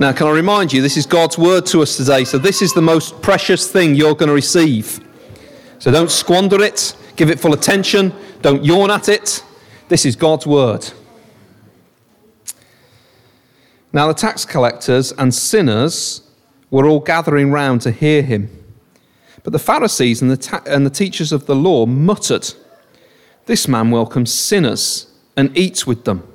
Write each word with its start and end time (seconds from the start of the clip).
Now, 0.00 0.12
can 0.12 0.28
I 0.28 0.30
remind 0.30 0.72
you, 0.72 0.80
this 0.80 0.96
is 0.96 1.04
God's 1.04 1.36
word 1.36 1.66
to 1.66 1.82
us 1.82 1.98
today, 1.98 2.24
so 2.24 2.38
this 2.38 2.62
is 2.62 2.72
the 2.72 2.80
most 2.80 3.20
precious 3.20 3.70
thing 3.70 3.94
you're 3.94 4.14
going 4.14 4.28
to 4.30 4.34
receive. 4.34 4.98
So 5.78 5.90
don't 5.90 6.10
squander 6.10 6.62
it, 6.62 6.96
give 7.16 7.28
it 7.28 7.38
full 7.38 7.52
attention, 7.52 8.14
don't 8.40 8.64
yawn 8.64 8.90
at 8.90 9.10
it. 9.10 9.44
This 9.88 10.06
is 10.06 10.16
God's 10.16 10.46
word. 10.46 10.90
Now, 13.92 14.08
the 14.08 14.14
tax 14.14 14.46
collectors 14.46 15.12
and 15.12 15.34
sinners 15.34 16.22
were 16.70 16.86
all 16.86 17.00
gathering 17.00 17.50
round 17.50 17.82
to 17.82 17.90
hear 17.90 18.22
him. 18.22 18.48
But 19.42 19.52
the 19.52 19.58
Pharisees 19.58 20.22
and 20.22 20.30
the, 20.30 20.38
ta- 20.38 20.62
and 20.64 20.86
the 20.86 20.90
teachers 20.90 21.30
of 21.30 21.44
the 21.44 21.54
law 21.54 21.84
muttered, 21.84 22.54
This 23.44 23.68
man 23.68 23.90
welcomes 23.90 24.32
sinners 24.32 25.12
and 25.36 25.54
eats 25.58 25.86
with 25.86 26.06
them. 26.06 26.26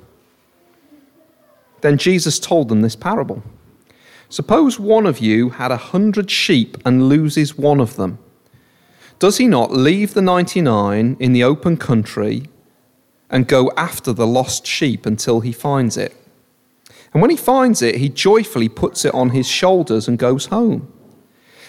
Then 1.80 1.98
Jesus 1.98 2.38
told 2.38 2.68
them 2.68 2.82
this 2.82 2.94
parable 2.94 3.42
Suppose 4.28 4.78
one 4.78 5.06
of 5.06 5.18
you 5.18 5.50
had 5.50 5.70
a 5.70 5.76
hundred 5.76 6.30
sheep 6.30 6.76
and 6.84 7.08
loses 7.08 7.56
one 7.56 7.80
of 7.80 7.96
them. 7.96 8.18
Does 9.18 9.38
he 9.38 9.46
not 9.46 9.70
leave 9.70 10.14
the 10.14 10.22
99 10.22 11.16
in 11.18 11.32
the 11.32 11.44
open 11.44 11.76
country 11.76 12.48
and 13.30 13.48
go 13.48 13.72
after 13.76 14.12
the 14.12 14.26
lost 14.26 14.66
sheep 14.66 15.06
until 15.06 15.40
he 15.40 15.52
finds 15.52 15.96
it? 15.96 16.14
And 17.12 17.22
when 17.22 17.30
he 17.30 17.36
finds 17.36 17.80
it, 17.80 17.96
he 17.96 18.08
joyfully 18.08 18.68
puts 18.68 19.04
it 19.04 19.14
on 19.14 19.30
his 19.30 19.46
shoulders 19.46 20.06
and 20.06 20.18
goes 20.18 20.46
home. 20.46 20.92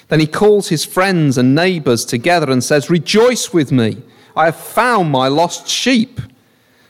Then 0.09 0.19
he 0.19 0.27
calls 0.27 0.69
his 0.69 0.83
friends 0.83 1.37
and 1.37 1.55
neighbors 1.55 2.05
together 2.05 2.51
and 2.51 2.63
says, 2.63 2.89
Rejoice 2.89 3.53
with 3.53 3.71
me, 3.71 4.01
I 4.35 4.45
have 4.45 4.55
found 4.55 5.11
my 5.11 5.27
lost 5.27 5.67
sheep. 5.67 6.19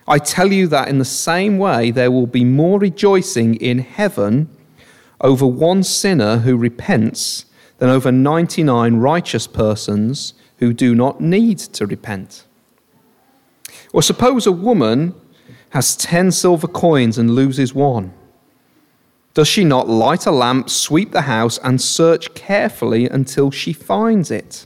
I 0.08 0.20
tell 0.20 0.52
you 0.52 0.68
that 0.68 0.88
in 0.88 1.00
the 1.00 1.06
same 1.06 1.58
way, 1.58 1.92
there 1.92 2.12
will 2.12 2.28
be 2.28 2.46
more 2.46 2.80
rejoicing 2.80 3.56
in 3.56 3.80
heaven 3.80 4.50
over 5.22 5.46
one 5.46 5.84
sinner 5.84 6.40
who 6.40 6.58
repents 6.58 7.46
than 7.78 7.90
over 7.90 8.12
99 8.12 8.96
righteous 8.98 9.48
persons 9.48 10.34
who 10.58 10.74
do 10.74 10.96
not 10.96 11.22
need 11.22 11.60
to 11.60 11.86
repent. 11.86 12.46
Or 13.94 14.02
suppose 14.02 14.46
a 14.46 14.52
woman 14.52 15.16
has 15.70 15.96
10 15.96 16.32
silver 16.32 16.68
coins 16.68 17.18
and 17.18 17.32
loses 17.32 17.74
one. 17.74 18.14
Does 19.34 19.48
she 19.48 19.64
not 19.64 19.88
light 19.88 20.26
a 20.26 20.32
lamp, 20.32 20.70
sweep 20.70 21.12
the 21.12 21.22
house, 21.22 21.60
and 21.60 21.80
search 21.80 22.34
carefully 22.34 23.08
until 23.08 23.52
she 23.52 23.72
finds 23.74 24.32
it? 24.32 24.66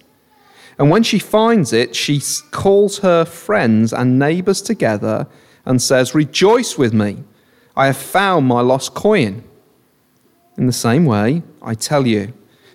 And 0.78 0.90
when 0.90 1.04
she 1.04 1.20
finds 1.20 1.74
it, 1.74 1.96
she 1.96 2.22
calls 2.52 3.00
her 3.00 3.26
friends 3.26 3.92
and 3.92 4.18
neighbors 4.18 4.62
together 4.62 5.28
and 5.66 5.82
says, 5.82 6.16
Rejoice 6.16 6.78
with 6.78 6.94
me, 6.94 7.24
I 7.76 7.88
have 7.88 7.98
found 7.98 8.48
my 8.48 8.62
lost 8.62 8.94
coin. 8.94 9.44
In 10.62 10.68
the 10.68 10.74
same 10.74 11.06
way, 11.06 11.42
I 11.64 11.74
tell 11.74 12.06
you, 12.06 12.34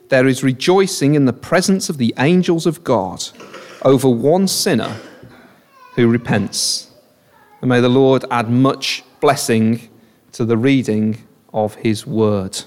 there 0.09 0.27
is 0.27 0.43
rejoicing 0.43 1.15
in 1.15 1.27
the 1.27 1.33
presence 1.33 1.89
of 1.89 1.99
the 1.99 2.13
angels 2.19 2.67
of 2.67 2.83
God 2.83 3.25
over 3.83 4.09
one 4.09 4.49
sinner 4.49 4.97
who 5.95 6.09
repents. 6.09 6.91
And 7.61 7.69
may 7.69 7.81
the 7.81 7.89
Lord 7.89 8.25
add 8.29 8.51
much 8.51 9.05
blessing 9.21 9.89
to 10.33 10.45
the 10.45 10.57
reading 10.57 11.19
of 11.55 11.77
his 11.77 12.05
word. 12.05 12.61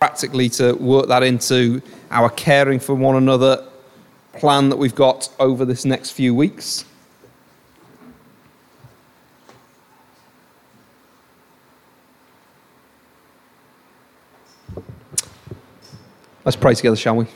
Practically, 0.00 0.48
to 0.48 0.72
work 0.72 1.06
that 1.06 1.22
into 1.22 1.80
our 2.10 2.28
caring 2.28 2.80
for 2.80 2.96
one 2.96 3.14
another 3.14 3.64
plan 4.32 4.70
that 4.70 4.76
we've 4.76 4.96
got 4.96 5.28
over 5.38 5.64
this 5.64 5.84
next 5.84 6.10
few 6.10 6.34
weeks. 6.34 6.84
Let's 16.44 16.56
pray 16.56 16.74
together, 16.74 16.96
shall 16.96 17.16
we? 17.16 17.26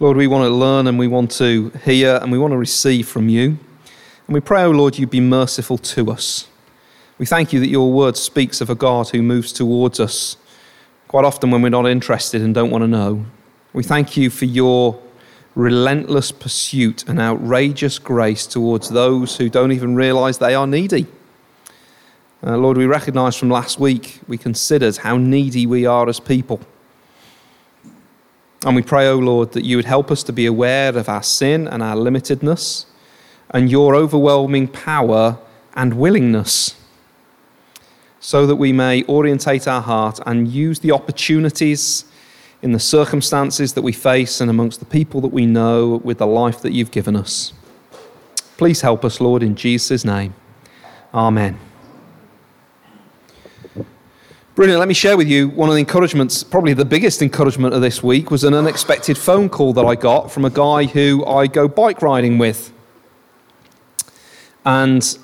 Lord, 0.00 0.16
we 0.16 0.26
want 0.26 0.42
to 0.42 0.48
learn 0.48 0.88
and 0.88 0.98
we 0.98 1.06
want 1.06 1.30
to 1.32 1.70
hear 1.84 2.18
and 2.20 2.32
we 2.32 2.38
want 2.38 2.50
to 2.50 2.58
receive 2.58 3.06
from 3.06 3.28
you. 3.28 3.58
And 4.26 4.34
we 4.34 4.40
pray, 4.40 4.62
O 4.62 4.66
oh 4.66 4.70
Lord, 4.72 4.98
you 4.98 5.06
be 5.06 5.20
merciful 5.20 5.78
to 5.78 6.10
us. 6.10 6.48
We 7.18 7.26
thank 7.26 7.52
you 7.52 7.60
that 7.60 7.68
your 7.68 7.92
word 7.92 8.16
speaks 8.16 8.60
of 8.60 8.70
a 8.70 8.74
God 8.74 9.10
who 9.10 9.22
moves 9.22 9.52
towards 9.52 10.00
us 10.00 10.36
quite 11.06 11.24
often 11.24 11.52
when 11.52 11.62
we're 11.62 11.68
not 11.68 11.86
interested 11.86 12.42
and 12.42 12.52
don't 12.52 12.72
want 12.72 12.82
to 12.82 12.88
know. 12.88 13.24
We 13.72 13.84
thank 13.84 14.16
you 14.16 14.28
for 14.28 14.46
your 14.46 15.00
relentless 15.54 16.32
pursuit 16.32 17.08
and 17.08 17.20
outrageous 17.20 18.00
grace 18.00 18.48
towards 18.48 18.88
those 18.88 19.36
who 19.36 19.48
don't 19.48 19.70
even 19.70 19.94
realize 19.94 20.38
they 20.38 20.56
are 20.56 20.66
needy. 20.66 21.06
Uh, 22.44 22.56
Lord, 22.56 22.76
we 22.76 22.86
recognize 22.86 23.36
from 23.36 23.48
last 23.48 23.78
week, 23.78 24.18
we 24.26 24.36
considered 24.36 24.96
how 24.96 25.16
needy 25.16 25.68
we 25.68 25.86
are 25.86 26.08
as 26.08 26.18
people. 26.18 26.60
And 28.64 28.76
we 28.76 28.82
pray, 28.82 29.06
O 29.08 29.14
oh 29.14 29.18
Lord, 29.18 29.52
that 29.52 29.64
you 29.64 29.76
would 29.76 29.86
help 29.86 30.10
us 30.10 30.22
to 30.24 30.32
be 30.32 30.46
aware 30.46 30.96
of 30.96 31.08
our 31.08 31.22
sin 31.22 31.66
and 31.66 31.82
our 31.82 31.96
limitedness 31.96 32.86
and 33.50 33.70
your 33.70 33.94
overwhelming 33.94 34.68
power 34.68 35.38
and 35.74 35.94
willingness 35.94 36.76
so 38.20 38.46
that 38.46 38.56
we 38.56 38.72
may 38.72 39.04
orientate 39.04 39.66
our 39.66 39.82
heart 39.82 40.20
and 40.26 40.46
use 40.46 40.78
the 40.78 40.92
opportunities 40.92 42.04
in 42.62 42.70
the 42.70 42.78
circumstances 42.78 43.72
that 43.72 43.82
we 43.82 43.92
face 43.92 44.40
and 44.40 44.48
amongst 44.48 44.78
the 44.78 44.86
people 44.86 45.20
that 45.20 45.32
we 45.32 45.44
know 45.44 46.00
with 46.04 46.18
the 46.18 46.26
life 46.26 46.60
that 46.60 46.72
you've 46.72 46.92
given 46.92 47.16
us. 47.16 47.52
Please 48.56 48.80
help 48.82 49.04
us, 49.04 49.20
Lord, 49.20 49.42
in 49.42 49.56
Jesus' 49.56 50.04
name. 50.04 50.34
Amen. 51.12 51.58
Brilliant. 54.54 54.80
Let 54.80 54.88
me 54.88 54.92
share 54.92 55.16
with 55.16 55.28
you 55.28 55.48
one 55.48 55.70
of 55.70 55.74
the 55.74 55.78
encouragements, 55.78 56.44
probably 56.44 56.74
the 56.74 56.84
biggest 56.84 57.22
encouragement 57.22 57.72
of 57.72 57.80
this 57.80 58.02
week, 58.02 58.30
was 58.30 58.44
an 58.44 58.52
unexpected 58.52 59.16
phone 59.16 59.48
call 59.48 59.72
that 59.72 59.86
I 59.86 59.94
got 59.94 60.30
from 60.30 60.44
a 60.44 60.50
guy 60.50 60.84
who 60.84 61.24
I 61.24 61.46
go 61.46 61.66
bike 61.66 62.02
riding 62.02 62.36
with. 62.36 62.70
And 64.66 65.18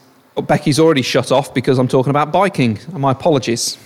Becky's 0.47 0.81
already 0.81 1.03
shut 1.03 1.31
off 1.31 1.53
because 1.53 1.78
I'm 1.78 1.88
talking 1.88 2.09
about 2.09 2.33
biking. 2.33 2.78
My 2.91 3.12
apologies. 3.12 3.77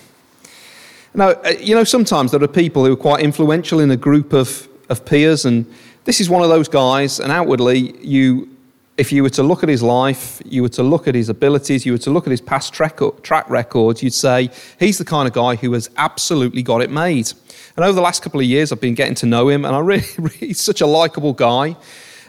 Now, 1.12 1.30
uh, 1.30 1.54
you 1.58 1.74
know, 1.74 1.82
sometimes 1.82 2.30
there 2.30 2.40
are 2.40 2.46
people 2.46 2.84
who 2.84 2.92
are 2.92 2.96
quite 2.96 3.24
influential 3.24 3.80
in 3.80 3.90
a 3.90 3.96
group 3.96 4.32
of, 4.32 4.68
of 4.88 5.04
peers, 5.04 5.44
and 5.44 5.66
this 6.04 6.20
is 6.20 6.30
one 6.30 6.44
of 6.44 6.50
those 6.50 6.68
guys, 6.68 7.18
and 7.18 7.32
outwardly, 7.32 7.98
you 7.98 8.48
if 8.96 9.10
you 9.10 9.22
were 9.22 9.30
to 9.30 9.42
look 9.42 9.62
at 9.62 9.68
his 9.68 9.82
life, 9.82 10.42
you 10.44 10.62
were 10.62 10.68
to 10.70 10.82
look 10.82 11.08
at 11.08 11.14
his 11.14 11.28
abilities, 11.28 11.86
you 11.86 11.92
were 11.92 11.98
to 11.98 12.10
look 12.10 12.26
at 12.26 12.30
his 12.30 12.40
past 12.40 12.74
track, 12.74 13.00
track 13.22 13.48
records, 13.48 14.02
you'd 14.02 14.12
say 14.12 14.50
he's 14.78 14.98
the 14.98 15.04
kind 15.04 15.26
of 15.26 15.32
guy 15.32 15.56
who 15.56 15.72
has 15.72 15.88
absolutely 15.96 16.62
got 16.62 16.82
it 16.82 16.90
made. 16.90 17.32
And 17.76 17.84
over 17.84 17.94
the 17.94 18.02
last 18.02 18.22
couple 18.22 18.40
of 18.40 18.46
years, 18.46 18.70
I've 18.70 18.80
been 18.80 18.94
getting 18.94 19.14
to 19.16 19.26
know 19.26 19.48
him, 19.48 19.64
and 19.64 19.74
I 19.74 19.78
really, 19.78 20.04
really 20.18 20.36
he's 20.36 20.60
such 20.60 20.80
a 20.80 20.86
likable 20.86 21.32
guy. 21.32 21.76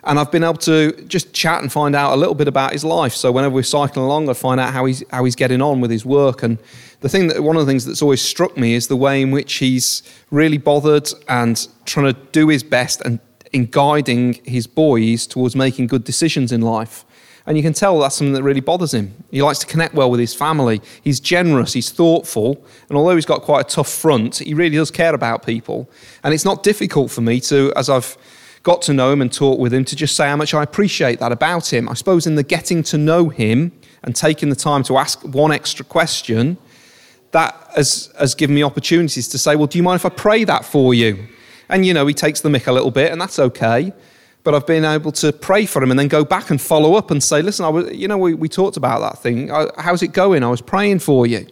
And 0.05 0.19
I've 0.19 0.31
been 0.31 0.43
able 0.43 0.55
to 0.55 0.91
just 1.07 1.33
chat 1.33 1.61
and 1.61 1.71
find 1.71 1.95
out 1.95 2.13
a 2.13 2.17
little 2.17 2.35
bit 2.35 2.49
about 2.49 2.73
his 2.73 2.83
life. 2.83 3.13
So 3.13 3.31
whenever 3.31 3.55
we're 3.55 3.63
cycling 3.63 4.05
along, 4.05 4.27
I 4.29 4.33
find 4.33 4.59
out 4.59 4.73
how 4.73 4.83
he's 4.83 5.01
how 5.09 5.23
he's 5.23 5.35
getting 5.35 5.61
on 5.61 5.79
with 5.79 5.91
his 5.91 6.05
work. 6.05 6.43
And 6.43 6.57
the 6.99 7.07
thing 7.07 7.27
that 7.27 7.41
one 7.41 7.55
of 7.55 7.65
the 7.65 7.71
things 7.71 7.85
that's 7.85 8.01
always 8.01 8.21
struck 8.21 8.57
me 8.57 8.73
is 8.73 8.89
the 8.89 8.97
way 8.97 9.21
in 9.21 9.31
which 9.31 9.53
he's 9.55 10.03
really 10.29 10.57
bothered 10.57 11.09
and 11.29 11.67
trying 11.85 12.13
to 12.13 12.19
do 12.33 12.49
his 12.49 12.63
best 12.63 12.99
and 13.05 13.21
in 13.53 13.67
guiding 13.67 14.33
his 14.43 14.67
boys 14.67 15.25
towards 15.25 15.55
making 15.55 15.87
good 15.87 16.03
decisions 16.03 16.51
in 16.51 16.61
life. 16.61 17.05
And 17.45 17.57
you 17.57 17.63
can 17.63 17.73
tell 17.73 17.99
that's 17.99 18.15
something 18.15 18.33
that 18.33 18.43
really 18.43 18.61
bothers 18.61 18.93
him. 18.93 19.13
He 19.29 19.41
likes 19.41 19.59
to 19.59 19.67
connect 19.67 19.93
well 19.93 20.09
with 20.09 20.19
his 20.19 20.33
family. 20.33 20.81
He's 21.03 21.19
generous, 21.19 21.73
he's 21.73 21.91
thoughtful, 21.91 22.65
and 22.89 22.97
although 22.97 23.15
he's 23.15 23.25
got 23.25 23.41
quite 23.41 23.61
a 23.61 23.69
tough 23.69 23.89
front, 23.89 24.37
he 24.37 24.53
really 24.53 24.77
does 24.77 24.91
care 24.91 25.13
about 25.13 25.45
people. 25.45 25.89
And 26.23 26.33
it's 26.33 26.45
not 26.45 26.63
difficult 26.63 27.11
for 27.11 27.21
me 27.21 27.39
to, 27.41 27.73
as 27.75 27.89
I've 27.89 28.17
got 28.63 28.81
to 28.83 28.93
know 28.93 29.11
him 29.11 29.21
and 29.21 29.31
talk 29.31 29.59
with 29.59 29.73
him, 29.73 29.83
to 29.85 29.95
just 29.95 30.15
say 30.15 30.27
how 30.27 30.37
much 30.37 30.53
I 30.53 30.63
appreciate 30.63 31.19
that 31.19 31.33
about 31.33 31.71
him. 31.71 31.89
I 31.89 31.95
suppose 31.95 32.25
in 32.25 32.35
the 32.35 32.43
getting 32.43 32.81
to 32.83 32.97
know 32.97 33.27
him 33.27 33.73
and 34.03 34.15
taking 34.15 34.49
the 34.49 34.55
time 34.55 34.83
to 34.83 34.97
ask 34.97 35.21
one 35.23 35.51
extra 35.51 35.85
question, 35.85 36.57
that 37.31 37.55
has, 37.75 38.13
has 38.17 38.35
given 38.35 38.55
me 38.55 38.63
opportunities 38.63 39.27
to 39.27 39.37
say, 39.37 39.55
Well, 39.55 39.67
do 39.67 39.77
you 39.77 39.83
mind 39.83 39.99
if 39.99 40.05
I 40.05 40.09
pray 40.09 40.45
that 40.45 40.63
for 40.63 40.93
you? 40.93 41.27
And, 41.69 41.85
you 41.85 41.93
know, 41.93 42.05
he 42.07 42.13
takes 42.13 42.41
the 42.41 42.49
mick 42.49 42.67
a 42.67 42.71
little 42.71 42.91
bit, 42.91 43.11
and 43.11 43.19
that's 43.19 43.39
okay. 43.39 43.93
But 44.43 44.53
I've 44.53 44.67
been 44.67 44.83
able 44.83 45.11
to 45.13 45.31
pray 45.31 45.65
for 45.65 45.81
him 45.81 45.91
and 45.91 45.99
then 45.99 46.09
go 46.09 46.25
back 46.25 46.49
and 46.49 46.59
follow 46.59 46.95
up 46.95 47.11
and 47.11 47.23
say, 47.23 47.41
listen, 47.41 47.65
I 47.65 47.69
was, 47.69 47.91
you 47.93 48.07
know, 48.07 48.17
we, 48.17 48.33
we 48.33 48.49
talked 48.49 48.75
about 48.75 48.99
that 48.99 49.21
thing. 49.21 49.47
How's 49.77 50.03
it 50.03 50.11
going? 50.11 50.43
I 50.43 50.49
was 50.49 50.61
praying 50.61 50.99
for 50.99 51.25
you. 51.25 51.47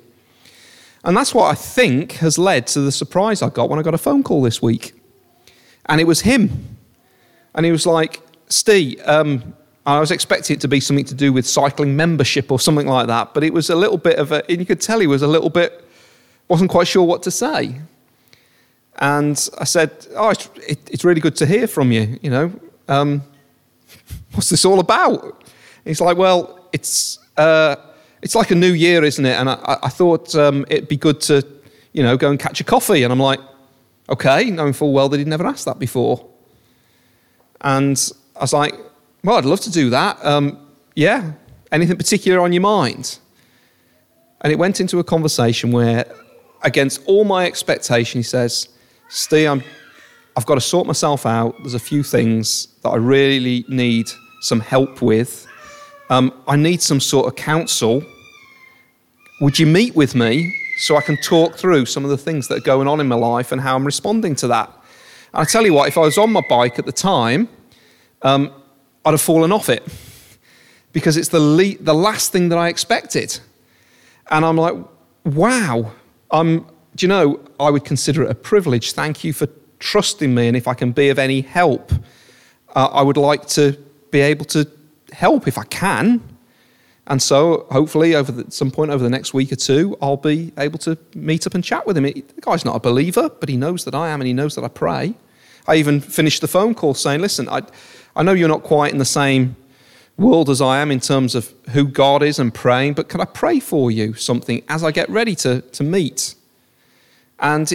And 1.04 1.16
that's 1.16 1.34
what 1.34 1.50
I 1.50 1.56
think 1.56 2.14
has 2.14 2.38
led 2.38 2.68
to 2.68 2.82
the 2.82 2.92
surprise 2.92 3.42
I 3.42 3.50
got 3.50 3.70
when 3.70 3.80
I 3.80 3.82
got 3.82 3.94
a 3.94 3.98
phone 3.98 4.24
call 4.24 4.42
this 4.42 4.62
week. 4.62 4.94
And 5.88 6.00
it 6.02 6.04
was 6.06 6.22
him. 6.22 6.78
And 7.56 7.66
he 7.66 7.72
was 7.72 7.86
like, 7.86 8.22
Steve, 8.50 9.02
um, 9.06 9.54
I 9.86 10.00
was 10.00 10.12
expecting 10.12 10.58
it 10.58 10.62
to 10.62 10.68
be 10.68 10.80
something 10.80 11.06
to 11.06 11.16
do 11.16 11.34
with 11.34 11.48
cycling 11.48 11.96
membership 11.96 12.52
or 12.52 12.60
something 12.60 12.88
like 12.88 13.08
that, 13.08 13.34
but 13.34 13.44
it 13.44 13.52
was 13.52 13.70
a 13.70 13.76
little 13.76 13.98
bit 13.98 14.20
of 14.20 14.32
a, 14.32 14.48
and 14.50 14.60
you 14.60 14.66
could 14.66 14.80
tell 14.80 15.00
he 15.00 15.08
was 15.08 15.24
a 15.24 15.28
little 15.28 15.50
bit, 15.50 15.84
wasn't 16.48 16.70
quite 16.70 16.88
sure 16.88 17.04
what 17.04 17.24
to 17.24 17.32
say. 17.32 17.82
And 18.98 19.50
I 19.60 19.64
said, 19.64 20.08
Oh, 20.16 20.30
it's, 20.30 20.50
it, 20.68 20.80
it's 20.90 21.04
really 21.04 21.22
good 21.22 21.36
to 21.38 21.46
hear 21.46 21.68
from 21.68 21.92
you. 21.92 22.20
You 22.22 22.30
know, 22.30 22.52
um, 22.88 23.24
what's 24.34 24.50
this 24.50 24.66
all 24.66 24.80
about? 24.80 25.44
He's 25.86 26.02
like, 26.02 26.18
Well, 26.18 26.68
it's, 26.72 27.20
uh, 27.38 27.76
it's 28.22 28.36
like 28.36 28.52
a 28.52 28.56
new 28.56 28.74
year, 28.74 29.04
isn't 29.04 29.26
it? 29.26 29.34
And 29.34 29.50
I, 29.50 29.78
I 29.84 29.90
thought 29.90 30.36
um, 30.36 30.66
it'd 30.70 30.88
be 30.88 30.98
good 30.98 31.20
to, 31.22 31.46
you 31.94 32.04
know, 32.04 32.18
go 32.18 32.30
and 32.30 32.40
catch 32.40 32.62
a 32.62 32.64
coffee. 32.64 33.04
And 33.04 33.12
I'm 33.12 33.20
like, 33.20 33.40
okay, 34.10 34.50
knowing 34.52 34.74
full 34.74 34.94
well 34.94 35.10
that 35.10 35.18
he'd 35.18 35.28
never 35.28 35.46
asked 35.46 35.66
that 35.66 35.80
before. 35.80 36.28
And 37.62 37.98
I 38.36 38.42
was 38.42 38.54
like, 38.54 38.76
well, 39.24 39.38
I'd 39.38 39.46
love 39.46 39.62
to 39.62 39.72
do 39.72 39.90
that. 39.92 40.24
Um, 40.26 40.68
yeah, 40.96 41.34
anything 41.72 41.98
particular 41.98 42.40
on 42.40 42.54
your 42.54 42.62
mind? 42.62 43.20
And 44.42 44.52
it 44.52 44.58
went 44.58 44.80
into 44.80 45.00
a 45.00 45.04
conversation 45.04 45.72
where, 45.72 46.12
against 46.64 47.02
all 47.06 47.24
my 47.24 47.46
expectation, 47.46 48.20
he 48.20 48.24
says, 48.24 48.70
Steve, 49.14 49.50
I'm, 49.50 49.64
I've 50.38 50.46
got 50.46 50.56
to 50.56 50.62
sort 50.62 50.88
myself 50.88 51.26
out. 51.26 51.58
There's 51.60 51.74
a 51.74 51.80
few 51.80 52.02
things 52.02 52.68
that 52.82 52.92
I 52.92 52.96
really 52.96 53.66
need 53.68 54.10
some 54.40 54.62
help 54.62 55.02
with. 55.02 55.46
Um, 56.10 56.32
I 56.48 56.56
need 56.56 56.82
some 56.82 57.02
sort 57.02 57.28
of 57.28 57.36
counsel. 57.36 58.06
Would 59.42 59.60
you 59.60 59.66
meet 59.66 59.98
with 59.98 60.16
me 60.16 60.56
so 60.78 60.96
I 60.96 61.02
can 61.02 61.18
talk 61.18 61.58
through 61.58 61.88
some 61.88 62.06
of 62.06 62.10
the 62.10 62.18
things 62.18 62.48
that 62.48 62.60
are 62.60 62.66
going 62.66 62.88
on 62.88 63.02
in 63.02 63.08
my 63.10 63.18
life 63.18 63.52
and 63.52 63.60
how 63.60 63.76
I'm 63.76 63.84
responding 63.86 64.34
to 64.36 64.48
that? 64.48 64.70
And 65.34 65.42
I 65.42 65.44
tell 65.44 65.66
you 65.66 65.74
what, 65.74 65.90
if 65.90 65.98
I 65.98 66.02
was 66.02 66.18
on 66.18 66.32
my 66.32 66.42
bike 66.48 66.80
at 66.80 66.86
the 66.86 66.94
time, 66.94 67.50
um, 68.22 68.50
I'd 69.04 69.12
have 69.12 69.22
fallen 69.22 69.52
off 69.52 69.68
it 69.68 69.86
because 70.94 71.18
it's 71.18 71.30
the, 71.30 71.40
le- 71.42 71.78
the 71.82 71.94
last 71.94 72.32
thing 72.32 72.48
that 72.48 72.58
I 72.58 72.70
expected. 72.70 73.40
And 74.30 74.46
I'm 74.46 74.56
like, 74.56 74.76
wow, 75.26 75.92
I'm, 76.32 76.66
do 76.96 77.06
you 77.06 77.08
know, 77.08 77.40
I 77.60 77.70
would 77.70 77.86
consider 77.86 78.24
it 78.24 78.32
a 78.32 78.36
privilege. 78.36 78.94
Thank 78.94 79.24
you 79.24 79.34
for 79.34 79.48
trusting 79.80 80.34
me. 80.34 80.48
And 80.48 80.58
if 80.58 80.68
I 80.68 80.74
can 80.74 80.92
be 80.92 81.10
of 81.10 81.20
any 81.20 81.42
help, 81.42 81.92
uh, 82.76 82.88
I 82.88 83.02
would 83.02 83.18
like 83.18 83.48
to 83.50 83.78
be 84.12 84.22
able 84.22 84.46
to 84.46 84.68
help 85.12 85.48
if 85.48 85.58
I 85.58 85.64
can. 85.64 86.22
And 87.08 87.22
so, 87.22 87.66
hopefully, 87.72 88.16
over 88.16 88.32
the, 88.32 88.52
some 88.52 88.72
point 88.72 88.92
over 88.92 89.04
the 89.04 89.10
next 89.10 89.34
week 89.34 89.52
or 89.52 89.56
two, 89.56 89.98
I'll 90.02 90.18
be 90.18 90.54
able 90.58 90.78
to 90.80 90.98
meet 91.16 91.48
up 91.48 91.56
and 91.56 91.64
chat 91.64 91.86
with 91.86 91.98
him. 91.98 92.04
the 92.04 92.24
guy's 92.42 92.64
not 92.64 92.76
a 92.76 92.80
believer, 92.80 93.30
but 93.30 93.50
he 93.50 93.58
knows 93.58 93.86
that 93.86 93.96
I 93.96 94.10
am 94.10 94.22
and 94.22 94.28
he 94.28 94.34
knows 94.34 94.56
that 94.56 94.64
I 94.64 94.68
pray. 94.68 95.16
I 95.68 95.76
even 95.76 96.00
finished 96.00 96.42
the 96.42 96.48
phone 96.48 96.76
call 96.76 96.94
saying, 96.94 97.22
Listen, 97.22 97.50
I, 97.50 97.62
I 98.16 98.24
know 98.24 98.34
you're 98.34 98.48
not 98.48 98.64
quite 98.64 98.92
in 98.92 99.00
the 99.00 99.06
same 99.06 99.56
world 100.18 100.50
as 100.50 100.62
I 100.62 100.80
am 100.80 100.92
in 100.92 101.00
terms 101.00 101.34
of 101.36 101.54
who 101.70 101.86
God 101.86 102.22
is 102.22 102.38
and 102.38 102.54
praying, 102.54 102.94
but 102.94 103.10
can 103.10 103.20
I 103.20 103.26
pray 103.26 103.60
for 103.60 103.90
you 103.90 104.14
something 104.14 104.64
as 104.70 104.84
I 104.84 104.92
get 104.92 105.10
ready 105.10 105.36
to, 105.36 105.62
to 105.62 105.84
meet? 105.84 106.36
And 107.42 107.74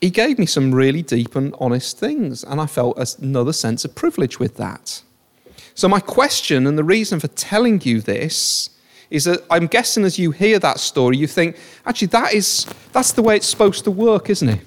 he 0.00 0.10
gave 0.10 0.38
me 0.38 0.46
some 0.46 0.74
really 0.74 1.02
deep 1.02 1.34
and 1.34 1.54
honest 1.58 1.98
things, 1.98 2.44
and 2.44 2.60
I 2.60 2.66
felt 2.66 2.98
another 3.18 3.52
sense 3.52 3.84
of 3.84 3.94
privilege 3.94 4.38
with 4.38 4.56
that. 4.56 5.02
So, 5.74 5.88
my 5.88 6.00
question 6.00 6.66
and 6.66 6.78
the 6.78 6.84
reason 6.84 7.18
for 7.20 7.28
telling 7.28 7.80
you 7.82 8.00
this 8.00 8.70
is 9.10 9.24
that 9.24 9.40
I'm 9.50 9.66
guessing 9.66 10.04
as 10.04 10.18
you 10.18 10.30
hear 10.30 10.58
that 10.60 10.78
story, 10.78 11.16
you 11.16 11.26
think, 11.26 11.56
actually, 11.86 12.08
that 12.08 12.32
is, 12.32 12.66
that's 12.92 13.12
the 13.12 13.22
way 13.22 13.36
it's 13.36 13.46
supposed 13.46 13.84
to 13.84 13.90
work, 13.90 14.30
isn't 14.30 14.48
it? 14.48 14.60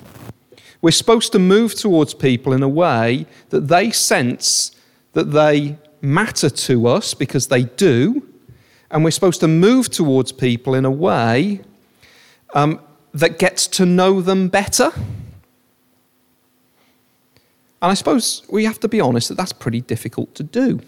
We're 0.82 0.92
supposed 0.92 1.32
to 1.32 1.40
move 1.40 1.76
towards 1.76 2.14
people 2.14 2.54
in 2.54 2.62
a 2.62 2.70
way 2.70 3.26
that 3.50 3.68
they 3.68 3.92
sense 3.92 4.72
that 5.14 5.32
they 5.32 5.78
matter 6.02 6.50
to 6.50 6.88
us 6.88 7.14
because 7.14 7.48
they 7.48 7.64
do, 7.64 8.28
and 8.92 9.04
we're 9.04 9.12
supposed 9.12 9.40
to 9.42 9.48
move 9.48 9.90
towards 9.90 10.32
people 10.32 10.76
in 10.76 10.86
a 10.86 10.92
way 10.92 11.62
um, 12.54 12.80
that 13.20 13.40
gets 13.40 13.68
to 13.68 13.86
know 13.86 14.22
them 14.22 14.48
better. 14.48 14.92
And 17.82 17.92
I 17.92 17.94
suppose 17.94 18.44
we 18.50 18.66
have 18.66 18.80
to 18.82 18.88
be 18.88 19.00
honest 19.00 19.30
that 19.30 19.36
that's 19.36 19.54
pretty 19.54 19.82
difficult 19.82 20.34
to 20.36 20.44
do. 20.44 20.82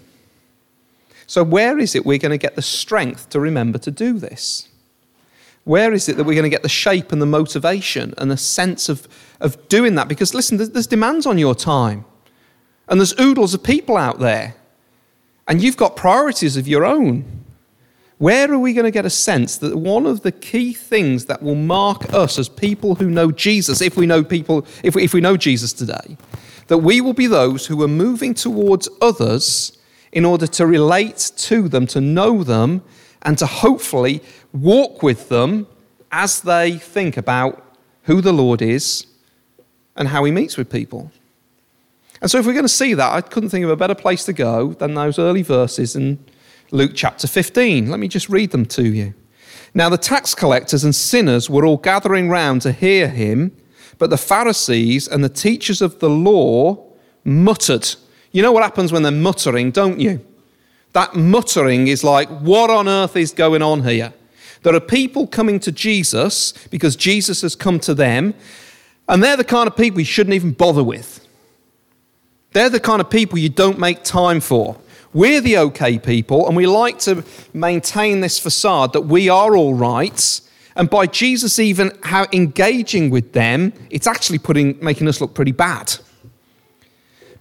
So, 1.27 1.43
where 1.43 1.77
is 1.77 1.95
it 1.95 2.05
we're 2.05 2.17
going 2.17 2.31
to 2.31 2.37
get 2.37 2.55
the 2.55 2.61
strength 2.61 3.29
to 3.29 3.39
remember 3.39 3.77
to 3.79 3.91
do 3.91 4.13
this? 4.13 4.67
Where 5.63 5.93
is 5.93 6.09
it 6.09 6.17
that 6.17 6.23
we're 6.23 6.33
going 6.33 6.43
to 6.43 6.49
get 6.49 6.63
the 6.63 6.69
shape 6.69 7.11
and 7.11 7.21
the 7.21 7.27
motivation 7.27 8.15
and 8.17 8.31
the 8.31 8.37
sense 8.37 8.89
of, 8.89 9.07
of 9.39 9.67
doing 9.69 9.93
that? 9.95 10.07
Because, 10.07 10.33
listen, 10.33 10.57
there's, 10.57 10.71
there's 10.71 10.87
demands 10.87 11.27
on 11.27 11.37
your 11.37 11.53
time, 11.53 12.05
and 12.87 12.99
there's 12.99 13.19
oodles 13.19 13.53
of 13.53 13.61
people 13.61 13.97
out 13.97 14.19
there, 14.19 14.55
and 15.47 15.61
you've 15.61 15.77
got 15.77 15.95
priorities 15.95 16.57
of 16.57 16.67
your 16.67 16.85
own. 16.85 17.38
Where 18.19 18.51
are 18.51 18.59
we 18.59 18.73
going 18.73 18.85
to 18.85 18.91
get 18.91 19.05
a 19.05 19.09
sense 19.09 19.57
that 19.59 19.77
one 19.77 20.05
of 20.05 20.21
the 20.21 20.33
key 20.33 20.73
things 20.73 21.25
that 21.25 21.41
will 21.41 21.55
mark 21.55 22.13
us 22.13 22.37
as 22.37 22.49
people 22.49 22.95
who 22.95 23.09
know 23.09 23.31
Jesus, 23.31 23.81
if 23.81 23.95
we 23.95 24.05
know 24.05 24.25
people, 24.25 24.67
if 24.83 24.93
we, 24.93 25.03
if 25.05 25.13
we 25.13 25.21
know 25.21 25.37
Jesus 25.37 25.71
today, 25.71 26.17
that 26.67 26.79
we 26.79 26.99
will 26.99 27.13
be 27.13 27.27
those 27.27 27.67
who 27.67 27.81
are 27.81 27.87
moving 27.87 28.33
towards 28.33 28.89
others 29.01 29.77
in 30.11 30.25
order 30.25 30.45
to 30.47 30.67
relate 30.67 31.31
to 31.37 31.69
them, 31.69 31.87
to 31.87 32.01
know 32.01 32.43
them, 32.43 32.83
and 33.21 33.37
to 33.37 33.45
hopefully 33.45 34.21
walk 34.51 35.01
with 35.01 35.29
them 35.29 35.65
as 36.11 36.41
they 36.41 36.73
think 36.73 37.15
about 37.15 37.63
who 38.03 38.19
the 38.19 38.33
Lord 38.33 38.61
is 38.61 39.05
and 39.95 40.09
how 40.09 40.25
he 40.25 40.31
meets 40.31 40.57
with 40.57 40.69
people. 40.69 41.09
And 42.21 42.29
so, 42.29 42.37
if 42.37 42.45
we're 42.45 42.51
going 42.51 42.65
to 42.65 42.69
see 42.69 42.93
that, 42.95 43.13
I 43.13 43.21
couldn't 43.21 43.49
think 43.49 43.63
of 43.63 43.71
a 43.71 43.77
better 43.77 43.95
place 43.95 44.25
to 44.25 44.33
go 44.33 44.73
than 44.73 44.93
those 44.93 45.17
early 45.17 45.41
verses 45.41 45.95
in 45.95 46.19
Luke 46.71 46.91
chapter 46.95 47.27
15. 47.27 47.89
Let 47.89 47.99
me 47.99 48.07
just 48.07 48.29
read 48.29 48.51
them 48.51 48.65
to 48.67 48.83
you. 48.83 49.13
Now, 49.73 49.89
the 49.89 49.97
tax 49.97 50.33
collectors 50.33 50.83
and 50.83 50.95
sinners 50.95 51.49
were 51.49 51.65
all 51.65 51.77
gathering 51.77 52.29
round 52.29 52.61
to 52.63 52.71
hear 52.71 53.07
him, 53.07 53.55
but 53.97 54.09
the 54.09 54.17
Pharisees 54.17 55.07
and 55.07 55.23
the 55.23 55.29
teachers 55.29 55.81
of 55.81 55.99
the 55.99 56.09
law 56.09 56.83
muttered 57.23 57.95
you 58.31 58.41
know 58.41 58.51
what 58.51 58.63
happens 58.63 58.91
when 58.91 59.03
they're 59.03 59.11
muttering, 59.11 59.71
don't 59.71 59.99
you? 59.99 60.23
That 60.93 61.15
muttering 61.15 61.87
is 61.87 62.03
like, 62.03 62.29
what 62.29 62.69
on 62.69 62.87
earth 62.87 63.15
is 63.15 63.31
going 63.31 63.61
on 63.61 63.83
here? 63.83 64.13
There 64.61 64.75
are 64.75 64.79
people 64.79 65.25
coming 65.27 65.59
to 65.61 65.71
Jesus 65.71 66.51
because 66.67 66.95
Jesus 66.95 67.41
has 67.41 67.55
come 67.55 67.79
to 67.81 67.93
them, 67.93 68.33
and 69.07 69.23
they're 69.23 69.37
the 69.37 69.43
kind 69.43 69.67
of 69.67 69.75
people 69.75 69.99
you 69.99 70.05
shouldn't 70.05 70.33
even 70.33 70.51
bother 70.51 70.83
with. 70.83 71.25
They're 72.51 72.69
the 72.69 72.79
kind 72.79 72.99
of 73.01 73.09
people 73.09 73.37
you 73.37 73.49
don't 73.49 73.79
make 73.79 74.03
time 74.03 74.41
for. 74.41 74.77
We're 75.13 75.41
the 75.41 75.57
okay 75.57 75.97
people, 75.97 76.47
and 76.47 76.55
we 76.55 76.67
like 76.67 76.99
to 76.99 77.23
maintain 77.53 78.21
this 78.21 78.37
facade 78.37 78.93
that 78.93 79.01
we 79.01 79.27
are 79.27 79.55
all 79.55 79.73
right. 79.73 80.41
And 80.75 80.89
by 80.89 81.07
Jesus 81.07 81.57
even 81.57 81.97
engaging 82.31 83.09
with 83.09 83.33
them, 83.33 83.73
it's 83.89 84.05
actually 84.05 84.37
putting, 84.37 84.77
making 84.83 85.07
us 85.07 85.19
look 85.19 85.33
pretty 85.33 85.51
bad. 85.51 85.95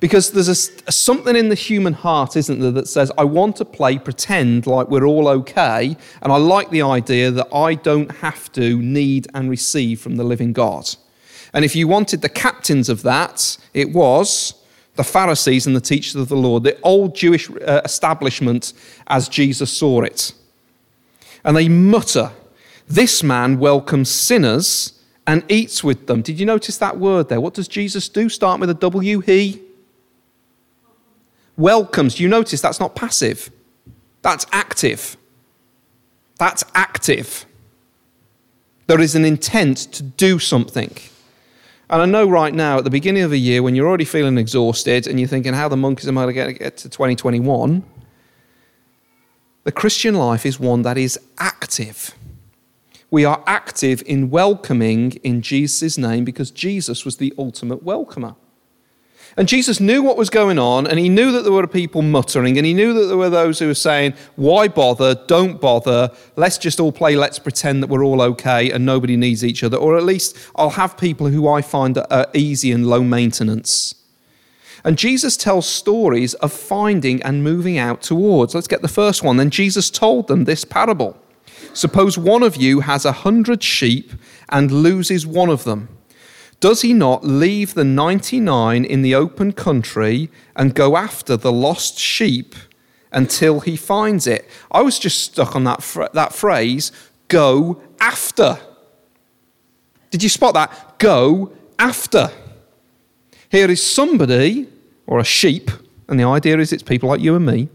Because 0.00 0.30
there's 0.30 0.48
a, 0.48 0.72
a, 0.86 0.92
something 0.92 1.36
in 1.36 1.48
the 1.48 1.54
human 1.54 1.92
heart, 1.92 2.36
isn't 2.36 2.60
there, 2.60 2.70
that 2.70 2.88
says, 2.88 3.12
I 3.18 3.24
want 3.24 3.56
to 3.56 3.64
play 3.64 3.98
pretend 3.98 4.66
like 4.66 4.88
we're 4.88 5.04
all 5.04 5.28
okay, 5.28 5.96
and 6.22 6.32
I 6.32 6.36
like 6.36 6.70
the 6.70 6.82
idea 6.82 7.30
that 7.32 7.48
I 7.54 7.74
don't 7.74 8.10
have 8.16 8.50
to 8.52 8.80
need 8.80 9.26
and 9.34 9.50
receive 9.50 10.00
from 10.00 10.16
the 10.16 10.24
living 10.24 10.52
God. 10.52 10.88
And 11.52 11.64
if 11.64 11.74
you 11.74 11.88
wanted 11.88 12.22
the 12.22 12.28
captains 12.28 12.88
of 12.88 13.02
that, 13.02 13.58
it 13.74 13.92
was 13.92 14.54
the 14.98 15.04
Pharisees 15.04 15.64
and 15.64 15.76
the 15.76 15.80
teachers 15.80 16.16
of 16.16 16.28
the 16.28 16.36
Lord, 16.36 16.64
the 16.64 16.76
old 16.82 17.14
Jewish 17.14 17.48
uh, 17.48 17.82
establishment 17.84 18.72
as 19.06 19.28
Jesus 19.28 19.70
saw 19.70 20.02
it. 20.02 20.32
And 21.44 21.56
they 21.56 21.68
mutter, 21.68 22.32
This 22.88 23.22
man 23.22 23.60
welcomes 23.60 24.10
sinners 24.10 25.00
and 25.24 25.44
eats 25.48 25.84
with 25.84 26.08
them. 26.08 26.20
Did 26.20 26.40
you 26.40 26.46
notice 26.46 26.78
that 26.78 26.98
word 26.98 27.28
there? 27.28 27.40
What 27.40 27.54
does 27.54 27.68
Jesus 27.68 28.08
do? 28.08 28.28
Start 28.28 28.58
with 28.58 28.70
a 28.70 28.74
W, 28.74 29.20
he 29.20 29.62
welcomes. 31.56 32.18
You 32.18 32.26
notice 32.26 32.60
that's 32.60 32.80
not 32.80 32.96
passive, 32.96 33.52
that's 34.22 34.46
active. 34.50 35.16
That's 36.40 36.64
active. 36.74 37.46
There 38.88 39.00
is 39.00 39.14
an 39.14 39.24
intent 39.24 39.76
to 39.92 40.02
do 40.02 40.40
something. 40.40 40.96
And 41.90 42.02
I 42.02 42.04
know 42.04 42.28
right 42.28 42.52
now, 42.52 42.78
at 42.78 42.84
the 42.84 42.90
beginning 42.90 43.22
of 43.22 43.30
the 43.30 43.40
year, 43.40 43.62
when 43.62 43.74
you're 43.74 43.88
already 43.88 44.04
feeling 44.04 44.36
exhausted 44.36 45.06
and 45.06 45.18
you're 45.18 45.28
thinking, 45.28 45.54
how 45.54 45.68
the 45.68 45.76
monkeys 45.76 46.06
am 46.06 46.18
I 46.18 46.30
going 46.30 46.52
to 46.52 46.58
get 46.58 46.76
to 46.78 46.88
2021? 46.90 47.82
The 49.64 49.72
Christian 49.72 50.14
life 50.14 50.44
is 50.44 50.60
one 50.60 50.82
that 50.82 50.98
is 50.98 51.18
active. 51.38 52.14
We 53.10 53.24
are 53.24 53.42
active 53.46 54.02
in 54.04 54.28
welcoming 54.28 55.12
in 55.22 55.40
Jesus' 55.40 55.96
name 55.96 56.24
because 56.24 56.50
Jesus 56.50 57.06
was 57.06 57.16
the 57.16 57.32
ultimate 57.38 57.82
welcomer. 57.82 58.34
And 59.38 59.46
Jesus 59.46 59.78
knew 59.78 60.02
what 60.02 60.16
was 60.16 60.30
going 60.30 60.58
on, 60.58 60.84
and 60.88 60.98
he 60.98 61.08
knew 61.08 61.30
that 61.30 61.42
there 61.42 61.52
were 61.52 61.68
people 61.68 62.02
muttering, 62.02 62.56
and 62.58 62.66
he 62.66 62.74
knew 62.74 62.92
that 62.92 63.06
there 63.06 63.16
were 63.16 63.30
those 63.30 63.60
who 63.60 63.68
were 63.68 63.74
saying, 63.74 64.14
Why 64.34 64.66
bother? 64.66 65.14
Don't 65.14 65.60
bother. 65.60 66.10
Let's 66.34 66.58
just 66.58 66.80
all 66.80 66.90
play, 66.90 67.14
let's 67.14 67.38
pretend 67.38 67.80
that 67.80 67.86
we're 67.86 68.04
all 68.04 68.20
okay 68.20 68.72
and 68.72 68.84
nobody 68.84 69.16
needs 69.16 69.44
each 69.44 69.62
other. 69.62 69.76
Or 69.76 69.96
at 69.96 70.02
least 70.02 70.36
I'll 70.56 70.70
have 70.70 70.98
people 70.98 71.28
who 71.28 71.46
I 71.46 71.62
find 71.62 71.96
are 71.96 72.26
easy 72.34 72.72
and 72.72 72.88
low 72.88 73.04
maintenance. 73.04 73.94
And 74.84 74.98
Jesus 74.98 75.36
tells 75.36 75.68
stories 75.68 76.34
of 76.34 76.52
finding 76.52 77.22
and 77.22 77.44
moving 77.44 77.78
out 77.78 78.02
towards. 78.02 78.56
Let's 78.56 78.66
get 78.66 78.82
the 78.82 78.88
first 78.88 79.22
one. 79.22 79.36
Then 79.36 79.50
Jesus 79.50 79.88
told 79.88 80.26
them 80.26 80.44
this 80.46 80.64
parable 80.64 81.16
Suppose 81.74 82.18
one 82.18 82.42
of 82.42 82.56
you 82.56 82.80
has 82.80 83.04
a 83.04 83.12
hundred 83.12 83.62
sheep 83.62 84.14
and 84.48 84.72
loses 84.72 85.28
one 85.28 85.48
of 85.48 85.62
them. 85.62 85.90
Does 86.60 86.82
he 86.82 86.92
not 86.92 87.24
leave 87.24 87.74
the 87.74 87.84
99 87.84 88.84
in 88.84 89.02
the 89.02 89.14
open 89.14 89.52
country 89.52 90.28
and 90.56 90.74
go 90.74 90.96
after 90.96 91.36
the 91.36 91.52
lost 91.52 91.98
sheep 91.98 92.54
until 93.12 93.60
he 93.60 93.76
finds 93.76 94.26
it? 94.26 94.48
I 94.70 94.82
was 94.82 94.98
just 94.98 95.20
stuck 95.20 95.54
on 95.54 95.64
that, 95.64 96.10
that 96.14 96.32
phrase, 96.32 96.90
go 97.28 97.80
after. 98.00 98.58
Did 100.10 100.22
you 100.22 100.28
spot 100.28 100.54
that? 100.54 100.98
Go 100.98 101.52
after. 101.78 102.30
Here 103.50 103.70
is 103.70 103.84
somebody, 103.84 104.68
or 105.06 105.20
a 105.20 105.24
sheep, 105.24 105.70
and 106.08 106.18
the 106.18 106.24
idea 106.24 106.58
is 106.58 106.72
it's 106.72 106.82
people 106.82 107.08
like 107.08 107.20
you 107.20 107.36
and 107.36 107.46
me, 107.46 107.68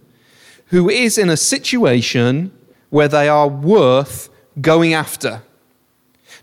who 0.67 0.89
is 0.89 1.17
in 1.17 1.29
a 1.29 1.37
situation 1.37 2.51
where 2.89 3.07
they 3.07 3.29
are 3.29 3.47
worth 3.47 4.29
going 4.59 4.93
after. 4.93 5.41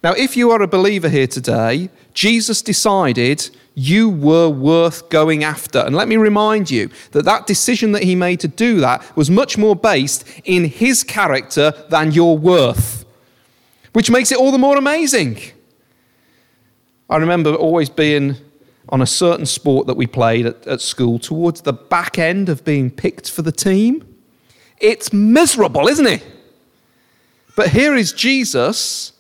Now, 0.02 0.12
if 0.12 0.37
you 0.37 0.50
are 0.50 0.62
a 0.62 0.66
believer 0.66 1.11
here 1.11 1.26
today, 1.26 1.90
Jesus 2.14 2.62
decided 2.62 3.50
you 3.75 4.09
were 4.09 4.49
worth 4.49 5.11
going 5.11 5.45
after. 5.45 5.78
And 5.78 5.95
let 5.95 6.09
me 6.09 6.16
remind 6.16 6.71
you 6.71 6.88
that 7.12 7.25
that 7.26 7.47
decision 7.47 7.92
that 7.92 8.02
he 8.02 8.14
made 8.14 8.40
to 8.40 8.49
do 8.49 8.80
that 8.80 9.14
was 9.16 9.30
much 9.30 9.59
more 9.59 9.76
based 9.76 10.25
in 10.45 10.64
his 10.64 11.04
character 11.04 11.73
than 11.90 12.12
your 12.12 12.38
worth, 12.38 13.04
which 13.92 14.11
makes 14.11 14.33
it 14.33 14.38
all 14.38 14.50
the 14.50 14.59
more 14.59 14.78
amazing. 14.78 15.38
I 17.11 17.16
remember 17.16 17.54
always 17.54 17.90
being 17.90 18.37
on 18.88 19.02
a 19.02 19.07
certain 19.07 19.47
sport 19.47 19.87
that 19.87 19.97
we 19.97 20.07
played 20.07 20.47
at, 20.47 20.66
at 20.66 20.80
school 20.80 21.19
towards 21.19 21.61
the 21.61 21.73
back 21.73 22.19
end 22.19 22.49
of 22.49 22.64
being 22.64 22.90
picked 22.90 23.30
for 23.30 23.42
the 23.42 23.52
team. 23.52 24.07
It's 24.78 25.12
miserable, 25.12 25.88
isn't 25.88 26.07
it? 26.07 26.26
But 27.54 27.69
here 27.69 27.95
is 27.95 28.12
Jesus 28.12 29.12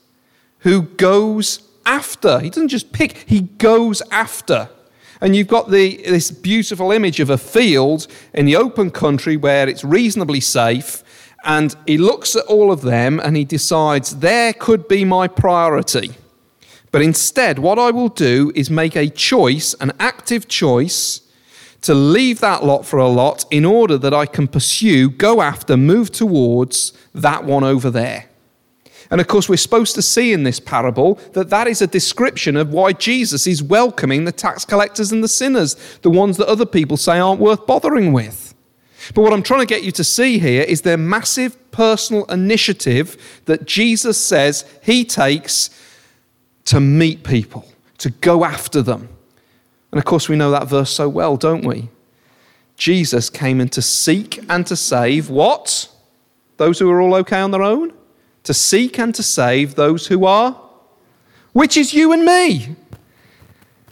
who 0.60 0.82
goes 0.82 1.68
after. 1.86 2.38
He 2.40 2.50
doesn't 2.50 2.68
just 2.68 2.92
pick, 2.92 3.24
he 3.26 3.42
goes 3.42 4.02
after. 4.10 4.68
And 5.20 5.36
you've 5.36 5.48
got 5.48 5.70
the, 5.70 5.96
this 5.98 6.30
beautiful 6.30 6.92
image 6.92 7.20
of 7.20 7.28
a 7.28 7.36
field 7.36 8.06
in 8.32 8.46
the 8.46 8.56
open 8.56 8.90
country 8.90 9.36
where 9.36 9.68
it's 9.68 9.84
reasonably 9.84 10.40
safe. 10.40 11.04
And 11.44 11.74
he 11.86 11.98
looks 11.98 12.36
at 12.36 12.44
all 12.46 12.72
of 12.72 12.82
them 12.82 13.20
and 13.20 13.36
he 13.36 13.44
decides, 13.44 14.20
there 14.20 14.52
could 14.54 14.88
be 14.88 15.04
my 15.04 15.28
priority. 15.28 16.12
But 16.90 17.02
instead, 17.02 17.58
what 17.58 17.78
I 17.78 17.90
will 17.90 18.08
do 18.08 18.50
is 18.54 18.70
make 18.70 18.96
a 18.96 19.08
choice, 19.08 19.74
an 19.74 19.92
active 20.00 20.48
choice, 20.48 21.20
to 21.82 21.94
leave 21.94 22.40
that 22.40 22.64
lot 22.64 22.84
for 22.84 22.98
a 22.98 23.08
lot 23.08 23.44
in 23.50 23.64
order 23.64 23.96
that 23.98 24.12
I 24.12 24.26
can 24.26 24.48
pursue, 24.48 25.08
go 25.08 25.40
after, 25.40 25.76
move 25.76 26.10
towards 26.10 26.92
that 27.14 27.44
one 27.44 27.64
over 27.64 27.90
there. 27.90 28.29
And 29.10 29.20
of 29.20 29.26
course, 29.26 29.48
we're 29.48 29.56
supposed 29.56 29.96
to 29.96 30.02
see 30.02 30.32
in 30.32 30.44
this 30.44 30.60
parable 30.60 31.14
that 31.32 31.50
that 31.50 31.66
is 31.66 31.82
a 31.82 31.86
description 31.86 32.56
of 32.56 32.72
why 32.72 32.92
Jesus 32.92 33.46
is 33.46 33.62
welcoming 33.62 34.24
the 34.24 34.32
tax 34.32 34.64
collectors 34.64 35.10
and 35.10 35.22
the 35.22 35.28
sinners, 35.28 35.74
the 36.02 36.10
ones 36.10 36.36
that 36.36 36.46
other 36.46 36.66
people 36.66 36.96
say 36.96 37.18
aren't 37.18 37.40
worth 37.40 37.66
bothering 37.66 38.12
with. 38.12 38.54
But 39.14 39.22
what 39.22 39.32
I'm 39.32 39.42
trying 39.42 39.60
to 39.60 39.66
get 39.66 39.82
you 39.82 39.90
to 39.92 40.04
see 40.04 40.38
here 40.38 40.62
is 40.62 40.82
their 40.82 40.96
massive 40.96 41.56
personal 41.72 42.24
initiative 42.26 43.40
that 43.46 43.66
Jesus 43.66 44.16
says 44.16 44.64
he 44.82 45.04
takes 45.04 45.70
to 46.66 46.78
meet 46.78 47.24
people, 47.24 47.66
to 47.98 48.10
go 48.10 48.44
after 48.44 48.82
them. 48.82 49.08
And 49.90 49.98
of 49.98 50.04
course, 50.04 50.28
we 50.28 50.36
know 50.36 50.52
that 50.52 50.68
verse 50.68 50.90
so 50.90 51.08
well, 51.08 51.36
don't 51.36 51.64
we? 51.64 51.88
Jesus 52.76 53.28
came 53.28 53.60
in 53.60 53.68
to 53.70 53.82
seek 53.82 54.38
and 54.48 54.66
to 54.68 54.76
save 54.76 55.28
what? 55.28 55.88
Those 56.58 56.78
who 56.78 56.88
are 56.90 57.00
all 57.00 57.14
okay 57.16 57.40
on 57.40 57.50
their 57.50 57.62
own? 57.62 57.92
To 58.44 58.54
seek 58.54 58.98
and 58.98 59.14
to 59.14 59.22
save 59.22 59.74
those 59.74 60.06
who 60.06 60.24
are, 60.24 60.60
which 61.52 61.76
is 61.76 61.92
you 61.92 62.12
and 62.12 62.24
me. 62.24 62.76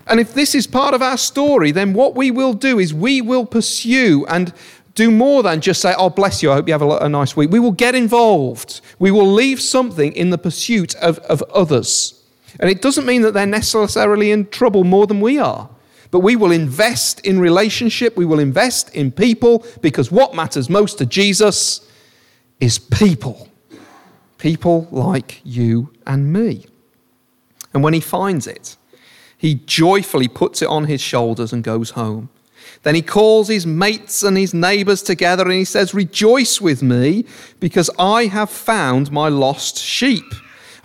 And 0.06 0.20
if 0.20 0.32
this 0.32 0.54
is 0.54 0.66
part 0.66 0.94
of 0.94 1.02
our 1.02 1.18
story, 1.18 1.70
then 1.70 1.92
what 1.92 2.14
we 2.14 2.30
will 2.30 2.54
do 2.54 2.78
is 2.78 2.94
we 2.94 3.20
will 3.20 3.44
pursue 3.44 4.24
and 4.26 4.54
do 4.94 5.10
more 5.10 5.42
than 5.42 5.60
just 5.60 5.82
say, 5.82 5.94
Oh, 5.96 6.10
bless 6.10 6.42
you, 6.42 6.50
I 6.50 6.54
hope 6.54 6.66
you 6.66 6.72
have 6.72 6.82
a, 6.82 7.08
nice 7.08 7.36
week. 7.36 7.50
We 7.50 7.60
will 7.60 7.72
get 7.72 7.94
involved. 7.94 8.80
We 8.98 9.10
will 9.10 9.30
leave 9.30 9.60
something 9.60 10.12
in 10.14 10.30
the 10.30 10.38
pursuit 10.38 10.94
of, 10.96 11.18
of 11.20 11.42
others. 11.54 12.14
And 12.58 12.70
it 12.70 12.80
doesn't 12.80 13.06
mean 13.06 13.22
that 13.22 13.34
they're 13.34 13.46
necessarily 13.46 14.30
in 14.32 14.48
trouble 14.48 14.82
more 14.82 15.06
than 15.06 15.20
we 15.20 15.38
are. 15.38 15.68
But 16.10 16.20
we 16.20 16.36
will 16.36 16.52
invest 16.52 17.20
in 17.20 17.38
relationship, 17.38 18.16
we 18.16 18.24
will 18.24 18.38
invest 18.38 18.94
in 18.94 19.12
people, 19.12 19.66
because 19.82 20.10
what 20.10 20.34
matters 20.34 20.70
most 20.70 20.98
to 20.98 21.06
Jesus 21.06 21.86
is 22.60 22.78
people 22.78 23.47
people 24.38 24.88
like 24.90 25.40
you 25.44 25.92
and 26.06 26.32
me. 26.32 26.66
And 27.74 27.82
when 27.82 27.94
he 27.94 28.00
finds 28.00 28.46
it, 28.46 28.76
he 29.36 29.54
joyfully 29.54 30.28
puts 30.28 30.62
it 30.62 30.68
on 30.68 30.84
his 30.84 31.00
shoulders 31.00 31.52
and 31.52 31.62
goes 31.62 31.90
home. 31.90 32.30
Then 32.82 32.94
he 32.94 33.02
calls 33.02 33.48
his 33.48 33.66
mates 33.66 34.22
and 34.22 34.36
his 34.36 34.54
neighbors 34.54 35.02
together 35.02 35.44
and 35.44 35.52
he 35.52 35.64
says, 35.64 35.94
Rejoice 35.94 36.60
with 36.60 36.82
me, 36.82 37.24
because 37.60 37.90
I 37.98 38.26
have 38.26 38.50
found 38.50 39.10
my 39.10 39.28
lost 39.28 39.78
sheep. 39.78 40.24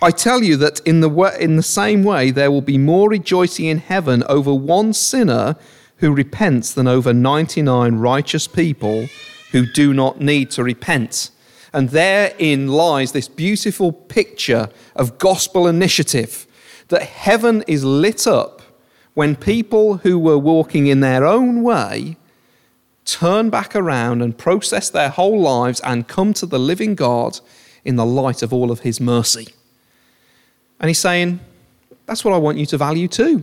I 0.02 0.10
tell 0.10 0.42
you 0.42 0.56
that 0.58 0.80
in 0.80 1.00
the, 1.00 1.10
in 1.40 1.56
the 1.56 1.62
same 1.62 2.04
way, 2.04 2.30
there 2.30 2.50
will 2.50 2.62
be 2.62 2.78
more 2.78 3.08
rejoicing 3.08 3.66
in 3.66 3.78
heaven 3.78 4.22
over 4.28 4.52
one 4.52 4.92
sinner 4.92 5.56
who 5.98 6.12
repents 6.12 6.74
than 6.74 6.86
over 6.86 7.12
99 7.12 7.96
righteous 7.96 8.46
people 8.46 9.08
who 9.52 9.66
do 9.66 9.94
not 9.94 10.20
need 10.20 10.50
to 10.52 10.64
repent. 10.64 11.30
And 11.74 11.90
therein 11.90 12.68
lies 12.68 13.10
this 13.10 13.26
beautiful 13.26 13.90
picture 13.90 14.68
of 14.94 15.18
gospel 15.18 15.66
initiative 15.66 16.46
that 16.86 17.02
heaven 17.02 17.64
is 17.66 17.84
lit 17.84 18.28
up 18.28 18.62
when 19.14 19.34
people 19.34 19.98
who 19.98 20.16
were 20.16 20.38
walking 20.38 20.86
in 20.86 21.00
their 21.00 21.26
own 21.26 21.64
way 21.64 22.16
turn 23.04 23.50
back 23.50 23.74
around 23.74 24.22
and 24.22 24.38
process 24.38 24.88
their 24.88 25.08
whole 25.08 25.40
lives 25.40 25.80
and 25.80 26.06
come 26.06 26.32
to 26.34 26.46
the 26.46 26.60
living 26.60 26.94
God 26.94 27.40
in 27.84 27.96
the 27.96 28.06
light 28.06 28.42
of 28.42 28.52
all 28.52 28.70
of 28.70 28.80
his 28.80 29.00
mercy. 29.00 29.48
And 30.78 30.88
he's 30.88 31.00
saying, 31.00 31.40
That's 32.06 32.24
what 32.24 32.34
I 32.34 32.38
want 32.38 32.56
you 32.56 32.66
to 32.66 32.78
value 32.78 33.08
too. 33.08 33.42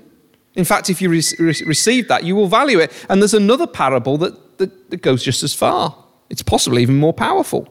In 0.55 0.63
fact, 0.63 0.89
if 0.89 1.01
you 1.01 1.09
re- 1.09 1.23
receive 1.37 2.07
that, 2.07 2.23
you 2.23 2.37
will 2.37 2.47
value 2.47 2.79
it. 2.79 2.93
And 3.09 3.21
there's 3.21 3.33
another 3.33 3.67
parable 3.67 4.17
that, 4.19 4.57
that, 4.57 4.89
that 4.89 5.01
goes 5.01 5.21
just 5.21 5.43
as 5.43 5.53
far. 5.53 5.97
It's 6.29 6.41
possibly 6.41 6.81
even 6.81 6.95
more 6.95 7.13
powerful. 7.13 7.67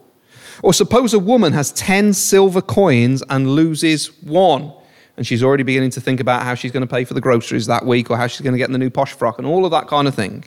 Or 0.63 0.75
suppose 0.75 1.15
a 1.15 1.19
woman 1.19 1.53
has 1.53 1.73
10 1.73 2.13
silver 2.13 2.61
coins 2.61 3.23
and 3.29 3.51
loses 3.51 4.09
one. 4.23 4.73
And 5.17 5.27
she's 5.27 5.43
already 5.43 5.63
beginning 5.63 5.91
to 5.91 6.01
think 6.01 6.21
about 6.21 6.43
how 6.43 6.55
she's 6.55 6.73
going 6.73 6.87
to 6.87 6.93
pay 6.93 7.05
for 7.05 7.15
the 7.15 7.21
groceries 7.21 7.67
that 7.67 7.85
week 7.85 8.11
or 8.11 8.17
how 8.17 8.27
she's 8.27 8.41
going 8.41 8.53
to 8.53 8.59
get 8.59 8.69
in 8.69 8.73
the 8.73 8.79
new 8.79 8.91
posh 8.91 9.13
frock 9.13 9.39
and 9.39 9.47
all 9.47 9.65
of 9.65 9.71
that 9.71 9.87
kind 9.87 10.09
of 10.09 10.15
thing. 10.15 10.45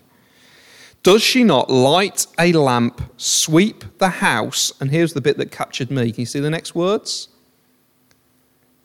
Does 1.03 1.22
she 1.22 1.43
not 1.43 1.70
light 1.70 2.25
a 2.39 2.53
lamp, 2.53 3.01
sweep 3.17 3.84
the 3.98 4.10
house? 4.10 4.72
And 4.79 4.89
here's 4.89 5.13
the 5.13 5.22
bit 5.22 5.38
that 5.38 5.51
captured 5.51 5.91
me. 5.91 6.12
Can 6.12 6.22
you 6.22 6.25
see 6.25 6.39
the 6.39 6.50
next 6.50 6.74
words? 6.74 7.27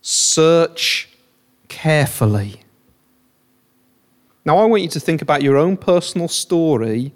Search 0.02 1.08
carefully. 1.68 2.62
Now, 4.44 4.58
I 4.58 4.64
want 4.64 4.82
you 4.82 4.88
to 4.88 5.00
think 5.00 5.23
about 5.23 5.42
your 5.42 5.56
own 5.56 5.76
personal 5.76 6.26
story 6.26 7.12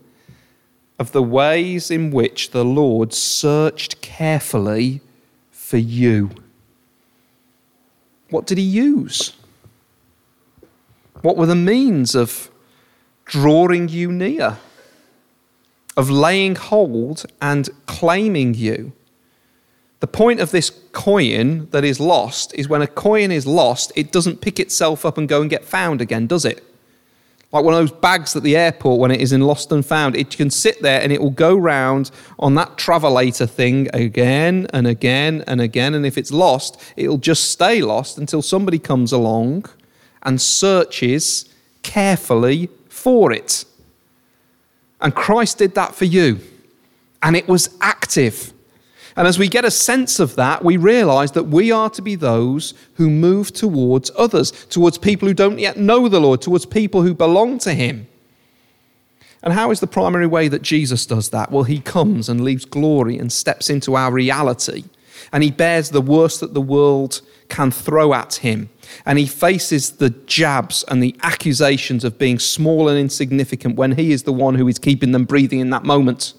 of 1.02 1.10
the 1.10 1.22
ways 1.22 1.90
in 1.90 2.12
which 2.12 2.52
the 2.52 2.64
Lord 2.64 3.12
searched 3.12 4.00
carefully 4.00 5.00
for 5.50 5.76
you. 5.76 6.30
What 8.30 8.46
did 8.46 8.56
he 8.56 8.62
use? 8.62 9.32
What 11.20 11.36
were 11.36 11.46
the 11.46 11.56
means 11.56 12.14
of 12.14 12.52
drawing 13.24 13.88
you 13.88 14.12
near, 14.12 14.58
of 15.96 16.08
laying 16.08 16.54
hold 16.54 17.26
and 17.40 17.68
claiming 17.86 18.54
you? 18.54 18.92
The 19.98 20.06
point 20.06 20.38
of 20.38 20.52
this 20.52 20.70
coin 20.92 21.66
that 21.72 21.82
is 21.82 21.98
lost 21.98 22.54
is 22.54 22.68
when 22.68 22.80
a 22.80 22.86
coin 22.86 23.32
is 23.32 23.44
lost, 23.44 23.90
it 23.96 24.12
doesn't 24.12 24.40
pick 24.40 24.60
itself 24.60 25.04
up 25.04 25.18
and 25.18 25.28
go 25.28 25.40
and 25.40 25.50
get 25.50 25.64
found 25.64 26.00
again, 26.00 26.28
does 26.28 26.44
it? 26.44 26.62
Like 27.52 27.64
one 27.64 27.74
of 27.74 27.80
those 27.80 27.92
bags 27.92 28.34
at 28.34 28.42
the 28.42 28.56
airport 28.56 28.98
when 28.98 29.10
it 29.10 29.20
is 29.20 29.32
in 29.32 29.42
lost 29.42 29.70
and 29.72 29.84
found. 29.84 30.16
It 30.16 30.30
can 30.30 30.48
sit 30.48 30.80
there 30.80 31.02
and 31.02 31.12
it 31.12 31.20
will 31.20 31.30
go 31.30 31.54
round 31.54 32.10
on 32.38 32.54
that 32.54 32.78
travelator 32.78 33.48
thing 33.48 33.88
again 33.92 34.66
and 34.72 34.86
again 34.86 35.44
and 35.46 35.60
again. 35.60 35.94
And 35.94 36.06
if 36.06 36.16
it's 36.16 36.32
lost, 36.32 36.80
it'll 36.96 37.18
just 37.18 37.50
stay 37.50 37.82
lost 37.82 38.16
until 38.16 38.40
somebody 38.40 38.78
comes 38.78 39.12
along 39.12 39.66
and 40.22 40.40
searches 40.40 41.44
carefully 41.82 42.70
for 42.88 43.32
it. 43.32 43.66
And 45.02 45.14
Christ 45.14 45.58
did 45.58 45.74
that 45.74 45.94
for 45.94 46.06
you. 46.06 46.40
And 47.22 47.36
it 47.36 47.48
was 47.48 47.76
active. 47.80 48.51
And 49.16 49.26
as 49.26 49.38
we 49.38 49.48
get 49.48 49.64
a 49.64 49.70
sense 49.70 50.18
of 50.18 50.36
that, 50.36 50.64
we 50.64 50.76
realize 50.76 51.32
that 51.32 51.44
we 51.44 51.70
are 51.70 51.90
to 51.90 52.02
be 52.02 52.14
those 52.14 52.72
who 52.94 53.10
move 53.10 53.52
towards 53.52 54.10
others, 54.16 54.50
towards 54.66 54.98
people 54.98 55.28
who 55.28 55.34
don't 55.34 55.58
yet 55.58 55.76
know 55.76 56.08
the 56.08 56.20
Lord, 56.20 56.40
towards 56.40 56.64
people 56.64 57.02
who 57.02 57.14
belong 57.14 57.58
to 57.58 57.74
Him. 57.74 58.06
And 59.42 59.52
how 59.52 59.70
is 59.70 59.80
the 59.80 59.86
primary 59.86 60.26
way 60.26 60.48
that 60.48 60.62
Jesus 60.62 61.04
does 61.04 61.30
that? 61.30 61.50
Well, 61.50 61.64
He 61.64 61.80
comes 61.80 62.28
and 62.28 62.42
leaves 62.42 62.64
glory 62.64 63.18
and 63.18 63.30
steps 63.32 63.68
into 63.68 63.96
our 63.96 64.12
reality. 64.12 64.84
And 65.32 65.42
He 65.42 65.50
bears 65.50 65.90
the 65.90 66.00
worst 66.00 66.40
that 66.40 66.54
the 66.54 66.60
world 66.60 67.20
can 67.48 67.70
throw 67.70 68.14
at 68.14 68.36
Him. 68.36 68.70
And 69.04 69.18
He 69.18 69.26
faces 69.26 69.92
the 69.92 70.10
jabs 70.10 70.84
and 70.88 71.02
the 71.02 71.16
accusations 71.22 72.02
of 72.02 72.18
being 72.18 72.38
small 72.38 72.88
and 72.88 72.98
insignificant 72.98 73.76
when 73.76 73.92
He 73.92 74.12
is 74.12 74.22
the 74.22 74.32
one 74.32 74.54
who 74.54 74.68
is 74.68 74.78
keeping 74.78 75.12
them 75.12 75.24
breathing 75.24 75.60
in 75.60 75.70
that 75.70 75.84
moment. 75.84 76.32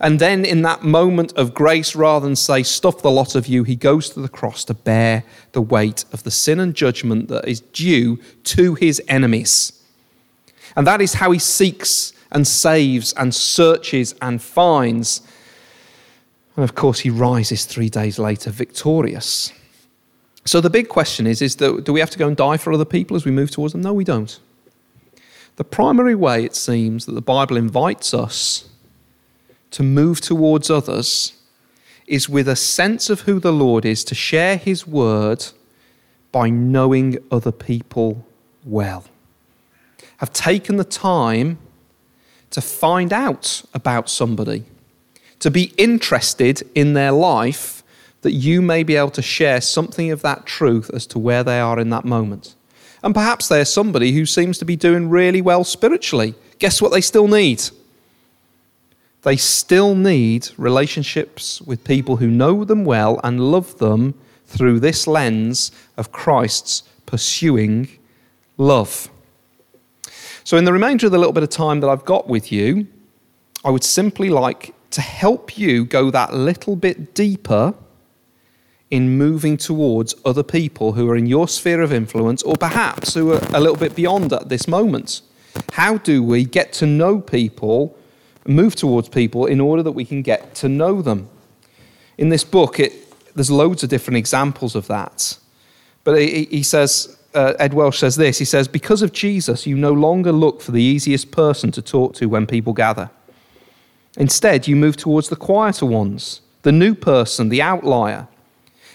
And 0.00 0.18
then, 0.18 0.44
in 0.44 0.62
that 0.62 0.82
moment 0.82 1.32
of 1.34 1.54
grace, 1.54 1.94
rather 1.94 2.26
than 2.26 2.36
say, 2.36 2.62
Stuff 2.62 3.02
the 3.02 3.10
lot 3.10 3.34
of 3.34 3.46
you, 3.46 3.64
he 3.64 3.76
goes 3.76 4.10
to 4.10 4.20
the 4.20 4.28
cross 4.28 4.64
to 4.64 4.74
bear 4.74 5.24
the 5.52 5.62
weight 5.62 6.04
of 6.12 6.24
the 6.24 6.30
sin 6.30 6.58
and 6.60 6.74
judgment 6.74 7.28
that 7.28 7.46
is 7.46 7.60
due 7.60 8.18
to 8.44 8.74
his 8.74 9.00
enemies. 9.08 9.72
And 10.76 10.86
that 10.86 11.00
is 11.00 11.14
how 11.14 11.30
he 11.30 11.38
seeks 11.38 12.12
and 12.32 12.46
saves 12.46 13.12
and 13.12 13.34
searches 13.34 14.14
and 14.20 14.42
finds. 14.42 15.22
And 16.56 16.64
of 16.64 16.74
course, 16.74 17.00
he 17.00 17.10
rises 17.10 17.64
three 17.64 17.88
days 17.88 18.18
later 18.18 18.50
victorious. 18.50 19.52
So 20.44 20.60
the 20.60 20.70
big 20.70 20.88
question 20.88 21.26
is, 21.26 21.40
is 21.40 21.56
that, 21.56 21.84
do 21.84 21.92
we 21.92 22.00
have 22.00 22.10
to 22.10 22.18
go 22.18 22.28
and 22.28 22.36
die 22.36 22.56
for 22.56 22.72
other 22.72 22.84
people 22.84 23.16
as 23.16 23.24
we 23.24 23.30
move 23.30 23.50
towards 23.50 23.72
them? 23.72 23.82
No, 23.82 23.94
we 23.94 24.04
don't. 24.04 24.38
The 25.56 25.64
primary 25.64 26.14
way, 26.14 26.44
it 26.44 26.54
seems, 26.54 27.06
that 27.06 27.12
the 27.12 27.22
Bible 27.22 27.56
invites 27.56 28.12
us 28.12 28.68
to 29.74 29.82
move 29.82 30.20
towards 30.20 30.70
others 30.70 31.32
is 32.06 32.28
with 32.28 32.46
a 32.46 32.54
sense 32.54 33.10
of 33.10 33.22
who 33.22 33.40
the 33.40 33.52
Lord 33.52 33.84
is, 33.84 34.04
to 34.04 34.14
share 34.14 34.56
his 34.56 34.86
word 34.86 35.46
by 36.30 36.48
knowing 36.48 37.18
other 37.28 37.50
people 37.50 38.24
well. 38.64 39.04
Have 40.18 40.32
taken 40.32 40.76
the 40.76 40.84
time 40.84 41.58
to 42.50 42.60
find 42.60 43.12
out 43.12 43.64
about 43.74 44.08
somebody, 44.08 44.62
to 45.40 45.50
be 45.50 45.72
interested 45.76 46.62
in 46.76 46.92
their 46.94 47.10
life, 47.10 47.82
that 48.22 48.32
you 48.32 48.62
may 48.62 48.84
be 48.84 48.94
able 48.94 49.10
to 49.10 49.22
share 49.22 49.60
something 49.60 50.12
of 50.12 50.22
that 50.22 50.46
truth 50.46 50.88
as 50.94 51.04
to 51.06 51.18
where 51.18 51.42
they 51.42 51.58
are 51.58 51.80
in 51.80 51.90
that 51.90 52.04
moment. 52.04 52.54
And 53.02 53.12
perhaps 53.12 53.48
they're 53.48 53.64
somebody 53.64 54.12
who 54.12 54.24
seems 54.24 54.56
to 54.58 54.64
be 54.64 54.76
doing 54.76 55.10
really 55.10 55.42
well 55.42 55.64
spiritually. 55.64 56.36
Guess 56.60 56.80
what 56.80 56.92
they 56.92 57.00
still 57.00 57.26
need? 57.26 57.60
They 59.24 59.36
still 59.36 59.94
need 59.94 60.48
relationships 60.58 61.60
with 61.62 61.82
people 61.82 62.16
who 62.16 62.28
know 62.28 62.62
them 62.64 62.84
well 62.84 63.20
and 63.24 63.40
love 63.40 63.78
them 63.78 64.14
through 64.46 64.80
this 64.80 65.06
lens 65.06 65.72
of 65.96 66.12
Christ's 66.12 66.82
pursuing 67.06 67.88
love. 68.58 69.08
So, 70.44 70.58
in 70.58 70.64
the 70.64 70.74
remainder 70.74 71.06
of 71.06 71.12
the 71.12 71.18
little 71.18 71.32
bit 71.32 71.42
of 71.42 71.48
time 71.48 71.80
that 71.80 71.88
I've 71.88 72.04
got 72.04 72.28
with 72.28 72.52
you, 72.52 72.86
I 73.64 73.70
would 73.70 73.82
simply 73.82 74.28
like 74.28 74.74
to 74.90 75.00
help 75.00 75.56
you 75.56 75.86
go 75.86 76.10
that 76.10 76.34
little 76.34 76.76
bit 76.76 77.14
deeper 77.14 77.74
in 78.90 79.16
moving 79.16 79.56
towards 79.56 80.14
other 80.26 80.42
people 80.42 80.92
who 80.92 81.08
are 81.08 81.16
in 81.16 81.24
your 81.24 81.48
sphere 81.48 81.80
of 81.80 81.94
influence 81.94 82.42
or 82.42 82.56
perhaps 82.56 83.14
who 83.14 83.32
are 83.32 83.40
a 83.54 83.60
little 83.60 83.78
bit 83.78 83.96
beyond 83.96 84.34
at 84.34 84.50
this 84.50 84.68
moment? 84.68 85.22
How 85.72 85.96
do 85.96 86.22
we 86.22 86.44
get 86.44 86.74
to 86.74 86.86
know 86.86 87.20
people, 87.20 87.96
move 88.46 88.76
towards 88.76 89.08
people 89.08 89.46
in 89.46 89.60
order 89.60 89.82
that 89.82 89.92
we 89.92 90.04
can 90.04 90.22
get 90.22 90.54
to 90.56 90.68
know 90.68 91.02
them? 91.02 91.28
In 92.18 92.28
this 92.28 92.44
book, 92.44 92.78
it, 92.78 92.92
there's 93.34 93.50
loads 93.50 93.82
of 93.82 93.88
different 93.88 94.18
examples 94.18 94.74
of 94.74 94.86
that. 94.86 95.38
But 96.04 96.20
he, 96.20 96.62
says, 96.62 97.18
uh, 97.34 97.54
Ed 97.58 97.74
Welch 97.74 97.98
says 97.98 98.16
this 98.16 98.38
he 98.38 98.44
says, 98.44 98.68
Because 98.68 99.02
of 99.02 99.12
Jesus, 99.12 99.66
you 99.66 99.76
no 99.76 99.92
longer 99.92 100.32
look 100.32 100.60
for 100.60 100.72
the 100.72 100.82
easiest 100.82 101.30
person 101.30 101.72
to 101.72 101.82
talk 101.82 102.14
to 102.16 102.26
when 102.26 102.46
people 102.46 102.72
gather. 102.72 103.10
Instead, 104.16 104.68
you 104.68 104.76
move 104.76 104.96
towards 104.96 105.28
the 105.28 105.36
quieter 105.36 105.86
ones, 105.86 106.40
the 106.62 106.72
new 106.72 106.94
person, 106.94 107.48
the 107.48 107.62
outlier. 107.62 108.28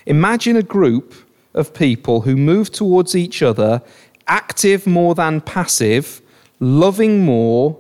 Imagine 0.06 0.56
a 0.56 0.64
group 0.64 1.14
of 1.54 1.74
people 1.74 2.22
who 2.22 2.38
move 2.38 2.72
towards 2.72 3.16
each 3.16 3.42
other, 3.42 3.82
active 4.28 4.88
more 4.88 5.16
than 5.16 5.42
passive, 5.42 6.22
loving 6.60 7.26
more 7.26 7.79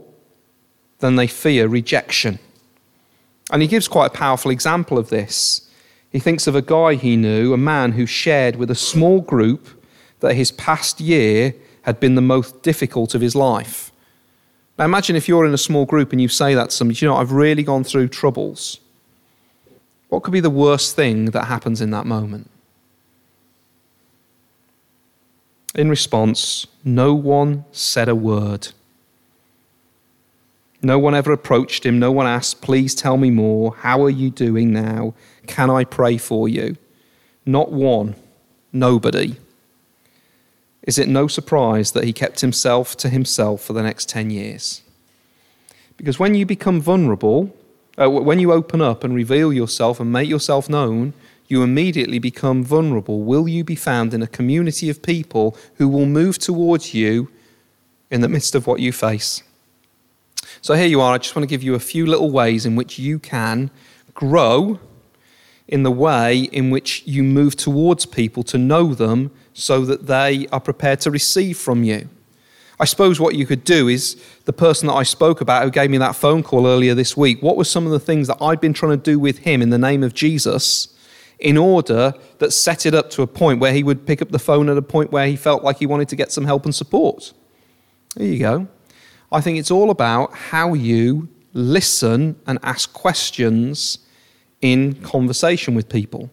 than 1.00 1.15
they 1.15 1.27
fear 1.27 1.68
rejection. 1.68 2.39
And 3.51 3.62
he 3.62 3.68
gives 3.68 3.88
quite 3.88 4.08
a 4.08 4.18
powerful 4.18 4.51
example 4.51 4.98
of 4.98 5.10
this. 5.10 5.70
He 6.12 6.20
thinks 6.20 6.48
of 6.48 6.56
a 6.56 6.62
guy 6.62 6.96
he 6.96 7.15
knew, 7.15 7.53
a 7.53 7.58
man 7.58 7.94
who 7.94 8.06
shared 8.06 8.56
with 8.56 8.72
a 8.72 8.75
small 8.75 9.22
group 9.22 9.68
that 10.20 10.35
his 10.35 10.51
past 10.51 11.00
year 11.00 11.55
had 11.83 12.00
been 12.00 12.16
the 12.16 12.22
most 12.22 12.62
difficult 12.62 13.16
of 13.16 13.22
his 13.22 13.35
life. 13.35 13.92
Now 14.77 14.85
imagine 14.85 15.16
if 15.16 15.27
you're 15.27 15.46
in 15.46 15.53
a 15.53 15.57
small 15.57 15.85
group 15.85 16.12
and 16.12 16.22
you 16.22 16.27
say 16.27 16.53
that 16.55 16.70
to 16.70 16.75
somebody, 16.75 17.00
you 17.01 17.09
know, 17.09 17.18
I've 17.18 17.31
really 17.31 17.64
gone 17.64 17.83
through 17.83 18.09
troubles. 18.09 18.79
What 20.09 20.24
could 20.24 20.31
be 20.31 20.40
the 20.40 20.50
worst 20.50 20.96
thing 20.96 21.25
that 21.25 21.46
happens 21.46 21.81
in 21.81 21.92
that 21.92 22.05
moment? 22.05 22.50
In 25.75 25.90
response, 25.90 26.66
no 26.83 27.14
one 27.14 27.66
said 27.72 28.09
a 28.09 28.16
word. 28.16 28.70
No 30.81 30.98
one 30.98 31.13
ever 31.13 31.31
approached 31.31 31.85
him. 31.85 32.00
No 32.00 32.11
one 32.11 32.27
asked, 32.27 32.61
Please 32.61 32.96
tell 32.96 33.18
me 33.18 33.29
more. 33.29 33.75
How 33.75 34.01
are 34.03 34.09
you 34.09 34.29
doing 34.29 34.72
now? 34.72 35.13
Can 35.48 35.70
I 35.70 35.83
pray 35.83 36.18
for 36.18 36.48
you? 36.48 36.77
Not 37.46 37.72
one. 37.72 38.15
Nobody. 38.72 39.35
Is 40.83 40.98
it 40.98 41.07
no 41.07 41.27
surprise 41.27 41.92
that 41.92 42.05
he 42.05 42.13
kept 42.13 42.39
himself 42.42 42.96
to 42.98 43.09
himself 43.09 43.61
for 43.61 43.74
the 43.74 43.83
next 43.83 44.07
10 44.09 44.29
years? 44.29 44.81
Because 45.98 46.18
when 46.18 46.33
you 46.33 46.46
become 46.46 46.79
vulnerable, 46.79 47.53
uh, 47.98 48.09
when 48.09 48.39
you 48.39 48.53
open 48.53 48.81
up 48.81 49.03
and 49.03 49.13
reveal 49.13 49.51
yourself 49.51 50.00
and 50.00 50.11
make 50.11 50.29
yourself 50.29 50.70
known, 50.70 51.13
you 51.50 51.63
immediately 51.63 52.20
become 52.20 52.63
vulnerable. 52.63 53.22
Will 53.22 53.48
you 53.48 53.63
be 53.63 53.75
found 53.75 54.13
in 54.13 54.22
a 54.22 54.27
community 54.27 54.89
of 54.89 55.01
people 55.01 55.57
who 55.75 55.89
will 55.89 56.05
move 56.05 56.37
towards 56.37 56.94
you 56.94 57.29
in 58.09 58.22
the 58.22 58.29
midst 58.29 58.55
of 58.55 58.65
what 58.65 58.79
you 58.79 58.94
face? 58.94 59.44
So 60.61 60.74
here 60.74 60.87
you 60.87 61.01
are. 61.01 61.13
I 61.13 61.17
just 61.17 61.35
want 61.35 61.43
to 61.43 61.50
give 61.50 61.63
you 61.63 61.75
a 61.75 61.79
few 61.79 62.05
little 62.05 62.31
ways 62.31 62.65
in 62.65 62.75
which 62.75 63.00
you 63.00 63.19
can 63.19 63.72
grow 64.13 64.79
in 65.67 65.83
the 65.83 65.91
way 65.91 66.39
in 66.51 66.72
which 66.72 67.03
you 67.05 67.24
move 67.24 67.55
towards 67.55 68.05
people 68.05 68.43
to 68.43 68.57
know 68.57 68.93
them 68.93 69.31
so 69.53 69.85
that 69.85 70.07
they 70.07 70.48
are 70.51 70.59
prepared 70.59 71.00
to 71.01 71.11
receive 71.11 71.57
from 71.57 71.83
you. 71.83 72.09
I 72.79 72.85
suppose 72.85 73.19
what 73.19 73.35
you 73.35 73.45
could 73.45 73.63
do 73.63 73.87
is 73.87 74.22
the 74.45 74.53
person 74.53 74.87
that 74.87 74.93
I 74.93 75.03
spoke 75.03 75.41
about 75.41 75.63
who 75.63 75.69
gave 75.69 75.89
me 75.89 75.98
that 76.00 76.15
phone 76.15 76.43
call 76.43 76.65
earlier 76.65 76.95
this 76.95 77.15
week, 77.15 77.41
what 77.43 77.57
were 77.57 77.65
some 77.65 77.85
of 77.85 77.91
the 77.91 78.00
things 78.00 78.27
that 78.27 78.37
I'd 78.41 78.61
been 78.61 78.74
trying 78.74 78.98
to 78.98 79.03
do 79.03 79.19
with 79.19 79.39
him 79.39 79.61
in 79.61 79.69
the 79.69 79.77
name 79.77 80.01
of 80.01 80.13
Jesus 80.13 80.87
in 81.39 81.57
order 81.57 82.13
that 82.39 82.51
set 82.51 82.85
it 82.85 82.93
up 82.93 83.09
to 83.11 83.22
a 83.22 83.27
point 83.27 83.59
where 83.59 83.74
he 83.74 83.83
would 83.83 84.05
pick 84.05 84.22
up 84.22 84.29
the 84.29 84.39
phone 84.39 84.69
at 84.69 84.77
a 84.77 84.81
point 84.81 85.11
where 85.11 85.27
he 85.27 85.35
felt 85.35 85.63
like 85.63 85.77
he 85.77 85.85
wanted 85.85 86.09
to 86.09 86.15
get 86.15 86.31
some 86.31 86.45
help 86.45 86.65
and 86.65 86.74
support? 86.74 87.33
There 88.15 88.27
you 88.27 88.39
go. 88.39 88.67
I 89.31 89.42
think 89.42 89.59
it's 89.59 89.72
all 89.72 89.92
about 89.92 90.33
how 90.33 90.74
you 90.74 91.29
listen 91.53 92.35
and 92.48 92.57
ask 92.63 92.92
questions 92.94 94.00
in 94.61 94.96
conversation 95.01 95.75
with 95.75 95.87
people. 95.87 96.29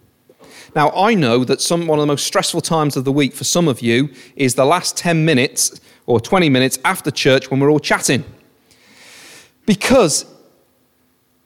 Now, 0.75 0.91
I 0.91 1.13
know 1.13 1.43
that 1.43 1.61
some, 1.61 1.87
one 1.87 1.99
of 1.99 2.03
the 2.03 2.07
most 2.07 2.25
stressful 2.25 2.61
times 2.61 2.97
of 2.97 3.05
the 3.05 3.11
week 3.11 3.33
for 3.33 3.43
some 3.43 3.67
of 3.67 3.81
you 3.81 4.09
is 4.35 4.55
the 4.55 4.65
last 4.65 4.97
10 4.97 5.25
minutes 5.25 5.79
or 6.05 6.19
20 6.19 6.49
minutes 6.49 6.79
after 6.83 7.11
church 7.11 7.49
when 7.49 7.59
we're 7.59 7.71
all 7.71 7.79
chatting. 7.79 8.23
Because 9.65 10.25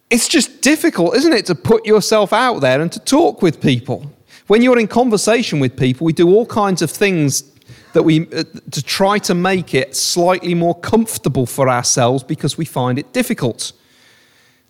it's 0.10 0.28
just 0.28 0.62
difficult, 0.62 1.16
isn't 1.16 1.34
it, 1.34 1.46
to 1.48 1.56
put 1.56 1.86
yourself 1.86 2.34
out 2.34 2.60
there 2.60 2.82
and 2.82 2.92
to 2.92 3.00
talk 3.00 3.42
with 3.42 3.62
people. 3.62 4.12
When 4.48 4.62
you're 4.62 4.80
in 4.80 4.88
conversation 4.88 5.60
with 5.60 5.78
people, 5.78 6.06
we 6.06 6.14
do 6.14 6.30
all 6.30 6.46
kinds 6.46 6.82
of 6.82 6.92
things 6.92 7.51
that 7.94 8.04
we 8.04 8.28
uh, 8.34 8.44
to 8.72 8.82
try 8.82 9.18
to 9.20 9.34
make 9.34 9.74
it 9.74 9.96
slightly 9.96 10.54
more 10.54 10.76
comfortable 10.76 11.46
for 11.46 11.70
ourselves 11.70 12.24
because 12.24 12.58
we 12.58 12.66
find 12.66 12.98
it 13.00 13.14
difficult. 13.14 13.74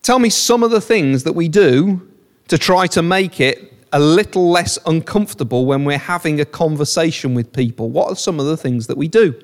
Tell 0.01 0.19
me 0.19 0.29
some 0.29 0.63
of 0.63 0.71
the 0.71 0.81
things 0.81 1.23
that 1.23 1.33
we 1.33 1.47
do 1.47 2.09
to 2.47 2.57
try 2.57 2.87
to 2.87 3.01
make 3.01 3.39
it 3.39 3.71
a 3.93 3.99
little 3.99 4.49
less 4.49 4.79
uncomfortable 4.85 5.65
when 5.65 5.85
we're 5.85 5.97
having 5.97 6.39
a 6.39 6.45
conversation 6.45 7.33
with 7.33 7.53
people. 7.53 7.89
What 7.89 8.11
are 8.11 8.15
some 8.15 8.39
of 8.39 8.45
the 8.45 8.57
things 8.57 8.87
that 8.87 8.97
we 8.97 9.07
do? 9.07 9.39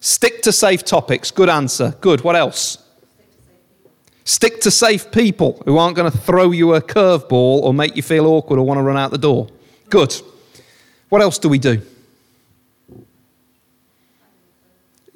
Stick 0.00 0.42
to 0.42 0.52
safe 0.52 0.84
topics. 0.84 1.30
Good 1.30 1.48
answer. 1.48 1.94
Good. 2.00 2.22
What 2.22 2.36
else? 2.36 2.78
Stick 4.24 4.60
to 4.62 4.70
safe 4.70 5.10
people 5.12 5.62
who 5.64 5.78
aren't 5.78 5.96
going 5.96 6.10
to 6.10 6.18
throw 6.18 6.50
you 6.50 6.74
a 6.74 6.80
curveball 6.80 7.62
or 7.62 7.72
make 7.72 7.96
you 7.96 8.02
feel 8.02 8.26
awkward 8.26 8.58
or 8.58 8.66
want 8.66 8.78
to 8.78 8.82
run 8.82 8.96
out 8.96 9.10
the 9.10 9.18
door. 9.18 9.48
Good. 9.88 10.20
What 11.08 11.22
else 11.22 11.38
do 11.38 11.48
we 11.48 11.58
do? 11.58 11.80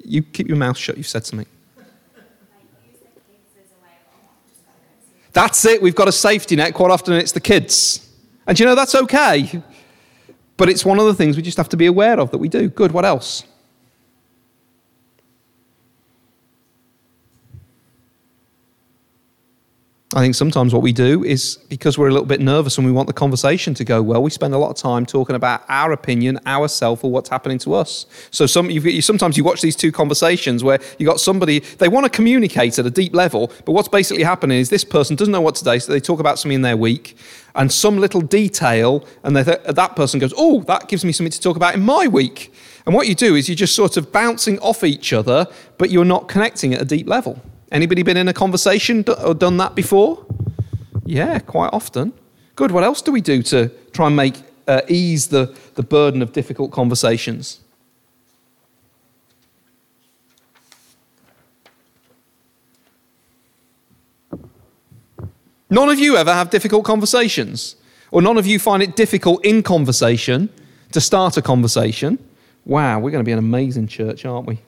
You 0.03 0.23
keep 0.23 0.47
your 0.47 0.57
mouth 0.57 0.77
shut. 0.77 0.97
You've 0.97 1.07
said 1.07 1.25
something. 1.25 1.47
That's 5.33 5.63
it. 5.65 5.81
We've 5.81 5.95
got 5.95 6.07
a 6.07 6.11
safety 6.11 6.55
net. 6.55 6.73
Quite 6.73 6.91
often 6.91 7.13
it's 7.13 7.31
the 7.31 7.39
kids. 7.39 8.09
And 8.45 8.59
you 8.59 8.65
know, 8.65 8.75
that's 8.75 8.95
okay. 8.95 9.61
But 10.57 10.69
it's 10.69 10.83
one 10.83 10.99
of 10.99 11.05
the 11.05 11.13
things 11.13 11.37
we 11.37 11.41
just 11.41 11.57
have 11.57 11.69
to 11.69 11.77
be 11.77 11.85
aware 11.85 12.19
of 12.19 12.31
that 12.31 12.37
we 12.37 12.49
do. 12.49 12.67
Good. 12.69 12.91
What 12.91 13.05
else? 13.05 13.43
I 20.13 20.19
think 20.19 20.35
sometimes 20.35 20.73
what 20.73 20.81
we 20.81 20.91
do 20.91 21.23
is 21.23 21.55
because 21.69 21.97
we're 21.97 22.09
a 22.09 22.11
little 22.11 22.25
bit 22.25 22.41
nervous 22.41 22.77
and 22.77 22.85
we 22.85 22.91
want 22.91 23.07
the 23.07 23.13
conversation 23.13 23.73
to 23.75 23.85
go 23.85 24.01
well, 24.01 24.21
we 24.21 24.29
spend 24.29 24.53
a 24.53 24.57
lot 24.57 24.69
of 24.69 24.75
time 24.75 25.05
talking 25.05 25.37
about 25.37 25.63
our 25.69 25.93
opinion, 25.93 26.37
ourself, 26.45 27.05
or 27.05 27.11
what's 27.11 27.29
happening 27.29 27.57
to 27.59 27.73
us. 27.73 28.05
So 28.29 28.45
some, 28.45 28.69
you, 28.69 29.01
sometimes 29.01 29.37
you 29.37 29.45
watch 29.45 29.61
these 29.61 29.75
two 29.75 29.91
conversations 29.91 30.65
where 30.65 30.79
you 30.97 31.05
got 31.05 31.21
somebody 31.21 31.59
they 31.59 31.87
want 31.87 32.03
to 32.05 32.09
communicate 32.09 32.77
at 32.77 32.85
a 32.85 32.89
deep 32.89 33.15
level, 33.15 33.51
but 33.63 33.71
what's 33.71 33.87
basically 33.87 34.23
happening 34.23 34.59
is 34.59 34.69
this 34.69 34.83
person 34.83 35.15
doesn't 35.15 35.31
know 35.31 35.39
what 35.39 35.55
to 35.55 35.63
say, 35.63 35.79
so 35.79 35.93
they 35.93 36.01
talk 36.01 36.19
about 36.19 36.37
something 36.37 36.55
in 36.55 36.61
their 36.61 36.77
week 36.77 37.15
and 37.55 37.71
some 37.71 37.97
little 37.97 38.21
detail, 38.21 39.05
and 39.23 39.35
th- 39.35 39.61
that 39.63 39.95
person 39.95 40.19
goes, 40.19 40.33
"Oh, 40.37 40.61
that 40.63 40.89
gives 40.89 41.05
me 41.05 41.13
something 41.13 41.31
to 41.31 41.39
talk 41.39 41.55
about 41.55 41.73
in 41.73 41.81
my 41.81 42.07
week." 42.07 42.53
And 42.85 42.95
what 42.95 43.07
you 43.07 43.15
do 43.15 43.35
is 43.35 43.47
you're 43.47 43.55
just 43.55 43.75
sort 43.75 43.95
of 43.95 44.11
bouncing 44.11 44.59
off 44.59 44.83
each 44.83 45.13
other, 45.13 45.47
but 45.77 45.89
you're 45.89 46.05
not 46.05 46.27
connecting 46.27 46.73
at 46.73 46.81
a 46.81 46.85
deep 46.85 47.07
level. 47.07 47.41
Anybody 47.71 48.03
been 48.03 48.17
in 48.17 48.27
a 48.27 48.33
conversation 48.33 49.05
or 49.23 49.33
done 49.33 49.57
that 49.57 49.75
before? 49.75 50.25
Yeah, 51.05 51.39
quite 51.39 51.69
often. 51.71 52.13
Good. 52.55 52.71
What 52.71 52.83
else 52.83 53.01
do 53.01 53.11
we 53.11 53.21
do 53.21 53.41
to 53.43 53.69
try 53.93 54.07
and 54.07 54.15
make 54.15 54.35
uh, 54.67 54.81
ease 54.89 55.27
the, 55.27 55.55
the 55.75 55.83
burden 55.83 56.21
of 56.21 56.33
difficult 56.33 56.71
conversations? 56.71 57.61
None 65.69 65.87
of 65.87 65.99
you 65.99 66.17
ever 66.17 66.33
have 66.33 66.49
difficult 66.49 66.83
conversations, 66.83 67.77
or 68.11 68.21
none 68.21 68.37
of 68.37 68.45
you 68.45 68.59
find 68.59 68.83
it 68.83 68.97
difficult 68.97 69.45
in 69.45 69.63
conversation 69.63 70.49
to 70.91 70.99
start 70.99 71.37
a 71.37 71.41
conversation. 71.41 72.19
Wow, 72.65 72.99
we're 72.99 73.11
going 73.11 73.23
to 73.23 73.25
be 73.25 73.31
an 73.31 73.39
amazing 73.39 73.87
church, 73.87 74.25
aren't 74.25 74.47
we? 74.47 74.59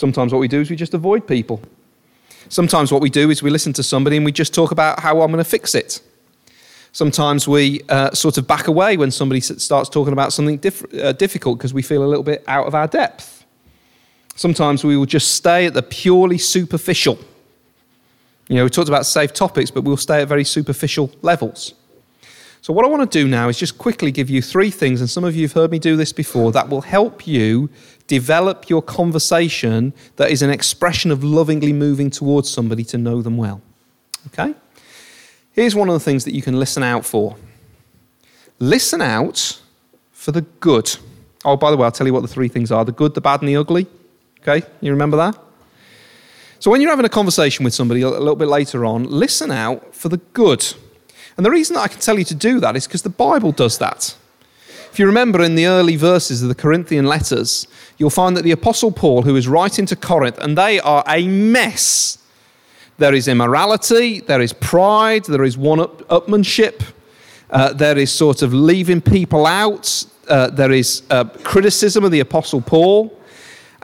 Sometimes 0.00 0.32
what 0.32 0.38
we 0.38 0.48
do 0.48 0.62
is 0.62 0.70
we 0.70 0.76
just 0.76 0.94
avoid 0.94 1.26
people. 1.26 1.60
Sometimes 2.48 2.90
what 2.90 3.02
we 3.02 3.10
do 3.10 3.28
is 3.28 3.42
we 3.42 3.50
listen 3.50 3.74
to 3.74 3.82
somebody 3.82 4.16
and 4.16 4.24
we 4.24 4.32
just 4.32 4.54
talk 4.54 4.70
about 4.70 4.98
how 5.00 5.20
I'm 5.20 5.30
going 5.30 5.44
to 5.44 5.50
fix 5.50 5.74
it. 5.74 6.00
Sometimes 6.92 7.46
we 7.46 7.82
uh, 7.90 8.10
sort 8.12 8.38
of 8.38 8.46
back 8.46 8.66
away 8.66 8.96
when 8.96 9.10
somebody 9.10 9.42
starts 9.42 9.90
talking 9.90 10.14
about 10.14 10.32
something 10.32 10.56
diff- 10.56 10.94
uh, 10.94 11.12
difficult 11.12 11.58
because 11.58 11.74
we 11.74 11.82
feel 11.82 12.02
a 12.02 12.08
little 12.08 12.22
bit 12.22 12.42
out 12.48 12.66
of 12.66 12.74
our 12.74 12.86
depth. 12.86 13.44
Sometimes 14.36 14.84
we 14.84 14.96
will 14.96 15.04
just 15.04 15.32
stay 15.32 15.66
at 15.66 15.74
the 15.74 15.82
purely 15.82 16.38
superficial. 16.38 17.18
You 18.48 18.56
know, 18.56 18.64
we 18.64 18.70
talked 18.70 18.88
about 18.88 19.04
safe 19.04 19.34
topics, 19.34 19.70
but 19.70 19.84
we'll 19.84 19.98
stay 19.98 20.22
at 20.22 20.28
very 20.28 20.44
superficial 20.44 21.10
levels. 21.20 21.74
So, 22.62 22.72
what 22.72 22.86
I 22.86 22.88
want 22.88 23.10
to 23.10 23.18
do 23.18 23.28
now 23.28 23.48
is 23.48 23.58
just 23.58 23.76
quickly 23.76 24.10
give 24.10 24.30
you 24.30 24.40
three 24.40 24.70
things, 24.70 25.00
and 25.00 25.10
some 25.10 25.24
of 25.24 25.36
you 25.36 25.42
have 25.42 25.52
heard 25.52 25.70
me 25.70 25.78
do 25.78 25.96
this 25.96 26.12
before, 26.12 26.52
that 26.52 26.70
will 26.70 26.82
help 26.82 27.26
you 27.26 27.68
develop 28.10 28.68
your 28.68 28.82
conversation 28.82 29.94
that 30.16 30.32
is 30.32 30.42
an 30.42 30.50
expression 30.50 31.12
of 31.12 31.22
lovingly 31.22 31.72
moving 31.72 32.10
towards 32.10 32.50
somebody 32.50 32.82
to 32.82 32.98
know 32.98 33.22
them 33.22 33.36
well. 33.36 33.62
Okay? 34.26 34.52
Here's 35.52 35.76
one 35.76 35.88
of 35.88 35.92
the 35.92 36.00
things 36.00 36.24
that 36.24 36.34
you 36.34 36.42
can 36.42 36.58
listen 36.58 36.82
out 36.82 37.06
for 37.06 37.36
listen 38.58 39.00
out 39.00 39.60
for 40.10 40.32
the 40.32 40.42
good. 40.58 40.96
Oh, 41.44 41.56
by 41.56 41.70
the 41.70 41.76
way, 41.76 41.84
I'll 41.84 41.92
tell 41.92 42.06
you 42.06 42.12
what 42.12 42.22
the 42.22 42.28
three 42.28 42.48
things 42.48 42.72
are 42.72 42.84
the 42.84 42.92
good, 42.92 43.14
the 43.14 43.20
bad, 43.20 43.42
and 43.42 43.48
the 43.48 43.56
ugly. 43.56 43.86
Okay? 44.40 44.66
You 44.80 44.90
remember 44.90 45.16
that? 45.16 45.38
So, 46.58 46.70
when 46.70 46.80
you're 46.80 46.90
having 46.90 47.06
a 47.06 47.16
conversation 47.20 47.64
with 47.64 47.74
somebody 47.74 48.00
a 48.02 48.10
little 48.10 48.34
bit 48.34 48.48
later 48.48 48.84
on, 48.84 49.04
listen 49.04 49.52
out 49.52 49.94
for 49.94 50.08
the 50.08 50.18
good. 50.34 50.74
And 51.36 51.46
the 51.46 51.50
reason 51.50 51.74
that 51.74 51.82
I 51.82 51.88
can 51.88 52.00
tell 52.00 52.18
you 52.18 52.24
to 52.24 52.34
do 52.34 52.58
that 52.58 52.74
is 52.74 52.88
because 52.88 53.02
the 53.02 53.08
Bible 53.08 53.52
does 53.52 53.78
that. 53.78 54.16
If 54.92 54.98
you 54.98 55.06
remember 55.06 55.40
in 55.42 55.54
the 55.54 55.66
early 55.66 55.94
verses 55.94 56.42
of 56.42 56.48
the 56.48 56.54
Corinthian 56.54 57.06
letters, 57.06 57.68
you'll 57.96 58.10
find 58.10 58.36
that 58.36 58.42
the 58.42 58.50
Apostle 58.50 58.90
Paul, 58.90 59.22
who 59.22 59.36
is 59.36 59.46
writing 59.46 59.86
to 59.86 59.94
Corinth, 59.94 60.38
and 60.38 60.58
they 60.58 60.80
are 60.80 61.04
a 61.06 61.28
mess. 61.28 62.18
There 62.98 63.14
is 63.14 63.28
immorality, 63.28 64.20
there 64.20 64.40
is 64.40 64.52
pride, 64.52 65.26
there 65.26 65.44
is 65.44 65.56
one 65.56 65.78
upmanship, 65.78 66.82
uh, 67.50 67.72
there 67.72 67.96
is 67.96 68.10
sort 68.10 68.42
of 68.42 68.52
leaving 68.52 69.00
people 69.00 69.46
out, 69.46 70.04
uh, 70.28 70.50
there 70.50 70.72
is 70.72 71.02
uh, 71.08 71.24
criticism 71.44 72.04
of 72.04 72.10
the 72.10 72.20
Apostle 72.20 72.60
Paul. 72.60 73.16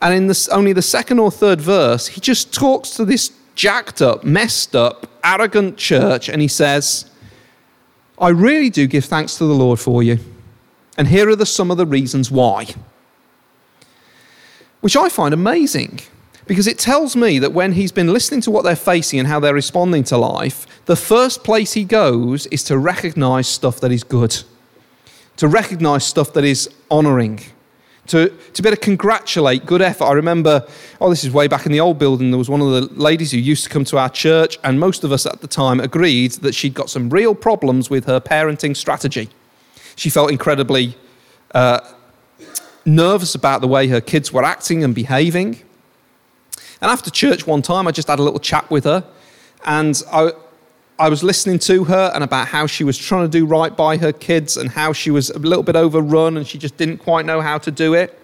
And 0.01 0.13
in 0.13 0.27
this, 0.27 0.49
only 0.49 0.73
the 0.73 0.83
second 0.83 1.21
or 1.21 1.31
third 1.31 1.61
verse, 1.61 2.09
he 2.09 2.21
just 2.21 2.53
talks 2.53 2.91
to 2.91 3.05
this 3.05 3.31
jacked 3.55 4.03
up, 4.03 4.25
messed 4.25 4.75
up, 4.75 5.07
arrogant 5.23 5.77
church, 5.77 6.29
and 6.29 6.43
he 6.43 6.49
says, 6.49 7.09
I 8.19 8.31
really 8.31 8.71
do 8.71 8.87
give 8.89 9.05
thanks 9.05 9.39
to 9.39 9.45
the 9.45 9.55
Lord 9.55 9.79
for 9.79 10.03
you. 10.03 10.19
And 10.97 11.09
here 11.09 11.29
are 11.29 11.37
the, 11.37 11.47
some 11.47 11.71
of 11.71 11.77
the 11.77 11.87
reasons 11.87 12.31
why. 12.31 12.67
Which 14.81 14.97
I 14.97 15.09
find 15.09 15.35
amazing 15.35 16.01
because 16.47 16.67
it 16.67 16.79
tells 16.79 17.17
me 17.17 17.39
that 17.41 17.53
when 17.53 17.73
he's 17.73 17.93
been 17.93 18.13
listening 18.13 18.41
to 18.43 18.51
what 18.51 18.63
they're 18.63 18.77
facing 18.77 19.19
and 19.19 19.29
how 19.29 19.41
they're 19.41 19.55
responding 19.55 20.05
to 20.05 20.17
life, 20.17 20.67
the 20.87 20.97
first 20.97 21.43
place 21.43 21.73
he 21.73 21.85
goes 21.85 22.47
is 22.47 22.63
to 22.65 22.79
recognize 22.79 23.49
stuff 23.49 23.81
that 23.81 23.91
is 23.91 24.05
good, 24.05 24.43
to 25.37 25.49
recognize 25.49 26.07
stuff 26.07 26.33
that 26.35 26.45
is 26.45 26.71
honoring, 26.89 27.41
to, 28.07 28.29
to 28.53 28.63
be 28.63 28.69
able 28.69 28.77
to 28.77 28.83
congratulate 28.83 29.67
good 29.67 29.83
effort. 29.83 30.05
I 30.05 30.13
remember, 30.13 30.65
oh, 31.01 31.11
this 31.11 31.25
is 31.25 31.33
way 31.33 31.49
back 31.49 31.67
in 31.67 31.73
the 31.73 31.81
old 31.81 31.99
building, 31.99 32.31
there 32.31 32.39
was 32.39 32.49
one 32.49 32.61
of 32.61 32.71
the 32.71 32.83
ladies 32.95 33.33
who 33.33 33.39
used 33.39 33.65
to 33.65 33.71
come 33.71 33.85
to 33.87 33.99
our 33.99 34.09
church, 34.09 34.57
and 34.63 34.79
most 34.79 35.03
of 35.03 35.11
us 35.11 35.27
at 35.27 35.41
the 35.41 35.49
time 35.49 35.81
agreed 35.81 36.33
that 36.33 36.55
she'd 36.55 36.75
got 36.75 36.89
some 36.91 37.11
real 37.11 37.35
problems 37.35 37.91
with 37.91 38.05
her 38.05 38.21
parenting 38.21 38.77
strategy. 38.77 39.29
She 39.97 40.09
felt 40.11 40.31
incredibly 40.31 40.97
uh, 41.53 41.81
nervous 42.85 43.35
about 43.35 43.61
the 43.61 43.69
way 43.69 43.89
her 43.89 44.01
kids 44.01 44.33
were 44.33 44.45
acting 44.45 44.85
and 44.85 44.95
behaving. 44.95 45.63
And 46.81 46.91
after 46.91 47.11
church 47.11 47.47
one 47.47 47.63
time, 47.63 47.89
I 47.89 47.91
just 47.91 48.09
had 48.09 48.19
a 48.19 48.23
little 48.23 48.39
chat 48.39 48.71
with 48.71 48.85
her, 48.85 49.05
and 49.65 50.01
I, 50.13 50.33
I 50.99 51.09
was 51.09 51.23
listening 51.23 51.59
to 51.61 51.85
her 51.85 52.11
and 52.15 52.25
about 52.25 52.49
how 52.49 52.67
she 52.67 52.85
was 52.85 52.97
trying 52.97 53.25
to 53.25 53.29
do 53.29 53.45
right 53.45 53.77
by 53.77 53.97
her 53.99 54.13
kids 54.13 54.57
and 54.57 54.71
how 54.71 54.93
she 54.93 55.11
was 55.11 55.31
a 55.31 55.39
little 55.39 55.63
bit 55.63 55.77
overrun 55.77 56.37
and 56.37 56.47
she 56.47 56.57
just 56.57 56.77
didn't 56.77 56.99
quite 56.99 57.27
know 57.27 57.41
how 57.43 57.59
to 57.59 57.71
do 57.71 57.93
it. 57.93 58.19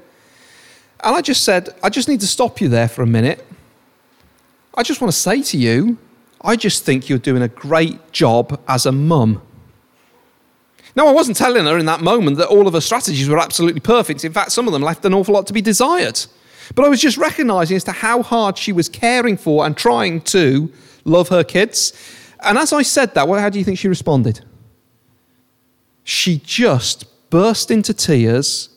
And 1.03 1.15
I 1.15 1.21
just 1.21 1.43
said, 1.43 1.75
I 1.83 1.91
just 1.91 2.09
need 2.09 2.21
to 2.21 2.27
stop 2.27 2.61
you 2.61 2.69
there 2.69 2.89
for 2.89 3.03
a 3.03 3.07
minute. 3.07 3.45
I 4.75 4.83
just 4.83 5.01
want 5.01 5.13
to 5.13 5.19
say 5.19 5.43
to 5.43 5.59
you, 5.59 5.99
I 6.41 6.57
just 6.57 6.85
think 6.85 7.09
you're 7.09 7.19
doing 7.19 7.43
a 7.43 7.49
great 7.49 8.13
job 8.13 8.59
as 8.67 8.87
a 8.87 8.93
mum. 8.93 9.43
Now, 10.95 11.07
I 11.07 11.13
wasn't 11.13 11.37
telling 11.37 11.65
her 11.65 11.79
in 11.79 11.87
that 11.87 12.01
moment 12.01 12.37
that 12.37 12.49
all 12.49 12.67
of 12.67 12.75
her 12.75 12.81
strategies 12.81 13.29
were 13.29 13.39
absolutely 13.39 13.81
perfect. 13.81 14.25
In 14.25 14.33
fact, 14.33 14.53
some 14.53 14.67
of 14.67 14.73
them 14.73 14.83
left 14.83 15.05
an 15.05 15.15
awful 15.15 15.35
lot 15.35 15.47
to 15.47 15.53
be 15.53 15.63
desired. 15.63 16.21
But 16.75 16.85
I 16.85 16.89
was 16.89 17.01
just 17.01 17.17
recognizing 17.17 17.77
as 17.77 17.85
to 17.85 17.93
how 17.93 18.23
hard 18.23 18.59
she 18.59 18.73
was 18.73 18.89
caring 18.89 19.37
for 19.37 19.65
and 19.65 19.77
trying 19.77 20.21
to 20.23 20.71
love 21.05 21.29
her 21.29 21.45
kids. 21.45 21.93
And 22.41 22.59
as 22.59 22.73
I 22.73 22.83
said 22.83 23.15
that, 23.15 23.29
how 23.29 23.49
do 23.49 23.59
you 23.59 23.65
think 23.65 23.79
she 23.79 23.89
responded? 23.89 24.45
She 26.05 26.41
just 26.45 27.05
burst 27.31 27.71
into 27.71 27.95
tears 27.95 28.69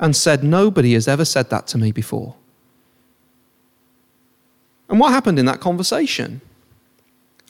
and 0.00 0.16
said, 0.16 0.42
Nobody 0.42 0.94
has 0.94 1.08
ever 1.08 1.24
said 1.24 1.50
that 1.50 1.66
to 1.68 1.78
me 1.78 1.92
before. 1.92 2.36
And 4.88 4.98
what 4.98 5.12
happened 5.12 5.38
in 5.38 5.46
that 5.46 5.60
conversation? 5.60 6.40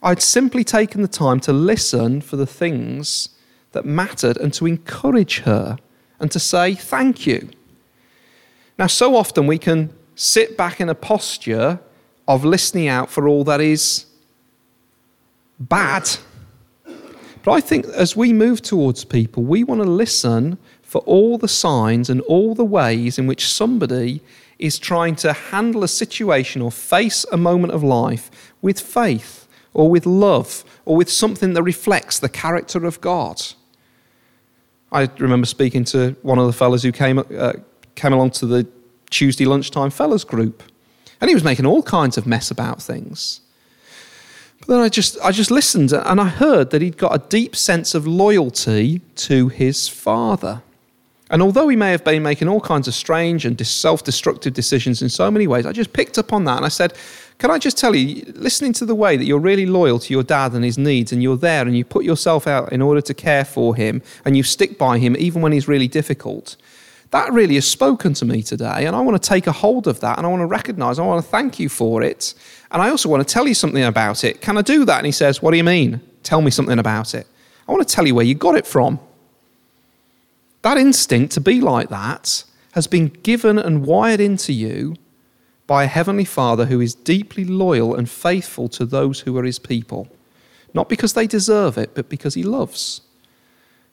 I'd 0.02 0.22
simply 0.22 0.64
taken 0.64 1.02
the 1.02 1.08
time 1.08 1.40
to 1.40 1.52
listen 1.52 2.20
for 2.20 2.36
the 2.36 2.46
things 2.46 3.30
that 3.72 3.84
mattered 3.84 4.36
and 4.36 4.52
to 4.54 4.66
encourage 4.66 5.40
her 5.40 5.78
and 6.20 6.30
to 6.30 6.38
say 6.38 6.74
thank 6.74 7.26
you. 7.26 7.50
Now, 8.78 8.86
so 8.86 9.16
often 9.16 9.46
we 9.46 9.58
can 9.58 9.92
sit 10.14 10.56
back 10.56 10.80
in 10.80 10.88
a 10.88 10.94
posture 10.94 11.80
of 12.26 12.44
listening 12.44 12.88
out 12.88 13.10
for 13.10 13.26
all 13.26 13.44
that 13.44 13.60
is 13.60 14.06
bad. 15.58 16.08
But 17.42 17.52
I 17.52 17.60
think 17.60 17.86
as 17.86 18.16
we 18.16 18.32
move 18.32 18.62
towards 18.62 19.04
people, 19.04 19.42
we 19.42 19.64
want 19.64 19.80
to 19.82 19.88
listen 19.88 20.58
for 20.82 21.00
all 21.02 21.38
the 21.38 21.48
signs 21.48 22.10
and 22.10 22.20
all 22.22 22.54
the 22.54 22.64
ways 22.64 23.18
in 23.18 23.26
which 23.26 23.48
somebody 23.48 24.20
is 24.58 24.78
trying 24.78 25.14
to 25.16 25.32
handle 25.32 25.84
a 25.84 25.88
situation 25.88 26.62
or 26.62 26.70
face 26.70 27.24
a 27.30 27.36
moment 27.36 27.72
of 27.72 27.82
life 27.82 28.52
with 28.60 28.80
faith 28.80 29.46
or 29.72 29.90
with 29.90 30.06
love 30.06 30.64
or 30.84 30.96
with 30.96 31.10
something 31.10 31.52
that 31.52 31.62
reflects 31.62 32.18
the 32.18 32.28
character 32.28 32.84
of 32.84 33.00
God. 33.00 33.40
I 34.90 35.08
remember 35.18 35.46
speaking 35.46 35.84
to 35.86 36.16
one 36.22 36.38
of 36.38 36.46
the 36.46 36.52
fellows 36.52 36.82
who 36.82 36.92
came, 36.92 37.18
uh, 37.18 37.52
came 37.94 38.12
along 38.12 38.30
to 38.32 38.46
the 38.46 38.66
Tuesday 39.10 39.44
lunchtime 39.44 39.90
fellows 39.90 40.24
group, 40.24 40.62
and 41.20 41.28
he 41.28 41.34
was 41.34 41.44
making 41.44 41.66
all 41.66 41.82
kinds 41.82 42.16
of 42.16 42.26
mess 42.26 42.50
about 42.50 42.80
things. 42.80 43.40
But 44.60 44.68
then 44.68 44.80
I 44.80 44.88
just, 44.88 45.18
I 45.22 45.30
just 45.30 45.50
listened 45.50 45.92
and 45.92 46.20
I 46.20 46.28
heard 46.28 46.70
that 46.70 46.82
he'd 46.82 46.96
got 46.96 47.14
a 47.14 47.28
deep 47.28 47.54
sense 47.54 47.94
of 47.94 48.06
loyalty 48.06 49.00
to 49.16 49.48
his 49.48 49.88
father. 49.88 50.62
And 51.30 51.42
although 51.42 51.68
he 51.68 51.76
may 51.76 51.90
have 51.90 52.04
been 52.04 52.22
making 52.22 52.48
all 52.48 52.60
kinds 52.60 52.88
of 52.88 52.94
strange 52.94 53.44
and 53.44 53.66
self 53.66 54.02
destructive 54.02 54.54
decisions 54.54 55.02
in 55.02 55.08
so 55.08 55.30
many 55.30 55.46
ways, 55.46 55.66
I 55.66 55.72
just 55.72 55.92
picked 55.92 56.18
up 56.18 56.32
on 56.32 56.44
that 56.44 56.56
and 56.56 56.64
I 56.64 56.70
said, 56.70 56.94
Can 57.38 57.50
I 57.50 57.58
just 57.58 57.76
tell 57.76 57.94
you, 57.94 58.24
listening 58.34 58.72
to 58.74 58.86
the 58.86 58.94
way 58.94 59.16
that 59.16 59.24
you're 59.24 59.38
really 59.38 59.66
loyal 59.66 59.98
to 59.98 60.12
your 60.12 60.22
dad 60.22 60.52
and 60.52 60.64
his 60.64 60.78
needs, 60.78 61.12
and 61.12 61.22
you're 61.22 61.36
there 61.36 61.66
and 61.66 61.76
you 61.76 61.84
put 61.84 62.04
yourself 62.04 62.46
out 62.46 62.72
in 62.72 62.80
order 62.80 63.00
to 63.02 63.14
care 63.14 63.44
for 63.44 63.74
him 63.74 64.02
and 64.24 64.36
you 64.36 64.42
stick 64.42 64.78
by 64.78 64.98
him 64.98 65.16
even 65.18 65.42
when 65.42 65.52
he's 65.52 65.68
really 65.68 65.88
difficult, 65.88 66.56
that 67.10 67.30
really 67.32 67.56
has 67.56 67.66
spoken 67.66 68.14
to 68.14 68.24
me 68.24 68.42
today. 68.42 68.86
And 68.86 68.96
I 68.96 69.00
want 69.00 69.22
to 69.22 69.28
take 69.28 69.46
a 69.46 69.52
hold 69.52 69.86
of 69.86 70.00
that 70.00 70.18
and 70.18 70.26
I 70.26 70.30
want 70.30 70.40
to 70.40 70.46
recognize, 70.46 70.98
I 70.98 71.04
want 71.04 71.22
to 71.22 71.30
thank 71.30 71.58
you 71.58 71.68
for 71.68 72.02
it. 72.02 72.34
And 72.70 72.80
I 72.80 72.88
also 72.88 73.08
want 73.08 73.26
to 73.26 73.32
tell 73.32 73.46
you 73.46 73.54
something 73.54 73.84
about 73.84 74.24
it. 74.24 74.40
Can 74.40 74.56
I 74.56 74.62
do 74.62 74.84
that? 74.86 74.98
And 74.98 75.06
he 75.06 75.12
says, 75.12 75.42
What 75.42 75.50
do 75.50 75.58
you 75.58 75.64
mean? 75.64 76.00
Tell 76.22 76.40
me 76.40 76.50
something 76.50 76.78
about 76.78 77.14
it. 77.14 77.26
I 77.68 77.72
want 77.72 77.86
to 77.86 77.94
tell 77.94 78.06
you 78.06 78.14
where 78.14 78.24
you 78.24 78.34
got 78.34 78.56
it 78.56 78.66
from. 78.66 78.98
That 80.62 80.76
instinct 80.76 81.32
to 81.34 81.40
be 81.40 81.60
like 81.60 81.88
that 81.88 82.44
has 82.72 82.86
been 82.86 83.08
given 83.08 83.58
and 83.58 83.84
wired 83.84 84.20
into 84.20 84.52
you 84.52 84.96
by 85.66 85.84
a 85.84 85.88
heavenly 85.88 86.24
Father 86.24 86.66
who 86.66 86.80
is 86.80 86.94
deeply 86.94 87.44
loyal 87.44 87.94
and 87.94 88.08
faithful 88.08 88.68
to 88.70 88.84
those 88.86 89.20
who 89.20 89.36
are 89.36 89.44
his 89.44 89.58
people. 89.58 90.08
Not 90.74 90.88
because 90.88 91.12
they 91.12 91.26
deserve 91.26 91.78
it, 91.78 91.94
but 91.94 92.08
because 92.08 92.34
he 92.34 92.42
loves. 92.42 93.02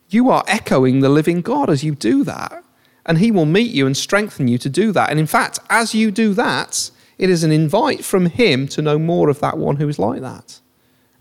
You 0.10 0.30
are 0.30 0.43
echoing 0.47 0.99
the 0.99 1.10
living 1.10 1.41
God 1.41 1.69
as 1.69 1.84
you 1.84 1.95
do 1.95 2.23
that. 2.23 2.63
And 3.06 3.19
he 3.19 3.32
will 3.32 3.45
meet 3.45 3.71
you 3.71 3.86
and 3.86 3.95
strengthen 3.95 4.47
you 4.47 4.58
to 4.58 4.69
do 4.69 4.91
that. 4.91 5.10
And 5.10 5.19
in 5.19 5.28
fact, 5.28 5.60
as 5.69 5.93
you 5.93 6.12
do 6.12 6.34
that, 6.34 6.89
it 7.17 7.30
is 7.30 7.43
an 7.43 7.51
invite 7.51 8.04
from 8.04 8.28
him 8.28 8.67
to 8.69 8.82
know 8.82 8.97
more 8.97 9.30
of 9.30 9.39
that 9.39 9.58
one 9.58 9.78
who 9.78 9.88
is 9.88 9.99
like 9.99 10.21
that. 10.21 10.60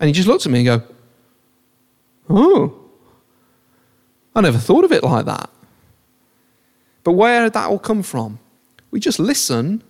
And 0.00 0.08
he 0.08 0.12
just 0.12 0.28
looks 0.28 0.46
at 0.46 0.52
me 0.52 0.66
and 0.66 0.80
go, 0.80 0.86
Oh, 2.30 2.83
I 4.34 4.40
never 4.40 4.58
thought 4.58 4.84
of 4.84 4.92
it 4.92 5.04
like 5.04 5.26
that. 5.26 5.50
But 7.04 7.12
where 7.12 7.44
did 7.44 7.52
that 7.52 7.68
all 7.68 7.78
come 7.78 8.02
from? 8.02 8.38
We 8.90 8.98
just 8.98 9.18
listen 9.18 9.82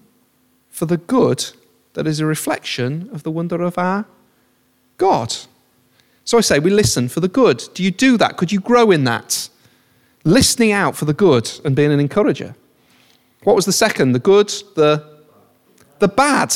for 0.69 0.87
the 0.87 0.97
good 0.97 1.47
that 1.95 2.07
is 2.07 2.21
a 2.21 2.27
reflection 2.27 3.09
of 3.13 3.23
the 3.23 3.31
wonder 3.31 3.63
of 3.63 3.79
our 3.79 4.05
God. 4.99 5.35
So 6.25 6.39
I 6.39 6.41
say, 6.41 6.59
we 6.59 6.71
listen 6.71 7.09
for 7.09 7.21
the 7.21 7.29
good. 7.29 7.63
Do 7.75 7.83
you 7.83 7.91
do 7.91 8.17
that? 8.17 8.37
Could 8.37 8.51
you 8.51 8.61
grow 8.61 8.91
in 8.91 9.05
that? 9.05 9.49
Listening 10.25 10.73
out 10.73 10.97
for 10.97 11.05
the 11.05 11.13
good 11.13 11.51
and 11.65 11.77
being 11.77 11.93
an 11.93 12.01
encourager. 12.01 12.55
What 13.45 13.57
was 13.57 13.67
the 13.67 13.73
second? 13.73 14.13
The 14.13 14.19
good, 14.19 14.49
the, 14.75 15.21
the 15.99 16.09
bad. 16.09 16.55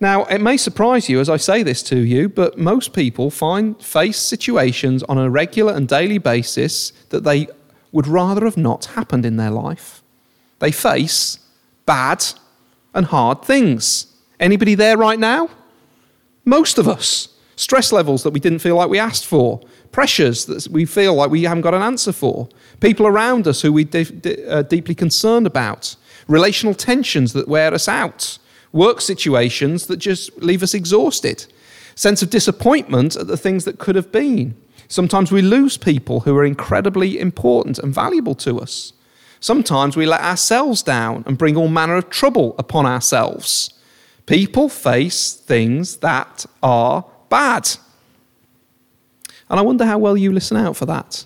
Now, 0.00 0.24
it 0.26 0.40
may 0.40 0.56
surprise 0.56 1.08
you 1.08 1.18
as 1.20 1.28
I 1.28 1.38
say 1.38 1.62
this 1.62 1.82
to 1.84 1.98
you, 1.98 2.28
but 2.28 2.56
most 2.56 2.92
people 2.92 3.30
find 3.30 3.80
face 3.82 4.18
situations 4.18 5.02
on 5.04 5.18
a 5.18 5.28
regular 5.28 5.72
and 5.72 5.88
daily 5.88 6.18
basis 6.18 6.92
that 7.08 7.24
they 7.24 7.48
would 7.90 8.06
rather 8.06 8.44
have 8.44 8.56
not 8.56 8.84
happened 8.86 9.26
in 9.26 9.36
their 9.36 9.50
life. 9.50 10.02
They 10.60 10.70
face 10.70 11.38
bad 11.84 12.24
and 12.94 13.06
hard 13.06 13.42
things. 13.42 14.06
Anybody 14.38 14.74
there 14.74 14.96
right 14.96 15.18
now? 15.18 15.50
Most 16.44 16.78
of 16.78 16.86
us 16.86 17.28
stress 17.58 17.90
levels 17.90 18.22
that 18.22 18.30
we 18.30 18.38
didn't 18.38 18.60
feel 18.60 18.76
like 18.76 18.88
we 18.88 19.00
asked 19.00 19.26
for, 19.26 19.60
pressures 19.90 20.46
that 20.46 20.68
we 20.68 20.84
feel 20.84 21.14
like 21.14 21.28
we 21.28 21.42
haven't 21.42 21.62
got 21.62 21.74
an 21.74 21.82
answer 21.82 22.12
for, 22.12 22.48
people 22.80 23.04
around 23.04 23.48
us 23.48 23.62
who 23.62 23.72
we're 23.72 23.88
uh, 24.48 24.62
deeply 24.62 24.94
concerned 24.94 25.46
about, 25.46 25.96
relational 26.28 26.72
tensions 26.72 27.32
that 27.32 27.48
wear 27.48 27.74
us 27.74 27.88
out, 27.88 28.38
work 28.72 29.00
situations 29.00 29.86
that 29.86 29.96
just 29.96 30.36
leave 30.42 30.62
us 30.62 30.74
exhausted, 30.74 31.46
sense 31.94 32.22
of 32.22 32.30
disappointment 32.30 33.16
at 33.16 33.26
the 33.26 33.36
things 33.36 33.64
that 33.64 33.78
could 33.78 33.96
have 33.96 34.12
been. 34.12 34.56
Sometimes 34.88 35.30
we 35.30 35.42
lose 35.42 35.76
people 35.76 36.20
who 36.20 36.36
are 36.36 36.44
incredibly 36.44 37.18
important 37.18 37.78
and 37.78 37.94
valuable 37.94 38.34
to 38.36 38.58
us. 38.58 38.92
Sometimes 39.40 39.96
we 39.96 40.06
let 40.06 40.20
ourselves 40.20 40.82
down 40.82 41.22
and 41.26 41.38
bring 41.38 41.56
all 41.56 41.68
manner 41.68 41.96
of 41.96 42.10
trouble 42.10 42.54
upon 42.58 42.86
ourselves. 42.86 43.72
People 44.26 44.68
face 44.68 45.32
things 45.32 45.98
that 45.98 46.44
are 46.62 47.04
bad. 47.28 47.68
And 49.48 49.58
I 49.58 49.62
wonder 49.62 49.86
how 49.86 49.98
well 49.98 50.16
you 50.16 50.32
listen 50.32 50.56
out 50.56 50.76
for 50.76 50.86
that. 50.86 51.24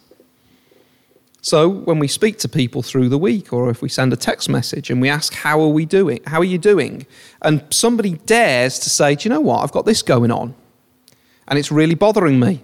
So, 1.45 1.69
when 1.69 1.99
we 1.99 2.07
speak 2.07 2.39
to 2.39 2.49
people 2.49 2.83
through 2.83 3.09
the 3.09 3.19
week, 3.19 3.53
or 3.53 3.69
if 3.69 3.83
we 3.83 3.89
send 3.89 4.13
a 4.13 4.17
text 4.17 4.49
message 4.49 4.91
and 4.91 5.01
we 5.01 5.09
ask, 5.09 5.35
How 5.35 5.61
are 5.61 5.69
we 5.69 5.85
doing? 5.85 6.21
How 6.25 6.39
are 6.39 6.45
you 6.45 6.57
doing? 6.57 7.05
And 7.43 7.65
somebody 7.71 8.13
dares 8.27 8.79
to 8.79 8.89
say, 8.89 9.17
Do 9.17 9.29
you 9.29 9.35
know 9.35 9.41
what? 9.41 9.65
I've 9.65 9.73
got 9.73 9.85
this 9.85 10.03
going 10.03 10.31
on, 10.31 10.55
and 11.49 11.59
it's 11.59 11.73
really 11.73 11.97
bothering 11.97 12.39
me. 12.39 12.63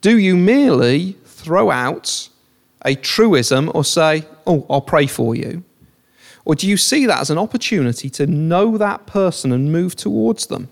Do 0.00 0.18
you 0.18 0.38
merely 0.38 1.18
throw 1.26 1.70
out 1.70 2.30
a 2.82 2.94
truism 2.94 3.70
or 3.74 3.84
say, 3.84 4.24
Oh, 4.46 4.64
I'll 4.70 4.80
pray 4.80 5.06
for 5.06 5.34
you? 5.34 5.62
Or 6.46 6.54
do 6.54 6.66
you 6.66 6.78
see 6.78 7.04
that 7.04 7.20
as 7.20 7.28
an 7.28 7.36
opportunity 7.36 8.08
to 8.08 8.26
know 8.26 8.78
that 8.78 9.06
person 9.06 9.52
and 9.52 9.70
move 9.70 9.96
towards 9.96 10.46
them? 10.46 10.70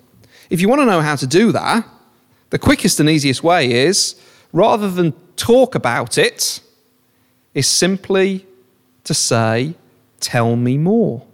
If 0.48 0.62
you 0.62 0.70
want 0.70 0.80
to 0.80 0.86
know 0.86 1.02
how 1.02 1.16
to 1.16 1.26
do 1.26 1.52
that, 1.52 1.86
the 2.48 2.58
quickest 2.58 2.98
and 2.98 3.10
easiest 3.10 3.42
way 3.42 3.70
is 3.70 4.14
rather 4.54 4.90
than 4.90 5.12
talk 5.36 5.74
about 5.74 6.16
it, 6.16 6.60
is 7.54 7.68
simply 7.68 8.46
to 9.04 9.14
say, 9.14 9.74
Tell 10.20 10.56
me 10.56 10.78
more. 10.78 11.26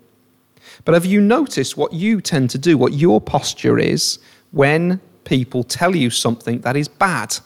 But 0.85 0.95
have 0.95 1.07
you 1.07 1.21
noticed 1.21 1.77
what 1.77 1.93
you 1.93 2.21
tend 2.21 2.51
to 2.51 2.59
do, 2.59 2.77
what 2.77 2.93
your 2.93 3.21
posture 3.21 3.79
is 3.79 4.19
when 4.51 5.01
people 5.25 5.63
tell 5.63 5.95
you 5.95 6.11
something 6.11 6.61
that 6.63 6.77
is 6.77 6.89
bad? 6.89 7.37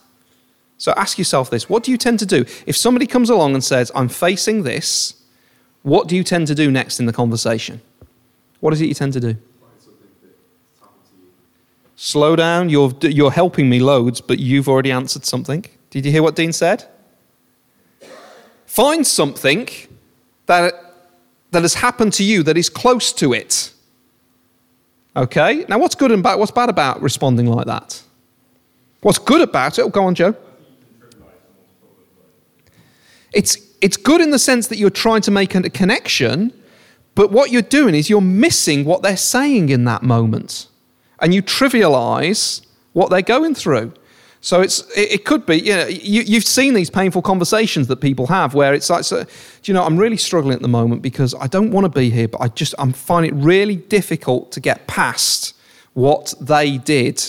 So 0.78 0.92
ask 0.96 1.18
yourself 1.18 1.50
this 1.50 1.68
what 1.68 1.82
do 1.82 1.90
you 1.90 1.98
tend 1.98 2.18
to 2.20 2.26
do? 2.26 2.44
If 2.66 2.76
somebody 2.76 3.06
comes 3.06 3.30
along 3.30 3.54
and 3.54 3.62
says, 3.62 3.92
I'm 3.94 4.08
facing 4.08 4.62
this, 4.62 5.14
what 5.82 6.08
do 6.08 6.16
you 6.16 6.24
tend 6.24 6.46
to 6.46 6.54
do 6.54 6.70
next 6.70 6.98
in 6.98 7.06
the 7.06 7.12
conversation? 7.12 7.80
What 8.60 8.72
is 8.72 8.80
it 8.80 8.86
you 8.86 8.94
tend 8.94 9.12
to 9.12 9.20
do? 9.20 9.36
Slow 11.96 12.36
down. 12.36 12.70
You're, 12.70 12.92
you're 13.02 13.30
helping 13.30 13.68
me 13.68 13.80
loads, 13.80 14.20
but 14.20 14.38
you've 14.38 14.68
already 14.68 14.90
answered 14.90 15.24
something. 15.24 15.64
Did 15.90 16.06
you 16.06 16.12
hear 16.12 16.22
what 16.22 16.36
Dean 16.36 16.52
said? 16.52 16.86
Find 18.74 19.06
something 19.06 19.68
that, 20.46 20.74
that 21.52 21.62
has 21.62 21.74
happened 21.74 22.12
to 22.14 22.24
you 22.24 22.42
that 22.42 22.56
is 22.56 22.68
close 22.68 23.12
to 23.12 23.32
it. 23.32 23.72
Okay? 25.14 25.64
Now, 25.68 25.78
what's 25.78 25.94
good 25.94 26.10
and 26.10 26.24
bad? 26.24 26.40
What's 26.40 26.50
bad 26.50 26.68
about 26.68 27.00
responding 27.00 27.46
like 27.46 27.66
that? 27.66 28.02
What's 29.00 29.20
good 29.20 29.42
about 29.42 29.78
it? 29.78 29.82
Oh, 29.82 29.90
go 29.90 30.02
on, 30.06 30.16
Joe. 30.16 30.34
It's, 33.32 33.58
it's 33.80 33.96
good 33.96 34.20
in 34.20 34.32
the 34.32 34.40
sense 34.40 34.66
that 34.66 34.76
you're 34.76 34.90
trying 34.90 35.20
to 35.20 35.30
make 35.30 35.54
a 35.54 35.70
connection, 35.70 36.52
but 37.14 37.30
what 37.30 37.52
you're 37.52 37.62
doing 37.62 37.94
is 37.94 38.10
you're 38.10 38.20
missing 38.20 38.84
what 38.84 39.02
they're 39.02 39.16
saying 39.16 39.68
in 39.68 39.84
that 39.84 40.02
moment 40.02 40.66
and 41.20 41.32
you 41.32 41.44
trivialize 41.44 42.66
what 42.92 43.08
they're 43.10 43.22
going 43.22 43.54
through. 43.54 43.92
So 44.44 44.60
it's, 44.60 44.84
it, 44.94 45.24
could 45.24 45.46
be, 45.46 45.58
you 45.58 45.74
know, 45.74 45.86
you, 45.86 46.34
have 46.34 46.44
seen 46.44 46.74
these 46.74 46.90
painful 46.90 47.22
conversations 47.22 47.86
that 47.86 48.02
people 48.02 48.26
have 48.26 48.52
where 48.52 48.74
it's 48.74 48.90
like, 48.90 49.04
so, 49.04 49.24
do 49.24 49.28
you 49.64 49.72
know, 49.72 49.82
I'm 49.82 49.96
really 49.96 50.18
struggling 50.18 50.54
at 50.54 50.60
the 50.60 50.68
moment 50.68 51.00
because 51.00 51.34
I 51.40 51.46
don't 51.46 51.70
want 51.70 51.86
to 51.86 51.88
be 51.88 52.10
here, 52.10 52.28
but 52.28 52.42
I 52.42 52.48
just, 52.48 52.74
I'm 52.78 52.92
finding 52.92 53.34
it 53.34 53.42
really 53.42 53.76
difficult 53.76 54.52
to 54.52 54.60
get 54.60 54.86
past 54.86 55.56
what 55.94 56.34
they 56.42 56.76
did 56.76 57.24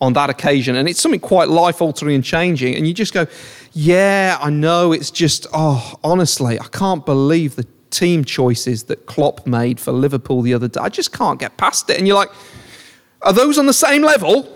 on 0.00 0.14
that 0.14 0.30
occasion. 0.30 0.74
And 0.74 0.88
it's 0.88 1.02
something 1.02 1.20
quite 1.20 1.50
life 1.50 1.82
altering 1.82 2.14
and 2.14 2.24
changing. 2.24 2.74
And 2.76 2.88
you 2.88 2.94
just 2.94 3.12
go, 3.12 3.26
yeah, 3.74 4.38
I 4.40 4.48
know. 4.48 4.92
It's 4.92 5.10
just, 5.10 5.46
oh, 5.52 5.96
honestly, 6.02 6.58
I 6.58 6.68
can't 6.68 7.04
believe 7.04 7.56
the 7.56 7.66
team 7.90 8.24
choices 8.24 8.84
that 8.84 9.04
Klopp 9.04 9.46
made 9.46 9.78
for 9.78 9.92
Liverpool 9.92 10.40
the 10.40 10.54
other 10.54 10.68
day. 10.68 10.80
I 10.80 10.88
just 10.88 11.12
can't 11.12 11.38
get 11.38 11.58
past 11.58 11.90
it. 11.90 11.98
And 11.98 12.08
you're 12.08 12.16
like, 12.16 12.30
are 13.20 13.34
those 13.34 13.58
on 13.58 13.66
the 13.66 13.74
same 13.74 14.00
level? 14.00 14.50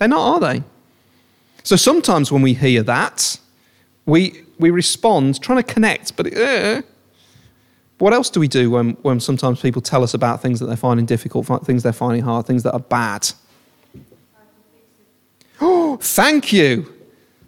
They're 0.00 0.08
not, 0.08 0.34
are 0.34 0.40
they? 0.40 0.62
So 1.62 1.76
sometimes 1.76 2.32
when 2.32 2.40
we 2.40 2.54
hear 2.54 2.82
that, 2.84 3.38
we, 4.06 4.44
we 4.58 4.70
respond 4.70 5.42
trying 5.42 5.62
to 5.62 5.74
connect, 5.74 6.16
but 6.16 6.34
uh, 6.34 6.80
what 7.98 8.14
else 8.14 8.30
do 8.30 8.40
we 8.40 8.48
do 8.48 8.70
when, 8.70 8.92
when 9.02 9.20
sometimes 9.20 9.60
people 9.60 9.82
tell 9.82 10.02
us 10.02 10.14
about 10.14 10.40
things 10.40 10.58
that 10.58 10.66
they're 10.66 10.76
finding 10.76 11.04
difficult, 11.04 11.46
things 11.66 11.82
they're 11.82 11.92
finding 11.92 12.22
hard, 12.22 12.46
things 12.46 12.62
that 12.62 12.72
are 12.72 12.80
bad? 12.80 13.30
Oh, 15.60 15.96
thank 16.00 16.50
you. 16.50 16.90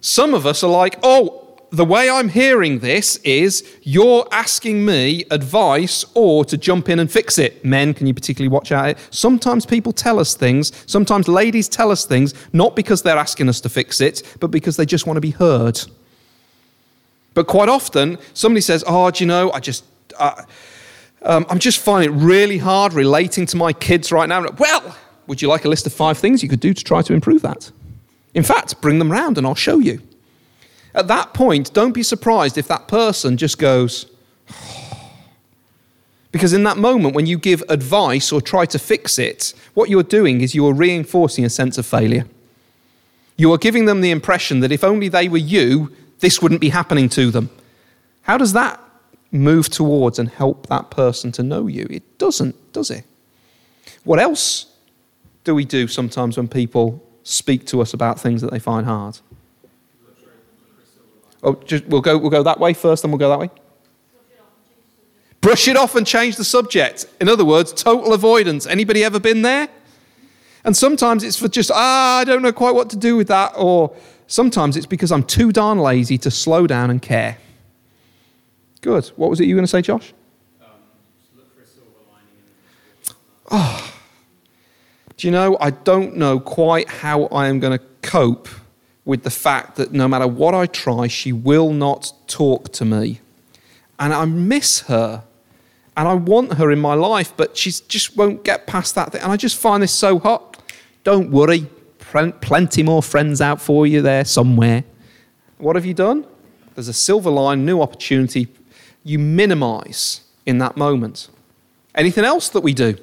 Some 0.02 0.34
of 0.34 0.44
us 0.44 0.62
are 0.62 0.70
like, 0.70 0.98
oh, 1.02 1.41
the 1.72 1.86
way 1.86 2.10
I'm 2.10 2.28
hearing 2.28 2.80
this 2.80 3.16
is 3.18 3.64
you're 3.82 4.28
asking 4.30 4.84
me 4.84 5.24
advice 5.30 6.04
or 6.14 6.44
to 6.44 6.58
jump 6.58 6.90
in 6.90 6.98
and 6.98 7.10
fix 7.10 7.38
it. 7.38 7.64
Men, 7.64 7.94
can 7.94 8.06
you 8.06 8.12
particularly 8.12 8.52
watch 8.52 8.70
out? 8.72 8.98
Sometimes 9.10 9.64
people 9.64 9.90
tell 9.90 10.18
us 10.18 10.34
things, 10.34 10.70
sometimes 10.86 11.28
ladies 11.28 11.70
tell 11.70 11.90
us 11.90 12.04
things, 12.04 12.34
not 12.52 12.76
because 12.76 13.02
they're 13.02 13.16
asking 13.16 13.48
us 13.48 13.58
to 13.62 13.70
fix 13.70 14.02
it, 14.02 14.22
but 14.38 14.48
because 14.48 14.76
they 14.76 14.84
just 14.84 15.06
want 15.06 15.16
to 15.16 15.22
be 15.22 15.30
heard. 15.30 15.80
But 17.32 17.46
quite 17.46 17.70
often, 17.70 18.18
somebody 18.34 18.60
says, 18.60 18.84
Oh, 18.86 19.10
do 19.10 19.24
you 19.24 19.28
know, 19.28 19.50
I 19.50 19.60
just. 19.60 19.84
Uh, 20.18 20.42
um, 21.22 21.46
I'm 21.48 21.60
just 21.60 21.78
finding 21.78 22.12
it 22.12 22.16
really 22.16 22.58
hard 22.58 22.92
relating 22.94 23.46
to 23.46 23.56
my 23.56 23.72
kids 23.72 24.10
right 24.10 24.28
now. 24.28 24.44
Well, 24.58 24.96
would 25.28 25.40
you 25.40 25.46
like 25.48 25.64
a 25.64 25.68
list 25.68 25.86
of 25.86 25.92
five 25.92 26.18
things 26.18 26.42
you 26.42 26.48
could 26.48 26.60
do 26.60 26.74
to 26.74 26.84
try 26.84 27.00
to 27.00 27.14
improve 27.14 27.42
that? 27.42 27.70
In 28.34 28.42
fact, 28.42 28.80
bring 28.80 28.98
them 28.98 29.10
round 29.10 29.38
and 29.38 29.46
I'll 29.46 29.54
show 29.54 29.78
you. 29.78 30.02
At 30.94 31.08
that 31.08 31.32
point, 31.32 31.72
don't 31.72 31.92
be 31.92 32.02
surprised 32.02 32.58
if 32.58 32.68
that 32.68 32.88
person 32.88 33.36
just 33.36 33.58
goes, 33.58 34.06
because 36.32 36.52
in 36.52 36.64
that 36.64 36.76
moment, 36.76 37.14
when 37.14 37.26
you 37.26 37.38
give 37.38 37.62
advice 37.68 38.32
or 38.32 38.40
try 38.40 38.66
to 38.66 38.78
fix 38.78 39.18
it, 39.18 39.54
what 39.74 39.88
you're 39.88 40.02
doing 40.02 40.40
is 40.40 40.54
you 40.54 40.66
are 40.66 40.74
reinforcing 40.74 41.44
a 41.44 41.50
sense 41.50 41.78
of 41.78 41.86
failure. 41.86 42.26
You 43.36 43.52
are 43.52 43.58
giving 43.58 43.86
them 43.86 44.02
the 44.02 44.10
impression 44.10 44.60
that 44.60 44.72
if 44.72 44.84
only 44.84 45.08
they 45.08 45.28
were 45.28 45.38
you, 45.38 45.90
this 46.20 46.40
wouldn't 46.40 46.60
be 46.60 46.68
happening 46.68 47.08
to 47.10 47.30
them. 47.30 47.50
How 48.22 48.36
does 48.36 48.52
that 48.52 48.80
move 49.32 49.68
towards 49.68 50.18
and 50.18 50.28
help 50.28 50.66
that 50.68 50.90
person 50.90 51.32
to 51.32 51.42
know 51.42 51.66
you? 51.66 51.86
It 51.90 52.18
doesn't, 52.18 52.72
does 52.72 52.90
it? 52.90 53.04
What 54.04 54.18
else 54.18 54.66
do 55.44 55.54
we 55.54 55.64
do 55.64 55.88
sometimes 55.88 56.36
when 56.36 56.48
people 56.48 57.02
speak 57.24 57.66
to 57.66 57.80
us 57.80 57.94
about 57.94 58.20
things 58.20 58.42
that 58.42 58.50
they 58.50 58.58
find 58.58 58.86
hard? 58.86 59.18
Oh, 61.42 61.54
just, 61.54 61.84
we'll, 61.86 62.00
go, 62.00 62.16
we'll 62.18 62.30
go 62.30 62.42
that 62.42 62.60
way 62.60 62.72
first, 62.72 63.02
then 63.02 63.10
we'll 63.10 63.18
go 63.18 63.28
that 63.28 63.38
way. 63.38 63.50
Brush 65.40 65.66
it 65.66 65.76
off 65.76 65.96
and 65.96 66.06
change 66.06 66.36
the 66.36 66.44
subject. 66.44 67.04
In 67.20 67.28
other 67.28 67.44
words, 67.44 67.72
total 67.72 68.12
avoidance. 68.12 68.64
Anybody 68.64 69.02
ever 69.02 69.18
been 69.18 69.42
there? 69.42 69.68
And 70.64 70.76
sometimes 70.76 71.24
it's 71.24 71.36
for 71.36 71.48
just, 71.48 71.72
ah, 71.74 72.18
I 72.18 72.24
don't 72.24 72.42
know 72.42 72.52
quite 72.52 72.76
what 72.76 72.88
to 72.90 72.96
do 72.96 73.16
with 73.16 73.26
that. 73.26 73.52
Or 73.56 73.92
sometimes 74.28 74.76
it's 74.76 74.86
because 74.86 75.10
I'm 75.10 75.24
too 75.24 75.50
darn 75.50 75.78
lazy 75.78 76.16
to 76.18 76.30
slow 76.30 76.68
down 76.68 76.90
and 76.90 77.02
care. 77.02 77.38
Good. 78.82 79.06
What 79.16 79.30
was 79.30 79.40
it 79.40 79.46
you 79.46 79.56
were 79.56 79.58
going 79.58 79.66
to 79.66 79.70
say, 79.70 79.82
Josh? 79.82 80.14
Um, 80.60 80.66
oh. 83.50 83.94
Do 85.16 85.26
you 85.26 85.32
know, 85.32 85.56
I 85.60 85.70
don't 85.70 86.16
know 86.16 86.38
quite 86.38 86.88
how 86.88 87.24
I 87.26 87.48
am 87.48 87.58
going 87.58 87.76
to 87.76 87.84
cope 88.02 88.48
with 89.04 89.24
the 89.24 89.30
fact 89.30 89.76
that 89.76 89.92
no 89.92 90.06
matter 90.06 90.26
what 90.26 90.54
I 90.54 90.66
try, 90.66 91.08
she 91.08 91.32
will 91.32 91.72
not 91.72 92.12
talk 92.26 92.72
to 92.72 92.84
me. 92.84 93.20
And 93.98 94.12
I 94.12 94.24
miss 94.24 94.80
her. 94.82 95.24
And 95.96 96.08
I 96.08 96.14
want 96.14 96.54
her 96.54 96.70
in 96.70 96.78
my 96.78 96.94
life, 96.94 97.34
but 97.36 97.56
she 97.56 97.70
just 97.70 98.16
won't 98.16 98.44
get 98.44 98.66
past 98.66 98.94
that 98.94 99.12
thing. 99.12 99.22
And 99.22 99.30
I 99.30 99.36
just 99.36 99.58
find 99.58 99.82
this 99.82 99.92
so 99.92 100.18
hot. 100.18 100.62
Don't 101.04 101.30
worry, 101.30 101.66
plenty 101.98 102.82
more 102.82 103.02
friends 103.02 103.40
out 103.40 103.60
for 103.60 103.86
you 103.86 104.00
there 104.00 104.24
somewhere. 104.24 104.84
What 105.58 105.76
have 105.76 105.84
you 105.84 105.94
done? 105.94 106.26
There's 106.74 106.88
a 106.88 106.94
silver 106.94 107.30
line, 107.30 107.66
new 107.66 107.82
opportunity. 107.82 108.48
You 109.04 109.18
minimize 109.18 110.22
in 110.46 110.58
that 110.58 110.76
moment. 110.76 111.28
Anything 111.94 112.24
else 112.24 112.48
that 112.50 112.60
we 112.60 112.72
do? 112.72 112.96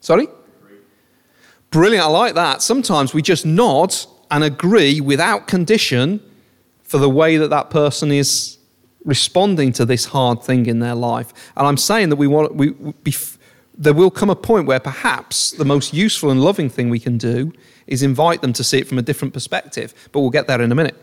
Sorry? 0.00 0.26
Brilliant, 1.70 2.04
I 2.04 2.08
like 2.08 2.34
that. 2.34 2.62
Sometimes 2.62 3.12
we 3.12 3.22
just 3.22 3.44
nod 3.44 3.94
and 4.30 4.44
agree 4.44 5.00
without 5.00 5.46
condition 5.46 6.20
for 6.82 6.98
the 6.98 7.10
way 7.10 7.36
that 7.36 7.50
that 7.50 7.70
person 7.70 8.10
is 8.10 8.58
responding 9.04 9.72
to 9.72 9.84
this 9.84 10.06
hard 10.06 10.42
thing 10.42 10.66
in 10.66 10.80
their 10.80 10.94
life. 10.94 11.32
And 11.56 11.66
I'm 11.66 11.76
saying 11.76 12.08
that 12.10 12.16
we 12.16 12.26
want 12.26 12.54
we, 12.54 12.70
we 12.70 13.14
there 13.78 13.92
will 13.92 14.10
come 14.10 14.30
a 14.30 14.36
point 14.36 14.66
where 14.66 14.80
perhaps 14.80 15.52
the 15.52 15.64
most 15.64 15.92
useful 15.92 16.30
and 16.30 16.40
loving 16.40 16.70
thing 16.70 16.88
we 16.88 16.98
can 16.98 17.18
do 17.18 17.52
is 17.86 18.02
invite 18.02 18.40
them 18.40 18.52
to 18.54 18.64
see 18.64 18.78
it 18.78 18.88
from 18.88 18.98
a 18.98 19.02
different 19.02 19.34
perspective. 19.34 19.94
But 20.12 20.20
we'll 20.20 20.30
get 20.30 20.46
there 20.46 20.60
in 20.60 20.72
a 20.72 20.74
minute. 20.74 20.96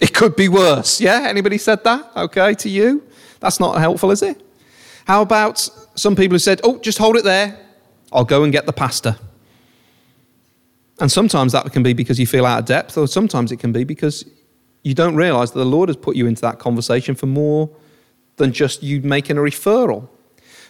It 0.00 0.12
could 0.12 0.34
be 0.34 0.48
worse. 0.48 1.00
Yeah? 1.00 1.26
Anybody 1.28 1.58
said 1.58 1.84
that? 1.84 2.10
Okay, 2.16 2.54
to 2.54 2.68
you? 2.68 3.04
That's 3.38 3.60
not 3.60 3.78
helpful, 3.78 4.10
is 4.10 4.22
it? 4.22 4.42
How 5.06 5.22
about 5.22 5.58
some 5.94 6.16
people 6.16 6.34
who 6.34 6.38
said, 6.38 6.60
oh, 6.64 6.78
just 6.78 6.98
hold 6.98 7.16
it 7.16 7.24
there. 7.24 7.58
I'll 8.12 8.24
go 8.24 8.44
and 8.44 8.52
get 8.52 8.66
the 8.66 8.72
pastor. 8.72 9.16
And 11.00 11.10
sometimes 11.10 11.52
that 11.52 11.70
can 11.72 11.82
be 11.82 11.92
because 11.92 12.18
you 12.20 12.26
feel 12.26 12.46
out 12.46 12.60
of 12.60 12.64
depth, 12.66 12.96
or 12.96 13.08
sometimes 13.08 13.50
it 13.50 13.56
can 13.56 13.72
be 13.72 13.84
because 13.84 14.24
you 14.82 14.94
don't 14.94 15.16
realize 15.16 15.52
that 15.52 15.58
the 15.58 15.64
Lord 15.64 15.88
has 15.88 15.96
put 15.96 16.16
you 16.16 16.26
into 16.26 16.42
that 16.42 16.58
conversation 16.58 17.14
for 17.14 17.26
more 17.26 17.70
than 18.36 18.52
just 18.52 18.82
you 18.82 19.00
making 19.00 19.38
a 19.38 19.40
referral. 19.40 20.08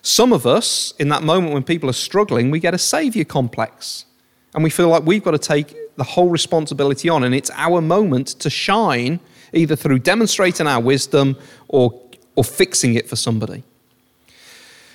Some 0.03 0.33
of 0.33 0.47
us, 0.47 0.95
in 0.99 1.09
that 1.09 1.23
moment 1.23 1.53
when 1.53 1.63
people 1.63 1.89
are 1.89 1.95
struggling, 1.95 2.51
we 2.51 2.61
get 2.61 2.75
a 2.75 2.79
savior 2.79 3.25
complex. 3.25 4.07
And 4.55 4.65
we 4.65 4.71
feel 4.71 4.89
like 4.89 5.05
we've 5.05 5.23
got 5.23 5.31
to 5.31 5.39
take 5.39 5.75
the 5.97 6.05
whole 6.05 6.29
responsibility 6.29 7.09
on, 7.09 7.25
and 7.25 7.35
it's 7.35 7.51
our 7.55 7.81
moment 7.81 8.29
to 8.41 8.51
shine, 8.51 9.21
either 9.53 9.77
through 9.77 10.01
demonstrating 10.01 10.67
our 10.67 10.81
wisdom 10.81 11.37
or, 11.69 12.01
or 12.37 12.45
fixing 12.45 12.95
it 12.95 13.09
for 13.09 13.17
somebody. 13.17 13.65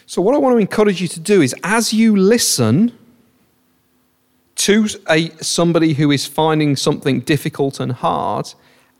So, 0.10 0.22
what 0.22 0.34
I 0.34 0.38
want 0.38 0.54
to 0.54 0.60
encourage 0.60 1.02
you 1.02 1.10
to 1.10 1.20
do 1.20 1.41
is 1.41 1.54
as 1.65 1.91
you 1.91 2.15
listen 2.15 2.98
to 4.56 4.88
a, 5.10 5.30
somebody 5.43 5.96
who 5.96 6.12
is 6.12 6.26
finding 6.26 6.78
something 6.78 7.20
difficult 7.20 7.82
and 7.82 7.91
hard, 7.91 8.54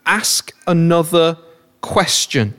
ask 0.06 0.54
another 0.68 1.38
question. 1.80 2.54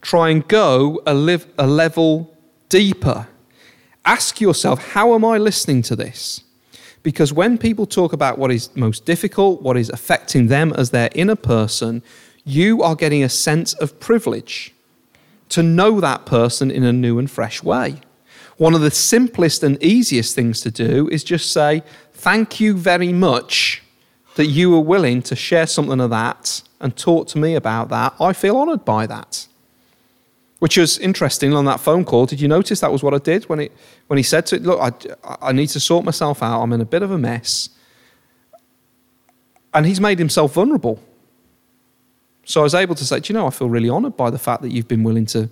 Try 0.00 0.30
and 0.30 0.48
go 0.48 1.02
a, 1.06 1.12
a 1.58 1.66
level 1.66 2.34
deeper. 2.70 3.28
Ask 4.06 4.40
yourself, 4.40 4.92
how 4.92 5.14
am 5.14 5.22
I 5.22 5.36
listening 5.36 5.82
to 5.82 5.94
this? 5.94 6.42
Because 7.02 7.34
when 7.34 7.58
people 7.58 7.84
talk 7.84 8.14
about 8.14 8.38
what 8.38 8.50
is 8.50 8.74
most 8.74 9.04
difficult, 9.04 9.60
what 9.60 9.76
is 9.76 9.90
affecting 9.90 10.46
them 10.46 10.72
as 10.72 10.88
their 10.88 11.10
inner 11.14 11.36
person, 11.36 12.02
you 12.46 12.82
are 12.82 12.96
getting 12.96 13.22
a 13.22 13.28
sense 13.28 13.74
of 13.74 14.00
privilege 14.00 14.73
to 15.50 15.62
know 15.62 16.00
that 16.00 16.26
person 16.26 16.70
in 16.70 16.84
a 16.84 16.92
new 16.92 17.18
and 17.18 17.30
fresh 17.30 17.62
way. 17.62 18.00
One 18.56 18.74
of 18.74 18.80
the 18.80 18.90
simplest 18.90 19.62
and 19.62 19.82
easiest 19.82 20.34
things 20.34 20.60
to 20.62 20.70
do 20.70 21.08
is 21.10 21.24
just 21.24 21.52
say, 21.52 21.82
Thank 22.12 22.60
you 22.60 22.74
very 22.74 23.12
much 23.12 23.82
that 24.36 24.46
you 24.46 24.70
were 24.70 24.80
willing 24.80 25.22
to 25.22 25.36
share 25.36 25.66
something 25.66 26.00
of 26.00 26.10
that 26.10 26.62
and 26.80 26.96
talk 26.96 27.28
to 27.28 27.38
me 27.38 27.54
about 27.54 27.88
that. 27.90 28.14
I 28.20 28.32
feel 28.32 28.56
honored 28.56 28.84
by 28.84 29.06
that. 29.06 29.46
Which 30.58 30.78
was 30.78 30.98
interesting 30.98 31.52
on 31.52 31.66
that 31.66 31.80
phone 31.80 32.04
call. 32.04 32.26
Did 32.26 32.40
you 32.40 32.48
notice 32.48 32.80
that 32.80 32.90
was 32.90 33.02
what 33.02 33.12
I 33.12 33.18
did 33.18 33.44
when, 33.44 33.60
it, 33.60 33.72
when 34.06 34.16
he 34.16 34.22
said 34.22 34.46
to 34.46 34.56
it, 34.56 34.62
Look, 34.62 34.80
I, 34.80 35.36
I 35.42 35.52
need 35.52 35.68
to 35.68 35.80
sort 35.80 36.04
myself 36.04 36.42
out. 36.42 36.62
I'm 36.62 36.72
in 36.72 36.80
a 36.80 36.86
bit 36.86 37.02
of 37.02 37.10
a 37.10 37.18
mess. 37.18 37.68
And 39.74 39.84
he's 39.84 40.00
made 40.00 40.18
himself 40.18 40.54
vulnerable. 40.54 41.02
So 42.44 42.60
I 42.60 42.64
was 42.64 42.74
able 42.74 42.94
to 42.94 43.04
say, 43.04 43.20
Do 43.20 43.32
you 43.32 43.38
know, 43.38 43.46
I 43.46 43.50
feel 43.50 43.68
really 43.68 43.88
honored 43.88 44.16
by 44.16 44.30
the 44.30 44.38
fact 44.38 44.62
that 44.62 44.72
you've 44.72 44.88
been 44.88 45.02
willing 45.02 45.26
to 45.26 45.50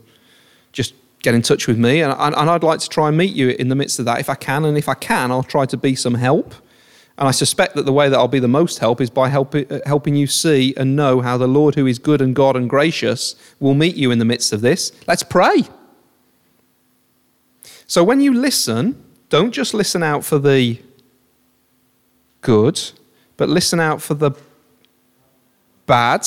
just 0.72 0.94
get 1.22 1.34
in 1.34 1.42
touch 1.42 1.66
with 1.66 1.78
me. 1.78 2.02
And, 2.02 2.12
and, 2.18 2.50
I'd 2.50 2.64
like 2.64 2.80
to 2.80 2.88
try 2.88 3.08
and 3.08 3.16
meet 3.16 3.32
you 3.34 3.50
in 3.50 3.68
the 3.68 3.74
midst 3.74 3.98
of 3.98 4.04
that 4.06 4.20
if 4.20 4.28
I 4.28 4.34
can. 4.34 4.64
And 4.64 4.76
if 4.76 4.88
I 4.88 4.94
can, 4.94 5.30
I'll 5.30 5.42
try 5.42 5.66
to 5.66 5.76
be 5.76 5.94
some 5.94 6.14
help. 6.14 6.54
And 7.18 7.28
I 7.28 7.30
suspect 7.30 7.76
that 7.76 7.86
the 7.86 7.92
way 7.92 8.08
that 8.08 8.16
I'll 8.16 8.28
be 8.28 8.40
the 8.40 8.48
most 8.48 8.78
help 8.78 9.00
is 9.00 9.10
by 9.10 9.28
help, 9.28 9.54
uh, 9.54 9.80
helping 9.86 10.16
you 10.16 10.26
see 10.26 10.74
and 10.76 10.96
know 10.96 11.20
how 11.20 11.36
the 11.36 11.46
Lord, 11.46 11.74
who 11.74 11.86
is 11.86 11.98
good 11.98 12.20
and 12.20 12.34
God 12.34 12.56
and 12.56 12.68
gracious, 12.68 13.36
will 13.60 13.74
meet 13.74 13.96
you 13.96 14.10
in 14.10 14.18
the 14.18 14.24
midst 14.24 14.52
of 14.52 14.60
this. 14.60 14.92
Let's 15.06 15.22
pray. 15.22 15.64
So 17.86 18.02
when 18.02 18.20
you 18.20 18.32
listen, 18.32 19.02
don't 19.28 19.52
just 19.52 19.74
listen 19.74 20.02
out 20.02 20.24
for 20.24 20.38
the 20.38 20.80
good, 22.40 22.80
but 23.36 23.48
listen 23.48 23.78
out 23.78 24.00
for 24.00 24.14
the 24.14 24.32
bad. 25.86 26.26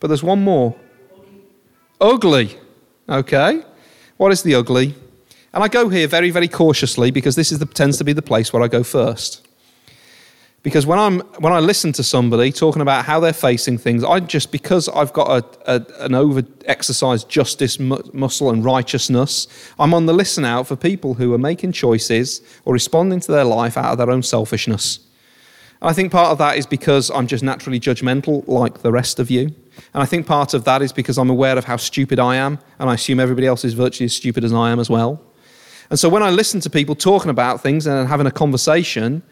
But 0.00 0.08
there's 0.08 0.22
one 0.22 0.42
more 0.42 0.76
ugly. 2.00 2.58
Okay? 3.08 3.62
What 4.16 4.32
is 4.32 4.42
the 4.42 4.54
ugly? 4.54 4.94
And 5.52 5.64
I 5.64 5.68
go 5.68 5.88
here 5.88 6.06
very, 6.06 6.30
very 6.30 6.48
cautiously 6.48 7.10
because 7.10 7.34
this 7.34 7.50
is 7.50 7.58
the, 7.58 7.66
tends 7.66 7.96
to 7.98 8.04
be 8.04 8.12
the 8.12 8.22
place 8.22 8.52
where 8.52 8.62
I 8.62 8.68
go 8.68 8.82
first. 8.82 9.46
Because 10.62 10.84
when, 10.84 10.98
I'm, 10.98 11.20
when 11.38 11.52
I 11.52 11.60
listen 11.60 11.92
to 11.92 12.02
somebody 12.02 12.50
talking 12.50 12.82
about 12.82 13.04
how 13.04 13.20
they're 13.20 13.32
facing 13.32 13.78
things, 13.78 14.02
I 14.02 14.18
just, 14.18 14.50
because 14.50 14.88
I've 14.88 15.12
got 15.12 15.28
a, 15.28 15.76
a, 15.76 16.04
an 16.04 16.14
over 16.14 16.42
exercised 16.64 17.28
justice 17.28 17.78
mu- 17.78 18.02
muscle 18.12 18.50
and 18.50 18.64
righteousness, 18.64 19.46
I'm 19.78 19.94
on 19.94 20.06
the 20.06 20.12
listen 20.12 20.44
out 20.44 20.66
for 20.66 20.74
people 20.74 21.14
who 21.14 21.32
are 21.34 21.38
making 21.38 21.70
choices 21.70 22.42
or 22.64 22.72
responding 22.72 23.20
to 23.20 23.30
their 23.30 23.44
life 23.44 23.76
out 23.76 23.92
of 23.92 23.98
their 23.98 24.10
own 24.10 24.24
selfishness. 24.24 24.98
And 25.80 25.88
I 25.88 25.92
think 25.92 26.10
part 26.10 26.32
of 26.32 26.38
that 26.38 26.58
is 26.58 26.66
because 26.66 27.10
I'm 27.10 27.28
just 27.28 27.44
naturally 27.44 27.78
judgmental 27.78 28.46
like 28.48 28.82
the 28.82 28.90
rest 28.90 29.20
of 29.20 29.30
you. 29.30 29.54
And 29.94 30.02
I 30.02 30.06
think 30.06 30.26
part 30.26 30.54
of 30.54 30.64
that 30.64 30.82
is 30.82 30.92
because 30.92 31.18
I'm 31.18 31.30
aware 31.30 31.56
of 31.56 31.64
how 31.64 31.76
stupid 31.76 32.18
I 32.18 32.36
am, 32.36 32.58
and 32.78 32.90
I 32.90 32.94
assume 32.94 33.20
everybody 33.20 33.46
else 33.46 33.64
is 33.64 33.74
virtually 33.74 34.06
as 34.06 34.14
stupid 34.14 34.44
as 34.44 34.52
I 34.52 34.70
am 34.70 34.78
as 34.78 34.90
well. 34.90 35.20
And 35.90 35.98
so 35.98 36.08
when 36.08 36.22
I 36.22 36.30
listen 36.30 36.60
to 36.60 36.70
people 36.70 36.94
talking 36.94 37.30
about 37.30 37.62
things 37.62 37.86
and 37.86 38.08
having 38.08 38.26
a 38.26 38.30
conversation, 38.30 39.22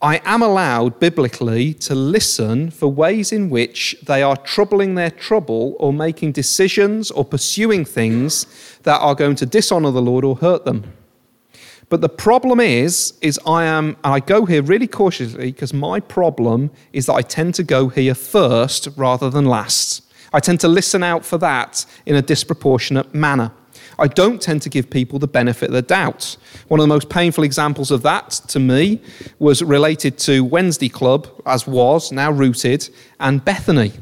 I 0.00 0.20
am 0.24 0.42
allowed 0.42 1.00
biblically 1.00 1.74
to 1.74 1.94
listen 1.94 2.70
for 2.70 2.86
ways 2.86 3.32
in 3.32 3.50
which 3.50 3.96
they 4.06 4.22
are 4.22 4.36
troubling 4.36 4.94
their 4.94 5.10
trouble 5.10 5.74
or 5.80 5.92
making 5.92 6.32
decisions 6.32 7.10
or 7.10 7.24
pursuing 7.24 7.84
things 7.84 8.46
that 8.84 9.00
are 9.00 9.14
going 9.14 9.34
to 9.36 9.46
dishonor 9.46 9.90
the 9.90 10.02
Lord 10.02 10.24
or 10.24 10.36
hurt 10.36 10.64
them. 10.64 10.92
But 11.88 12.02
the 12.02 12.08
problem 12.08 12.60
is, 12.60 13.14
is 13.22 13.40
I 13.46 13.64
am, 13.64 13.96
and 14.04 14.14
I 14.14 14.20
go 14.20 14.44
here 14.44 14.62
really 14.62 14.86
cautiously 14.86 15.52
because 15.52 15.72
my 15.72 16.00
problem 16.00 16.70
is 16.92 17.06
that 17.06 17.14
I 17.14 17.22
tend 17.22 17.54
to 17.54 17.62
go 17.62 17.88
here 17.88 18.14
first 18.14 18.88
rather 18.96 19.30
than 19.30 19.46
last. 19.46 20.02
I 20.32 20.40
tend 20.40 20.60
to 20.60 20.68
listen 20.68 21.02
out 21.02 21.24
for 21.24 21.38
that 21.38 21.86
in 22.04 22.14
a 22.14 22.22
disproportionate 22.22 23.14
manner. 23.14 23.52
I 23.98 24.06
don't 24.06 24.40
tend 24.40 24.62
to 24.62 24.68
give 24.68 24.90
people 24.90 25.18
the 25.18 25.26
benefit 25.26 25.70
of 25.70 25.72
the 25.72 25.82
doubt. 25.82 26.36
One 26.68 26.78
of 26.78 26.84
the 26.84 26.94
most 26.94 27.08
painful 27.08 27.42
examples 27.42 27.90
of 27.90 28.02
that 28.02 28.30
to 28.48 28.60
me 28.60 29.00
was 29.38 29.62
related 29.62 30.18
to 30.18 30.44
Wednesday 30.44 30.88
Club, 30.88 31.26
as 31.46 31.66
was, 31.66 32.12
now 32.12 32.30
rooted, 32.30 32.88
and 33.18 33.44
Bethany. 33.44 33.92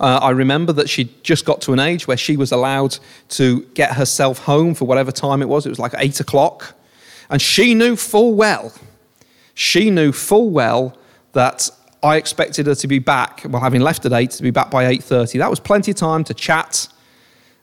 Uh, 0.00 0.18
I 0.22 0.30
remember 0.30 0.72
that 0.72 0.88
she 0.88 1.14
just 1.22 1.44
got 1.44 1.60
to 1.62 1.74
an 1.74 1.78
age 1.78 2.08
where 2.08 2.16
she 2.16 2.38
was 2.38 2.52
allowed 2.52 2.98
to 3.30 3.60
get 3.74 3.92
herself 3.92 4.38
home 4.38 4.74
for 4.74 4.86
whatever 4.86 5.12
time 5.12 5.42
it 5.42 5.48
was. 5.48 5.66
It 5.66 5.68
was 5.68 5.78
like 5.78 5.92
eight 5.98 6.20
o'clock. 6.20 6.74
And 7.28 7.40
she 7.40 7.74
knew 7.74 7.94
full 7.94 8.34
well 8.34 8.72
She 9.54 9.90
knew 9.90 10.10
full 10.10 10.50
well 10.50 10.96
that 11.32 11.68
I 12.02 12.16
expected 12.16 12.66
her 12.66 12.74
to 12.74 12.88
be 12.88 12.98
back, 12.98 13.42
well, 13.46 13.60
having 13.60 13.82
left 13.82 14.06
at 14.06 14.12
8, 14.12 14.30
to 14.30 14.42
be 14.42 14.50
back 14.50 14.70
by 14.70 14.84
8.30. 14.84 15.38
That 15.38 15.50
was 15.50 15.60
plenty 15.60 15.90
of 15.90 15.98
time 15.98 16.24
to 16.24 16.34
chat 16.34 16.88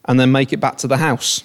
and 0.05 0.19
then 0.19 0.31
make 0.31 0.53
it 0.53 0.59
back 0.59 0.77
to 0.77 0.87
the 0.87 0.97
house. 0.97 1.43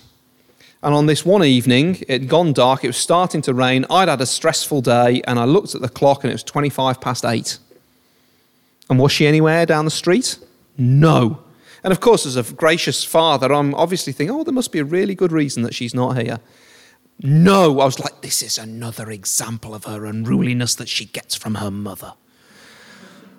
And 0.82 0.94
on 0.94 1.06
this 1.06 1.24
one 1.24 1.42
evening, 1.42 1.96
it 2.02 2.20
had 2.20 2.28
gone 2.28 2.52
dark, 2.52 2.84
it 2.84 2.88
was 2.88 2.98
starting 2.98 3.40
to 3.42 3.54
rain, 3.54 3.86
I'd 3.88 4.08
had 4.08 4.20
a 4.20 4.26
stressful 4.26 4.82
day, 4.82 5.22
and 5.26 5.38
I 5.38 5.44
looked 5.46 5.74
at 5.74 5.80
the 5.80 5.88
clock 5.88 6.22
and 6.22 6.30
it 6.30 6.34
was 6.34 6.44
25 6.44 7.00
past 7.00 7.24
8. 7.24 7.58
And 8.90 8.98
was 8.98 9.10
she 9.10 9.26
anywhere 9.26 9.64
down 9.64 9.86
the 9.86 9.90
street? 9.90 10.38
No. 10.76 11.42
And 11.84 11.92
of 11.92 12.00
course, 12.00 12.26
as 12.26 12.36
a 12.36 12.54
gracious 12.54 13.04
father, 13.04 13.52
I'm 13.52 13.74
obviously 13.74 14.12
thinking, 14.12 14.34
oh, 14.34 14.44
there 14.44 14.54
must 14.54 14.72
be 14.72 14.78
a 14.78 14.84
really 14.84 15.14
good 15.14 15.32
reason 15.32 15.62
that 15.64 15.74
she's 15.74 15.94
not 15.94 16.16
here. 16.16 16.38
No, 17.20 17.80
I 17.80 17.84
was 17.84 17.98
like, 17.98 18.20
this 18.20 18.42
is 18.42 18.58
another 18.58 19.10
example 19.10 19.74
of 19.74 19.84
her 19.84 20.04
unruliness 20.04 20.74
that 20.76 20.88
she 20.88 21.04
gets 21.06 21.34
from 21.34 21.56
her 21.56 21.70
mother. 21.70 22.14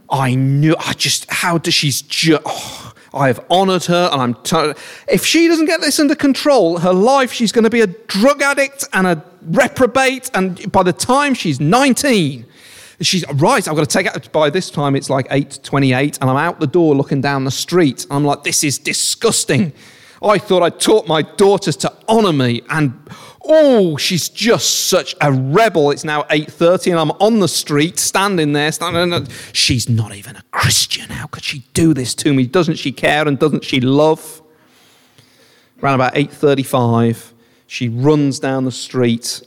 I 0.09 0.35
knew, 0.35 0.75
I 0.77 0.93
just, 0.93 1.29
how 1.31 1.57
does 1.57 1.73
she's 1.73 2.01
just, 2.01 2.41
oh, 2.45 2.93
I 3.13 3.27
have 3.27 3.43
honored 3.49 3.85
her 3.85 4.09
and 4.11 4.21
I'm, 4.21 4.33
t- 4.35 4.73
if 5.07 5.25
she 5.25 5.47
doesn't 5.47 5.65
get 5.65 5.81
this 5.81 5.99
under 5.99 6.15
control, 6.15 6.79
her 6.79 6.93
life, 6.93 7.31
she's 7.31 7.51
going 7.51 7.63
to 7.63 7.69
be 7.69 7.81
a 7.81 7.87
drug 7.87 8.41
addict 8.41 8.85
and 8.93 9.07
a 9.07 9.23
reprobate. 9.41 10.29
And 10.33 10.71
by 10.71 10.83
the 10.83 10.93
time 10.93 11.33
she's 11.33 11.59
19, 11.59 12.45
she's 13.05 13.25
right. 13.33 13.67
I've 13.67 13.75
got 13.75 13.87
to 13.89 13.97
take 13.97 14.07
it. 14.07 14.31
By 14.31 14.49
this 14.49 14.69
time, 14.69 14.95
it's 14.95 15.09
like 15.09 15.27
8:28, 15.29 16.19
and 16.21 16.29
I'm 16.29 16.37
out 16.37 16.59
the 16.59 16.67
door 16.67 16.95
looking 16.95 17.21
down 17.21 17.43
the 17.45 17.51
street. 17.51 18.05
I'm 18.09 18.23
like, 18.23 18.43
this 18.43 18.63
is 18.63 18.77
disgusting. 18.77 19.73
I 20.21 20.37
thought 20.37 20.63
I 20.63 20.69
taught 20.69 21.07
my 21.07 21.21
daughters 21.21 21.75
to 21.77 21.91
honor 22.07 22.31
me, 22.31 22.61
and 22.69 22.93
oh, 23.43 23.97
she's 23.97 24.29
just 24.29 24.87
such 24.87 25.15
a 25.19 25.31
rebel. 25.31 25.91
It's 25.91 26.03
now 26.03 26.23
8:30, 26.23 26.91
and 26.91 26.99
I'm 26.99 27.11
on 27.19 27.39
the 27.39 27.47
street, 27.47 27.99
standing 27.99 28.53
there, 28.53 28.71
standing. 28.71 29.27
She's 29.51 29.89
not 29.89 30.15
even 30.15 30.35
a 30.35 30.43
Christian. 30.51 31.09
How 31.09 31.27
could 31.27 31.43
she 31.43 31.65
do 31.73 31.93
this 31.93 32.13
to 32.15 32.33
me? 32.33 32.45
Doesn't 32.45 32.75
she 32.75 32.91
care 32.91 33.27
and 33.27 33.37
doesn't 33.37 33.65
she 33.65 33.81
love? 33.81 34.41
Around 35.81 35.95
about 35.95 36.15
8:35, 36.15 37.33
she 37.67 37.89
runs 37.89 38.39
down 38.39 38.63
the 38.63 38.71
street 38.71 39.41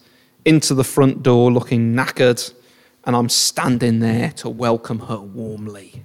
into 0.44 0.74
the 0.74 0.84
front 0.84 1.22
door, 1.22 1.50
looking 1.50 1.94
knackered 1.94 2.52
and 3.06 3.14
I'm 3.14 3.28
standing 3.28 4.00
there 4.00 4.32
to 4.32 4.48
welcome 4.48 4.98
her 4.98 5.18
warmly. 5.18 6.02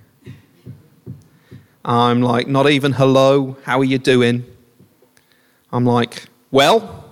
I'm 1.83 2.21
like, 2.21 2.47
not 2.47 2.69
even 2.69 2.93
hello, 2.93 3.57
how 3.63 3.79
are 3.79 3.83
you 3.83 3.97
doing? 3.97 4.45
I'm 5.71 5.83
like, 5.83 6.25
well, 6.51 7.05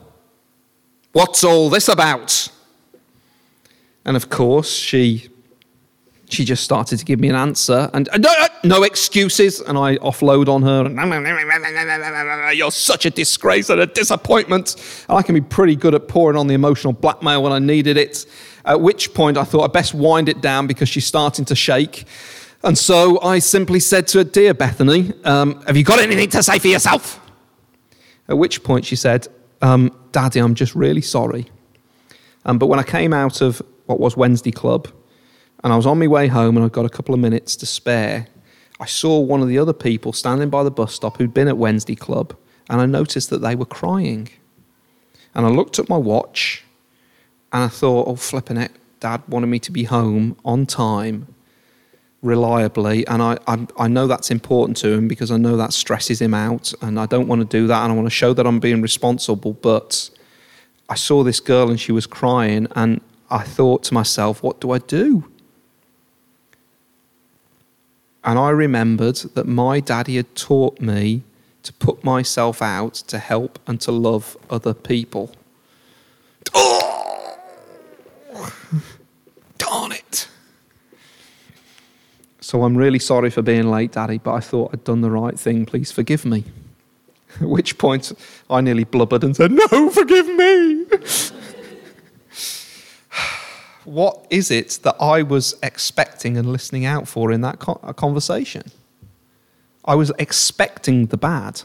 what's 1.12 1.44
all 1.44 1.72
this 1.72 1.88
about? 1.88 2.50
And 4.06 4.16
of 4.16 4.30
course, 4.30 4.72
she 4.72 5.30
she 6.30 6.46
just 6.46 6.64
started 6.64 7.00
to 7.00 7.06
give 7.06 7.20
me 7.20 7.28
an 7.28 7.36
answer 7.36 7.90
and 7.92 8.08
uh, 8.10 8.18
no, 8.18 8.30
uh, 8.40 8.48
no 8.64 8.84
excuses. 8.84 9.62
And 9.62 9.80
I 9.80 9.98
offload 9.98 10.48
on 10.48 10.62
her. 10.62 10.88
You're 12.54 12.70
such 12.72 13.08
a 13.08 13.10
disgrace 13.10 13.72
and 13.72 13.82
a 13.82 13.88
disappointment. 13.88 14.76
And 15.10 15.18
I 15.18 15.24
can 15.24 15.34
be 15.34 15.42
pretty 15.42 15.76
good 15.76 15.96
at 15.96 16.08
pouring 16.08 16.38
on 16.38 16.46
the 16.46 16.54
emotional 16.54 16.94
blackmail 16.94 17.42
when 17.42 17.52
I 17.52 17.58
needed 17.58 17.98
it. 17.98 18.28
At 18.70 18.82
which 18.82 19.16
point 19.16 19.36
I 19.36 19.46
thought 19.46 19.64
I'd 19.64 19.74
best 19.74 19.96
wind 19.96 20.30
it 20.30 20.42
down 20.42 20.68
because 20.68 20.88
she's 20.88 21.08
starting 21.08 21.44
to 21.46 21.56
shake. 21.56 22.06
And 22.64 22.78
so 22.78 23.20
I 23.20 23.40
simply 23.40 23.80
said 23.80 24.08
to 24.10 24.20
her, 24.20 24.24
Dear 24.24 24.54
Bethany, 24.54 25.12
um, 25.24 25.60
have 25.64 25.76
you 25.76 25.84
got 25.84 26.00
anything 26.00 26.30
to 26.30 26.44
say 26.44 26.60
for 26.60 26.68
yourself? 26.68 27.20
At 28.28 28.38
which 28.38 28.64
point 28.64 28.86
she 28.86 28.96
said, 28.96 29.28
um, 29.64 29.92
Daddy, 30.12 30.40
I'm 30.40 30.54
just 30.54 30.76
really 30.76 31.02
sorry. 31.02 31.48
Um, 32.46 32.60
but 32.60 32.68
when 32.68 32.78
I 32.78 32.84
came 32.84 33.12
out 33.12 33.42
of 33.42 33.60
what 33.88 34.00
was 34.00 34.16
Wednesday 34.16 34.52
Club, 34.52 34.88
and 35.64 35.74
I 35.74 35.76
was 35.76 35.88
on 35.88 35.98
my 35.98 36.06
way 36.06 36.28
home 36.28 36.56
and 36.56 36.64
I'd 36.64 36.72
got 36.72 36.86
a 36.86 36.90
couple 36.90 37.16
of 37.16 37.20
minutes 37.20 37.56
to 37.58 37.66
spare, 37.66 38.28
I 38.80 38.86
saw 38.86 39.20
one 39.20 39.42
of 39.42 39.48
the 39.48 39.58
other 39.58 39.74
people 39.74 40.14
standing 40.14 40.52
by 40.52 40.62
the 40.64 40.70
bus 40.72 40.94
stop 40.94 41.18
who'd 41.18 41.34
been 41.34 41.48
at 41.48 41.58
Wednesday 41.58 41.96
Club, 41.96 42.36
and 42.70 42.80
I 42.80 42.86
noticed 42.86 43.32
that 43.32 43.40
they 43.40 43.56
were 43.56 43.66
crying. 43.66 44.30
And 45.34 45.48
I 45.48 45.50
looked 45.50 45.80
at 45.80 45.90
my 45.90 45.98
watch 45.98 46.64
and 47.52 47.64
I 47.64 47.68
thought, 47.68 48.08
oh, 48.08 48.16
flipping 48.16 48.58
it, 48.58 48.72
Dad 49.00 49.22
wanted 49.28 49.48
me 49.48 49.60
to 49.60 49.72
be 49.72 49.84
home 49.86 50.38
on 50.46 50.66
time, 50.66 51.34
reliably. 52.22 53.08
And 53.08 53.22
I, 53.22 53.38
I, 53.48 53.68
I 53.78 53.88
know 53.88 54.08
that's 54.08 54.30
important 54.30 54.78
to 54.78 54.92
him 54.92 55.08
because 55.08 55.32
I 55.32 55.38
know 55.38 55.58
that 55.58 55.74
stresses 55.74 56.22
him 56.22 56.34
out. 56.34 56.74
And 56.82 57.00
I 57.00 57.06
don't 57.06 57.28
want 57.28 57.42
to 57.42 57.58
do 57.58 57.66
that. 57.68 57.84
And 57.84 57.92
I 57.92 57.96
want 57.96 58.06
to 58.06 58.12
show 58.12 58.34
that 58.34 58.46
I'm 58.46 58.60
being 58.60 58.82
responsible. 58.82 59.54
But 59.54 60.10
I 60.90 60.96
saw 60.96 61.24
this 61.24 61.40
girl 61.40 61.70
and 61.70 61.80
she 61.80 61.92
was 61.92 62.06
crying. 62.06 62.68
And 62.76 63.02
I 63.32 63.44
thought 63.44 63.84
to 63.84 63.94
myself, 63.94 64.44
what 64.44 64.60
do 64.60 64.72
I 64.72 64.80
do? 64.80 65.32
And 68.24 68.38
I 68.38 68.50
remembered 68.50 69.16
that 69.34 69.48
my 69.48 69.80
daddy 69.80 70.18
had 70.18 70.36
taught 70.36 70.80
me 70.82 71.24
to 71.64 71.74
put 71.74 72.04
myself 72.04 72.62
out 72.62 72.94
to 72.94 73.18
help 73.18 73.60
and 73.66 73.80
to 73.82 73.92
love 73.92 74.38
other 74.50 74.74
people. 74.74 75.32
Oh! 76.54 77.38
Darn 79.58 79.92
it. 79.92 80.28
So 82.50 82.64
I'm 82.64 82.76
really 82.76 82.98
sorry 82.98 83.30
for 83.30 83.44
being 83.44 83.70
late, 83.70 83.92
Daddy, 83.92 84.18
but 84.18 84.34
I 84.34 84.40
thought 84.40 84.72
I'd 84.74 84.84
done 84.84 85.02
the 85.02 85.12
right 85.12 85.40
thing. 85.40 85.68
Please 85.68 85.92
forgive 85.92 86.26
me. 86.26 86.46
At 87.40 87.42
which 87.48 87.78
point 87.78 88.12
I 88.50 88.60
nearly 88.62 88.86
blubbered 88.86 89.24
and 89.24 89.36
said, 89.36 89.52
No, 89.52 89.92
forgive 89.92 90.26
me 90.26 90.86
what 93.86 94.26
is 94.32 94.50
it 94.50 94.80
that 94.82 94.96
I 95.00 95.22
was 95.22 95.54
expecting 95.62 96.38
and 96.38 96.52
listening 96.52 96.86
out 96.86 97.08
for 97.08 97.32
in 97.32 97.42
that 97.42 97.60
conversation? 97.60 98.64
I 99.86 99.94
was 99.94 100.12
expecting 100.18 101.06
the 101.06 101.18
bad. 101.18 101.62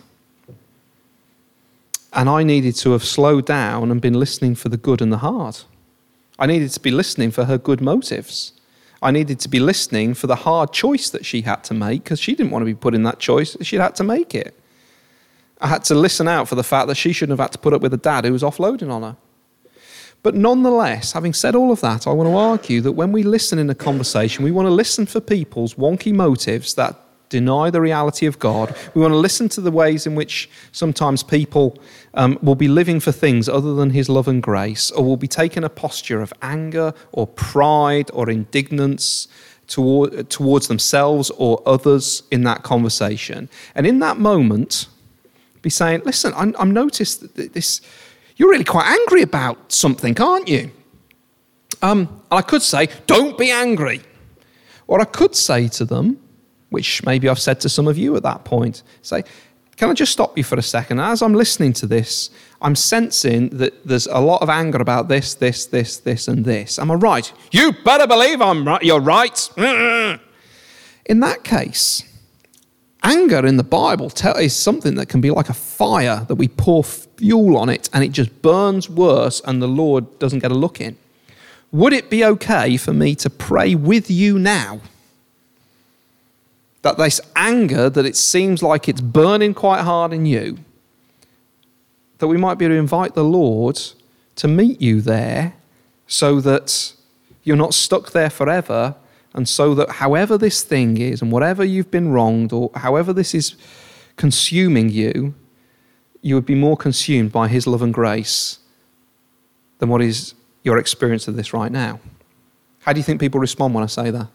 And 2.12 2.28
I 2.28 2.43
needed 2.43 2.76
to 2.76 2.91
have 2.91 3.05
slowed 3.05 3.47
down 3.47 3.91
and 3.91 4.03
been 4.03 4.20
listening 4.20 4.55
for 4.55 4.68
the 4.68 4.76
good 4.76 5.01
and 5.01 5.11
the 5.11 5.24
hard. 5.24 5.61
I 6.39 6.45
needed 6.45 6.72
to 6.72 6.80
be 6.80 6.91
listening 6.91 7.30
for 7.30 7.47
her 7.47 7.57
good 7.57 7.80
motives. 7.80 8.53
I 9.05 9.11
needed 9.11 9.38
to 9.40 9.50
be 9.50 9.61
listening 9.61 10.14
for 10.14 10.26
the 10.26 10.34
hard 10.34 10.72
choice 10.72 11.11
that 11.11 11.26
she 11.26 11.42
had 11.42 11.62
to 11.64 11.74
make 11.74 12.05
because 12.05 12.18
she 12.18 12.34
didn't 12.34 12.50
want 12.50 12.62
to 12.62 12.66
be 12.66 12.74
put 12.74 12.94
in 12.94 13.02
that 13.02 13.18
choice. 13.18 13.55
She'd 13.61 13.80
had 13.80 13.94
to 13.96 14.05
make 14.05 14.34
it. 14.34 14.59
I 15.61 15.68
had 15.68 15.84
to 15.84 15.94
listen 15.94 16.26
out 16.26 16.48
for 16.48 16.55
the 16.55 16.64
fact 16.64 16.88
that 16.88 16.96
she 16.96 17.12
shouldn't 17.12 17.38
have 17.38 17.44
had 17.44 17.52
to 17.52 17.59
put 17.59 17.74
up 17.74 17.82
with 17.82 17.92
a 17.92 17.98
dad 17.98 18.24
who 18.24 18.32
was 18.32 18.42
offloading 18.42 18.90
on 18.90 19.02
her. 19.02 19.16
But 20.22 20.34
nonetheless, 20.34 21.12
having 21.12 21.34
said 21.34 21.55
all 21.55 21.70
of 21.70 21.82
that, 21.82 22.07
I 22.07 22.12
want 22.12 22.30
to 22.30 22.36
argue 22.36 22.80
that 22.80 22.92
when 22.92 23.12
we 23.12 23.22
listen 23.22 23.59
in 23.59 23.68
a 23.68 23.74
conversation, 23.74 24.42
we 24.42 24.50
want 24.50 24.66
to 24.66 24.72
listen 24.72 25.05
for 25.05 25.20
people's 25.20 25.74
wonky 25.74 26.14
motives 26.14 26.72
that 26.74 26.98
deny 27.35 27.68
the 27.68 27.80
reality 27.80 28.26
of 28.26 28.39
God. 28.39 28.76
We 28.95 29.03
want 29.03 29.12
to 29.12 29.18
listen 29.18 29.49
to 29.51 29.61
the 29.61 29.72
ways 29.72 30.07
in 30.07 30.14
which 30.14 30.49
sometimes 30.70 31.24
people 31.24 31.76
um, 32.14 32.39
will 32.43 32.55
be 32.55 32.68
living 32.68 33.01
for 33.01 33.11
things 33.11 33.49
other 33.49 33.74
than 33.74 33.91
His 33.91 34.09
love 34.09 34.28
and 34.28 34.41
grace, 34.41 34.93
or 34.93 35.05
will 35.05 35.16
be 35.16 35.26
taking 35.26 35.64
a 35.64 35.68
posture 35.68 36.22
of 36.22 36.32
anger 36.43 36.95
or 37.11 37.26
pride 37.26 38.09
or 38.14 38.30
indignance 38.30 39.26
toward, 39.66 40.30
towards 40.30 40.68
themselves 40.68 41.30
or 41.30 41.61
others 41.66 42.22
in 42.30 42.45
that 42.45 42.62
conversation. 42.62 43.49
And 43.74 43.85
in 43.85 43.99
that 43.99 44.16
moment, 44.18 44.87
be 45.61 45.70
saying, 45.70 46.03
Listen, 46.05 46.32
I'm, 46.37 46.70
noticed 46.70 47.35
that 47.35 47.53
this 47.53 47.80
you're 48.37 48.51
really 48.51 48.70
quite 48.76 48.87
angry 48.87 49.22
about 49.22 49.72
something, 49.72 50.20
aren't 50.20 50.49
you? 50.49 50.70
Um, 51.82 52.01
and 52.30 52.39
I 52.39 52.43
could 52.43 52.62
say, 52.62 52.89
don't 53.07 53.37
be 53.37 53.51
angry. 53.51 54.03
Or 54.87 55.01
I 55.01 55.05
could 55.05 55.35
say 55.35 55.68
to 55.68 55.85
them, 55.85 56.23
which 56.74 57.04
maybe 57.06 57.28
I've 57.28 57.38
said 57.38 57.60
to 57.60 57.68
some 57.68 57.88
of 57.88 57.96
you 57.96 58.14
at 58.16 58.22
that 58.24 58.44
point, 58.44 58.82
say, 59.00 59.22
can 59.76 59.88
I 59.88 59.94
just 59.94 60.12
stop 60.12 60.36
you 60.36 60.44
for 60.44 60.56
a 60.56 60.62
second? 60.62 61.00
As 61.00 61.22
I'm 61.22 61.34
listening 61.34 61.72
to 61.74 61.86
this, 61.86 62.30
I'm 62.60 62.76
sensing 62.76 63.48
that 63.60 63.86
there's 63.86 64.06
a 64.06 64.20
lot 64.20 64.42
of 64.42 64.48
anger 64.48 64.78
about 64.78 65.08
this, 65.08 65.34
this, 65.34 65.66
this, 65.66 65.96
this, 65.96 66.28
and 66.28 66.44
this. 66.44 66.78
Am 66.78 66.90
I 66.90 66.94
right? 66.94 67.32
You 67.50 67.72
better 67.84 68.06
believe 68.06 68.42
I'm 68.42 68.66
right. 68.66 68.82
You're 68.82 69.00
right. 69.00 69.38
In 71.06 71.20
that 71.20 71.44
case, 71.44 72.02
Anger 73.04 73.44
in 73.44 73.58
the 73.58 73.62
Bible 73.64 74.10
is 74.38 74.56
something 74.56 74.94
that 74.94 75.10
can 75.10 75.20
be 75.20 75.30
like 75.30 75.50
a 75.50 75.54
fire 75.54 76.24
that 76.26 76.36
we 76.36 76.48
pour 76.48 76.82
fuel 76.82 77.58
on 77.58 77.68
it 77.68 77.90
and 77.92 78.02
it 78.02 78.12
just 78.12 78.40
burns 78.40 78.88
worse 78.88 79.42
and 79.44 79.60
the 79.60 79.68
Lord 79.68 80.18
doesn't 80.18 80.38
get 80.38 80.50
a 80.50 80.54
look 80.54 80.80
in. 80.80 80.96
Would 81.70 81.92
it 81.92 82.08
be 82.08 82.24
okay 82.24 82.78
for 82.78 82.94
me 82.94 83.14
to 83.16 83.28
pray 83.28 83.74
with 83.74 84.10
you 84.10 84.38
now? 84.38 84.80
That 86.85 86.99
this 86.99 87.18
anger 87.35 87.89
that 87.89 88.05
it 88.05 88.14
seems 88.14 88.62
like 88.62 88.91
it's 88.91 89.01
burning 89.01 89.55
quite 89.55 89.80
hard 89.80 90.12
in 90.12 90.26
you, 90.26 90.59
that 92.18 92.26
we 92.28 92.37
might 92.37 92.59
be 92.59 92.66
able 92.66 92.74
to 92.74 92.78
invite 92.78 93.14
the 93.14 93.24
Lord 93.24 93.80
to 94.37 94.49
meet 94.49 94.82
you 94.82 95.01
there 95.01 95.55
so 96.07 96.43
that 96.43 96.93
you're 97.43 97.57
not 97.57 97.72
stuck 97.72 98.12
there 98.12 98.28
forever, 98.28 98.97
and 99.32 99.49
so 99.49 99.74
that 99.74 99.93
however 99.93 100.37
this 100.37 100.62
thing 100.62 100.99
is, 100.99 101.22
and 101.22 101.32
whatever 101.32 101.64
you've 101.64 101.91
been 101.91 102.12
wronged, 102.12 102.53
or 102.53 102.70
however 102.74 103.14
this 103.14 103.35
is 103.35 103.57
consuming 104.16 104.91
you, 104.91 105.35
you 106.20 106.35
would 106.35 106.45
be 106.45 106.55
more 106.55 106.76
consumed 106.76 107.32
by 107.32 107.49
His 107.49 107.66
love 107.66 107.80
and 107.80 107.95
grace 107.95 108.59
than 109.78 109.89
what 109.89 110.03
is 110.03 110.35
your 110.62 110.76
experience 110.76 111.28
of 111.28 111.37
this 111.37 111.55
right 111.55 111.72
now. 111.72 111.99
How 112.80 112.93
do 112.93 113.01
you 113.01 113.05
think 113.05 113.20
people 113.20 113.41
respond 113.41 113.72
when 113.72 113.82
I 113.85 113.87
say 113.87 114.11
that? 114.11 114.28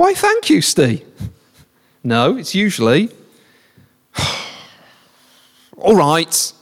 Why, 0.00 0.14
thank 0.14 0.48
you, 0.48 0.62
Steve. 0.62 1.04
No, 2.02 2.38
it's 2.38 2.54
usually, 2.54 3.10
all 5.76 5.94
right. 5.94 6.52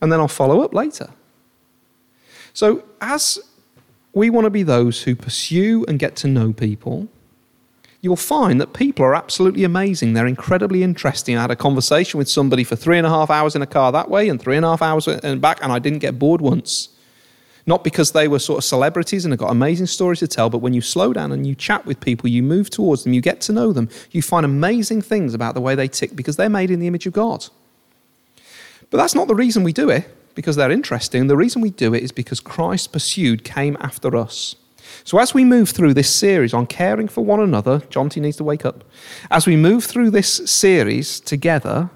And 0.00 0.10
then 0.10 0.18
I'll 0.18 0.26
follow 0.26 0.62
up 0.62 0.74
later. 0.74 1.10
So, 2.52 2.82
as 3.00 3.38
we 4.12 4.28
want 4.28 4.46
to 4.46 4.50
be 4.50 4.64
those 4.64 5.04
who 5.04 5.14
pursue 5.14 5.84
and 5.86 6.00
get 6.00 6.16
to 6.16 6.26
know 6.26 6.52
people, 6.52 7.06
you'll 8.00 8.16
find 8.16 8.60
that 8.60 8.72
people 8.72 9.04
are 9.04 9.14
absolutely 9.14 9.62
amazing. 9.62 10.14
They're 10.14 10.26
incredibly 10.26 10.82
interesting. 10.82 11.36
I 11.36 11.42
had 11.42 11.52
a 11.52 11.56
conversation 11.56 12.18
with 12.18 12.28
somebody 12.28 12.64
for 12.64 12.74
three 12.74 12.98
and 12.98 13.06
a 13.06 13.10
half 13.10 13.30
hours 13.30 13.54
in 13.54 13.62
a 13.62 13.68
car 13.68 13.92
that 13.92 14.10
way 14.10 14.28
and 14.28 14.42
three 14.42 14.56
and 14.56 14.64
a 14.64 14.70
half 14.70 14.82
hours 14.82 15.06
and 15.06 15.40
back, 15.40 15.60
and 15.62 15.70
I 15.70 15.78
didn't 15.78 16.00
get 16.00 16.18
bored 16.18 16.40
once. 16.40 16.88
Not 17.68 17.84
because 17.84 18.12
they 18.12 18.28
were 18.28 18.38
sort 18.38 18.56
of 18.56 18.64
celebrities 18.64 19.26
and 19.26 19.32
have 19.32 19.40
got 19.40 19.50
amazing 19.50 19.88
stories 19.88 20.20
to 20.20 20.26
tell, 20.26 20.48
but 20.48 20.58
when 20.58 20.72
you 20.72 20.80
slow 20.80 21.12
down 21.12 21.32
and 21.32 21.46
you 21.46 21.54
chat 21.54 21.84
with 21.84 22.00
people, 22.00 22.26
you 22.30 22.42
move 22.42 22.70
towards 22.70 23.04
them, 23.04 23.12
you 23.12 23.20
get 23.20 23.42
to 23.42 23.52
know 23.52 23.74
them, 23.74 23.90
you 24.10 24.22
find 24.22 24.46
amazing 24.46 25.02
things 25.02 25.34
about 25.34 25.54
the 25.54 25.60
way 25.60 25.74
they 25.74 25.86
tick 25.86 26.16
because 26.16 26.36
they're 26.36 26.48
made 26.48 26.70
in 26.70 26.80
the 26.80 26.86
image 26.86 27.06
of 27.06 27.12
God. 27.12 27.46
But 28.88 28.96
that's 28.96 29.14
not 29.14 29.28
the 29.28 29.34
reason 29.34 29.64
we 29.64 29.74
do 29.74 29.90
it, 29.90 30.08
because 30.34 30.56
they're 30.56 30.70
interesting. 30.70 31.26
The 31.26 31.36
reason 31.36 31.60
we 31.60 31.68
do 31.68 31.92
it 31.92 32.02
is 32.02 32.10
because 32.10 32.40
Christ 32.40 32.90
pursued, 32.90 33.44
came 33.44 33.76
after 33.80 34.16
us. 34.16 34.56
So, 35.04 35.18
as 35.18 35.34
we 35.34 35.44
move 35.44 35.68
through 35.68 35.92
this 35.92 36.08
series 36.08 36.54
on 36.54 36.66
caring 36.66 37.06
for 37.06 37.22
one 37.22 37.40
another, 37.40 37.82
John 37.90 38.08
T 38.08 38.18
needs 38.18 38.38
to 38.38 38.44
wake 38.44 38.64
up. 38.64 38.82
As 39.30 39.46
we 39.46 39.56
move 39.56 39.84
through 39.84 40.10
this 40.10 40.50
series 40.50 41.20
together, 41.20 41.90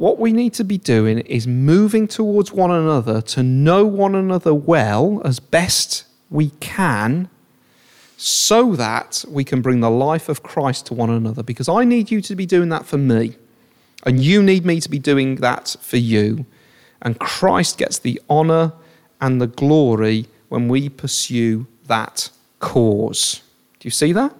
what 0.00 0.18
we 0.18 0.32
need 0.32 0.54
to 0.54 0.64
be 0.64 0.78
doing 0.78 1.18
is 1.18 1.46
moving 1.46 2.08
towards 2.08 2.50
one 2.50 2.70
another 2.70 3.20
to 3.20 3.42
know 3.42 3.84
one 3.84 4.14
another 4.14 4.54
well 4.54 5.20
as 5.26 5.38
best 5.40 6.06
we 6.30 6.48
can 6.58 7.28
so 8.16 8.74
that 8.76 9.22
we 9.28 9.44
can 9.44 9.60
bring 9.60 9.80
the 9.80 9.90
life 9.90 10.30
of 10.30 10.42
Christ 10.42 10.86
to 10.86 10.94
one 10.94 11.10
another. 11.10 11.42
Because 11.42 11.68
I 11.68 11.84
need 11.84 12.10
you 12.10 12.22
to 12.22 12.34
be 12.34 12.46
doing 12.46 12.70
that 12.70 12.86
for 12.86 12.96
me, 12.96 13.36
and 14.06 14.24
you 14.24 14.42
need 14.42 14.64
me 14.64 14.80
to 14.80 14.88
be 14.88 14.98
doing 14.98 15.34
that 15.36 15.76
for 15.82 15.98
you. 15.98 16.46
And 17.02 17.18
Christ 17.18 17.76
gets 17.76 17.98
the 17.98 18.22
honor 18.26 18.72
and 19.20 19.38
the 19.38 19.48
glory 19.48 20.28
when 20.48 20.68
we 20.68 20.88
pursue 20.88 21.66
that 21.88 22.30
cause. 22.58 23.42
Do 23.78 23.86
you 23.86 23.90
see 23.90 24.12
that? 24.12 24.34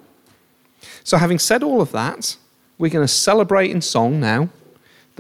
So, 1.05 1.19
having 1.19 1.39
said 1.39 1.63
all 1.63 1.83
of 1.83 1.93
that, 1.93 2.39
we're 2.79 2.91
going 2.91 3.07
to 3.07 3.13
celebrate 3.13 3.71
in 3.71 3.83
song 3.83 4.21
now 4.21 4.49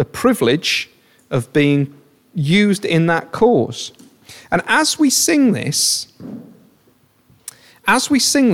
the 0.01 0.05
privilege 0.07 0.88
of 1.28 1.53
being 1.53 1.94
used 2.34 2.86
in 2.86 3.05
that 3.05 3.32
cause. 3.32 3.92
And 4.51 4.62
as 4.66 4.98
we 4.98 5.11
sing 5.11 5.53
this, 5.53 6.11
as 7.86 8.09
we 8.09 8.18
sing 8.18 8.48